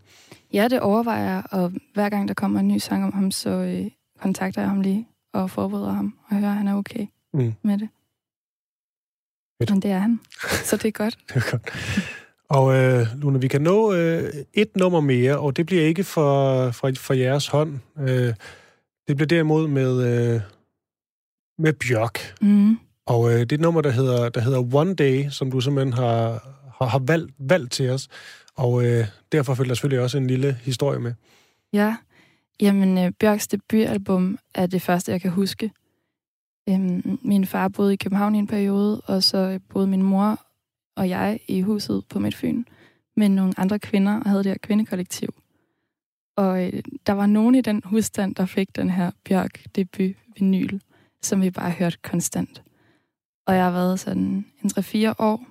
Ja, 0.53 0.67
det 0.67 0.79
overvejer 0.79 1.23
jeg, 1.33 1.43
og 1.51 1.71
hver 1.93 2.09
gang 2.09 2.27
der 2.27 2.33
kommer 2.33 2.59
en 2.59 2.67
ny 2.67 2.77
sang 2.77 3.05
om 3.05 3.13
ham, 3.13 3.31
så 3.31 3.49
øh, 3.49 3.85
kontakter 4.21 4.61
jeg 4.61 4.69
ham 4.69 4.81
lige 4.81 5.07
og 5.33 5.49
forbereder 5.49 5.91
ham, 5.91 6.13
og 6.29 6.35
hører, 6.35 6.51
at 6.51 6.57
han 6.57 6.67
er 6.67 6.75
okay 6.75 7.05
Mm. 7.33 7.53
med 7.63 7.77
det. 7.77 7.89
Fedt. 9.61 9.69
Men 9.69 9.81
det 9.81 9.91
er 9.91 9.99
han, 9.99 10.19
så 10.63 10.77
det 10.77 10.85
er 10.85 10.91
godt. 10.91 11.17
Det 11.33 11.35
er 11.35 11.51
godt. 11.51 11.71
Og 12.49 12.75
øh, 12.75 13.07
Luna, 13.17 13.37
vi 13.37 13.47
kan 13.47 13.61
nå 13.61 13.93
øh, 13.93 14.33
et 14.53 14.75
nummer 14.75 15.01
mere, 15.01 15.39
og 15.39 15.57
det 15.57 15.65
bliver 15.65 15.83
ikke 15.83 16.03
for, 16.03 16.71
for, 16.71 16.91
for 16.97 17.13
jeres 17.13 17.47
hånd. 17.47 17.79
Øh, 17.99 18.33
det 19.07 19.15
bliver 19.15 19.27
derimod 19.27 19.67
med, 19.67 20.03
øh, 20.03 20.41
med 21.57 21.73
Bjørk. 21.73 22.35
Mm. 22.41 22.77
Og 23.05 23.31
øh, 23.33 23.39
det 23.39 23.51
er 23.51 23.55
et 23.55 23.61
nummer, 23.61 23.81
der 23.81 23.89
hedder, 23.89 24.29
der 24.29 24.41
hedder 24.41 24.75
One 24.75 24.95
Day, 24.95 25.29
som 25.29 25.51
du 25.51 25.61
simpelthen 25.61 25.93
har, 25.93 26.47
har, 26.77 26.85
har 26.85 26.99
valgt, 26.99 27.33
valgt 27.39 27.71
til 27.71 27.89
os. 27.89 28.07
Og 28.55 28.85
øh, 28.85 29.05
derfor 29.31 29.53
følger 29.53 29.69
der 29.69 29.75
selvfølgelig 29.75 30.03
også 30.03 30.17
en 30.17 30.27
lille 30.27 30.59
historie 30.63 30.99
med. 30.99 31.13
Ja, 31.73 31.95
jamen 32.61 32.97
øh, 32.97 33.11
Bjørks 33.19 33.47
debutalbum 33.47 34.37
er 34.55 34.65
det 34.65 34.81
første, 34.81 35.11
jeg 35.11 35.21
kan 35.21 35.31
huske. 35.31 35.71
Øhm, 36.69 37.19
min 37.21 37.45
far 37.45 37.67
boede 37.67 37.93
i 37.93 37.97
København 37.97 38.35
i 38.35 38.37
en 38.37 38.47
periode, 38.47 39.01
og 39.01 39.23
så 39.23 39.37
øh, 39.37 39.59
boede 39.69 39.87
min 39.87 40.03
mor 40.03 40.47
og 40.95 41.09
jeg 41.09 41.39
i 41.47 41.61
huset 41.61 42.05
på 42.09 42.19
Midtfyn 42.19 42.63
med 43.15 43.29
nogle 43.29 43.53
andre 43.57 43.79
kvinder, 43.79 44.19
og 44.19 44.29
havde 44.29 44.43
det 44.43 44.51
her 44.51 44.57
kvindekollektiv. 44.57 45.29
Og 46.35 46.65
øh, 46.65 46.83
der 47.07 47.13
var 47.13 47.25
nogen 47.25 47.55
i 47.55 47.61
den 47.61 47.81
husstand, 47.85 48.35
der 48.35 48.45
fik 48.45 48.75
den 48.75 48.89
her 48.89 49.11
Bjørk 49.23 49.75
debut 49.75 50.15
vinyl, 50.35 50.79
som 51.21 51.41
vi 51.41 51.51
bare 51.51 51.71
hørte 51.71 51.97
konstant. 52.03 52.63
Og 53.45 53.55
jeg 53.55 53.63
har 53.63 53.71
været 53.71 53.99
sådan 53.99 54.45
en 54.63 54.71
3-4 54.77 55.13
år, 55.19 55.45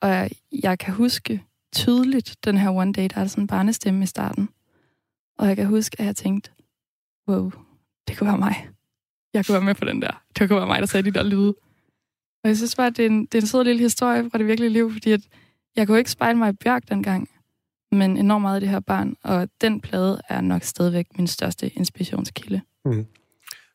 og 0.00 0.08
jeg, 0.08 0.30
jeg 0.62 0.78
kan 0.78 0.94
huske 0.94 1.42
tydeligt 1.72 2.36
den 2.44 2.58
her 2.58 2.70
One 2.70 2.92
Day, 2.92 3.08
der 3.14 3.20
er 3.20 3.26
sådan 3.26 3.44
en 3.44 3.48
barnestemme 3.48 4.02
i 4.02 4.06
starten. 4.06 4.48
Og 5.38 5.46
jeg 5.46 5.56
kan 5.56 5.66
huske, 5.66 6.00
at 6.00 6.06
jeg 6.06 6.16
tænkte, 6.16 6.50
wow, 7.28 7.52
det 8.08 8.18
kunne 8.18 8.28
være 8.28 8.38
mig. 8.38 8.73
Jeg 9.34 9.46
kunne 9.46 9.52
være 9.52 9.64
med 9.64 9.74
på 9.74 9.84
den 9.84 10.02
der. 10.02 10.22
Det 10.38 10.48
kunne 10.48 10.56
være 10.56 10.66
mig, 10.66 10.80
der 10.80 10.86
sagde 10.86 11.10
de 11.10 11.14
der 11.14 11.22
lyde. 11.22 11.54
Og 12.44 12.48
jeg 12.48 12.56
synes 12.56 12.76
bare, 12.76 12.86
at 12.86 12.96
det 12.96 13.06
er 13.06 13.10
en, 13.10 13.26
det 13.26 13.34
er 13.34 13.40
en 13.42 13.46
sød 13.46 13.64
lille 13.64 13.82
historie 13.82 14.30
fra 14.30 14.38
det 14.38 14.46
virkelige 14.46 14.70
liv, 14.70 14.92
fordi 14.92 15.12
at 15.12 15.20
jeg 15.76 15.86
kunne 15.86 15.98
ikke 15.98 16.10
spejle 16.10 16.38
mig 16.38 16.50
i 16.50 16.52
Bjørk 16.52 16.82
dengang, 16.88 17.28
men 17.92 18.16
enormt 18.16 18.42
meget 18.42 18.54
af 18.54 18.60
det 18.60 18.70
her 18.70 18.80
barn, 18.80 19.16
og 19.22 19.48
den 19.60 19.80
plade 19.80 20.20
er 20.28 20.40
nok 20.40 20.62
stadigvæk 20.62 21.06
min 21.18 21.26
største 21.26 21.68
inspirationskilde. 21.68 22.60
Mm. 22.84 23.06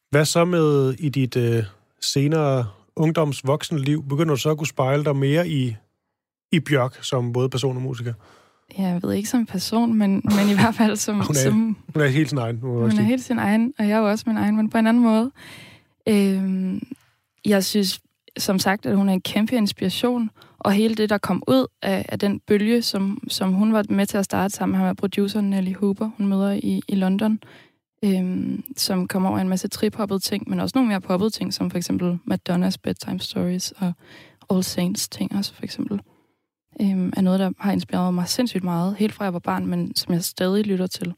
Hvad 0.10 0.26
så 0.26 0.46
med 0.46 0.94
i 0.94 1.10
dit 1.10 1.36
øh, 1.36 1.64
senere 2.02 2.68
ungdoms 2.96 3.48
voksenliv? 3.48 4.04
Begynder 4.10 4.36
du 4.36 4.42
så 4.42 4.52
at 4.52 4.58
kunne 4.58 4.68
spejle 4.68 5.06
dig 5.06 5.16
mere 5.16 5.48
i, 5.48 5.76
i 6.52 6.60
Bjørk 6.60 7.04
som 7.04 7.34
både 7.34 7.50
person 7.50 7.76
og 7.76 7.82
musiker? 7.82 8.14
Jeg 8.78 9.00
ved 9.04 9.14
ikke 9.14 9.30
som 9.30 9.46
person, 9.46 9.94
men, 9.94 10.12
men 10.12 10.50
i 10.52 10.54
hvert 10.54 10.76
fald 10.76 10.96
som... 10.96 11.16
Hun 11.28 11.36
er, 11.36 11.40
som 11.40 11.78
hun 11.94 12.04
er 12.04 12.08
helt 12.08 12.30
sin 12.30 12.38
egen. 12.38 12.58
Hun 12.58 12.84
er 12.84 12.90
sige. 12.90 13.04
helt 13.04 13.24
sin 13.24 13.40
egen, 13.40 13.74
og 13.80 13.88
jeg 13.88 13.96
er 13.96 14.00
jo 14.00 14.10
også 14.10 14.24
min 14.28 14.38
egen, 14.38 14.56
men 14.56 14.70
på 14.70 14.78
en 14.78 14.88
anden 14.88 15.04
måde. 15.04 15.32
Øhm, 16.08 16.82
jeg 17.46 17.66
synes, 17.66 18.00
som 18.38 18.60
sagt, 18.60 18.86
at 18.86 18.96
hun 18.98 19.10
er 19.10 19.14
en 19.14 19.22
kæmpe 19.22 19.56
inspiration, 19.56 20.30
og 20.60 20.72
hele 20.72 20.96
det, 20.96 21.10
der 21.10 21.18
kom 21.18 21.44
ud 21.48 21.66
af, 21.82 22.06
af 22.10 22.20
den 22.20 22.40
bølge, 22.40 22.82
som, 22.82 23.24
som 23.28 23.54
hun 23.54 23.74
var 23.74 23.86
med 23.90 24.06
til 24.06 24.18
at 24.18 24.26
starte 24.26 24.56
sammen 24.56 24.82
med 24.82 24.96
produceren 24.96 25.50
Nelly 25.50 25.74
Hooper, 25.74 26.10
hun 26.18 26.28
møder 26.28 26.52
i, 26.52 26.82
i 26.88 26.96
London, 26.96 27.40
øhm, 28.04 28.64
som 28.78 29.08
kom 29.08 29.26
over 29.26 29.40
en 29.40 29.50
masse 29.50 29.68
trip 29.68 29.98
ting, 30.22 30.50
men 30.50 30.60
også 30.60 30.74
nogle 30.76 30.88
mere 30.88 31.02
poppede 31.02 31.30
ting, 31.30 31.54
som 31.54 31.72
for 31.72 31.78
eksempel 31.78 32.20
Madonnas 32.26 32.78
Bedtime 32.78 33.20
Stories 33.20 33.72
og 33.72 33.94
All 34.50 34.64
Saints 34.64 35.10
ting 35.10 35.36
også, 35.36 35.54
for 35.54 35.64
eksempel. 35.64 36.02
Øhm, 36.82 37.14
er 37.18 37.22
noget, 37.22 37.40
der 37.40 37.52
har 37.60 37.72
inspireret 37.72 38.14
mig 38.14 38.28
sindssygt 38.28 38.64
meget, 38.64 38.96
helt 38.96 39.14
fra 39.14 39.24
jeg 39.24 39.34
var 39.34 39.40
barn, 39.40 39.66
men 39.66 39.96
som 39.96 40.14
jeg 40.14 40.24
stadig 40.24 40.66
lytter 40.66 40.88
til. 40.88 41.14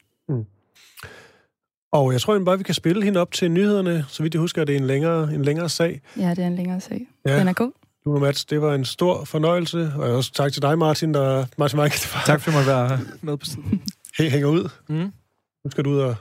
Og 1.92 2.12
jeg 2.12 2.20
tror 2.20 2.32
egentlig 2.32 2.44
bare, 2.46 2.58
vi 2.58 2.64
kan 2.64 2.74
spille 2.74 3.04
hende 3.04 3.20
op 3.20 3.32
til 3.32 3.50
nyhederne. 3.50 4.04
Så 4.08 4.22
vidt 4.22 4.34
jeg 4.34 4.40
husker, 4.40 4.62
at 4.62 4.68
det 4.68 4.76
er 4.76 4.80
en 4.80 4.86
længere, 4.86 5.34
en 5.34 5.42
længere 5.44 5.68
sag. 5.68 6.00
Ja, 6.16 6.30
det 6.30 6.38
er 6.38 6.46
en 6.46 6.56
længere 6.56 6.80
sag. 6.80 7.06
Ja. 7.26 7.38
Den 7.38 7.48
er 7.48 7.52
god. 7.52 7.72
Luna 8.06 8.20
Mats, 8.20 8.44
det 8.44 8.62
var 8.62 8.74
en 8.74 8.84
stor 8.84 9.24
fornøjelse. 9.24 9.92
Og 9.96 10.10
også 10.16 10.32
tak 10.32 10.52
til 10.52 10.62
dig, 10.62 10.78
Martin, 10.78 11.14
der 11.14 11.46
Martin 11.58 11.78
Mike, 11.80 11.94
der 12.12 12.18
Tak 12.26 12.40
for, 12.40 12.50
at 12.60 12.66
være 12.66 13.00
med 13.22 13.36
på 13.36 13.46
siden. 13.46 13.82
hænger 14.18 14.48
ud. 14.48 14.68
Mm. 14.88 15.12
Nu 15.64 15.70
skal 15.70 15.84
du 15.84 15.90
ud 15.90 15.98
og 15.98 16.16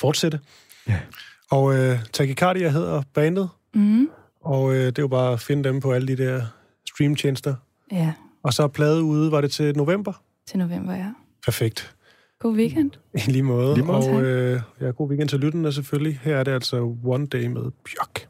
fortsætte. 0.00 0.40
Ja. 0.88 1.00
Og 1.50 1.74
øh, 1.78 1.98
Takikardia 2.12 2.68
hedder 2.68 3.02
bandet, 3.14 3.48
Mm. 3.74 4.08
og 4.40 4.74
øh, 4.74 4.86
det 4.86 4.98
er 4.98 5.02
jo 5.02 5.08
bare 5.08 5.32
at 5.32 5.40
finde 5.40 5.64
dem 5.68 5.80
på 5.80 5.92
alle 5.92 6.08
de 6.08 6.16
der 6.24 6.46
streamtjenester. 6.88 7.54
Ja, 7.92 8.12
Og 8.46 8.52
så 8.52 8.62
er 8.62 8.68
plade 8.68 9.02
ude, 9.02 9.32
var 9.32 9.40
det 9.40 9.50
til 9.50 9.76
november? 9.76 10.12
til 10.46 10.58
november, 10.58 10.94
ja. 10.94 11.12
Perfekt. 11.44 11.96
God 12.38 12.56
weekend. 12.56 12.90
I 13.14 13.30
lige 13.30 13.42
måde. 13.42 13.74
Lige 13.74 13.84
måde. 13.86 14.10
Og 14.10 14.22
øh, 14.22 14.60
ja, 14.80 14.90
god 14.90 15.08
weekend 15.08 15.28
til 15.28 15.40
lytterne 15.40 15.72
selvfølgelig. 15.72 16.20
Her 16.22 16.36
er 16.36 16.44
det 16.44 16.52
altså 16.52 16.96
One 17.04 17.26
Day 17.26 17.46
med 17.46 17.62
Bjørk. 17.62 18.28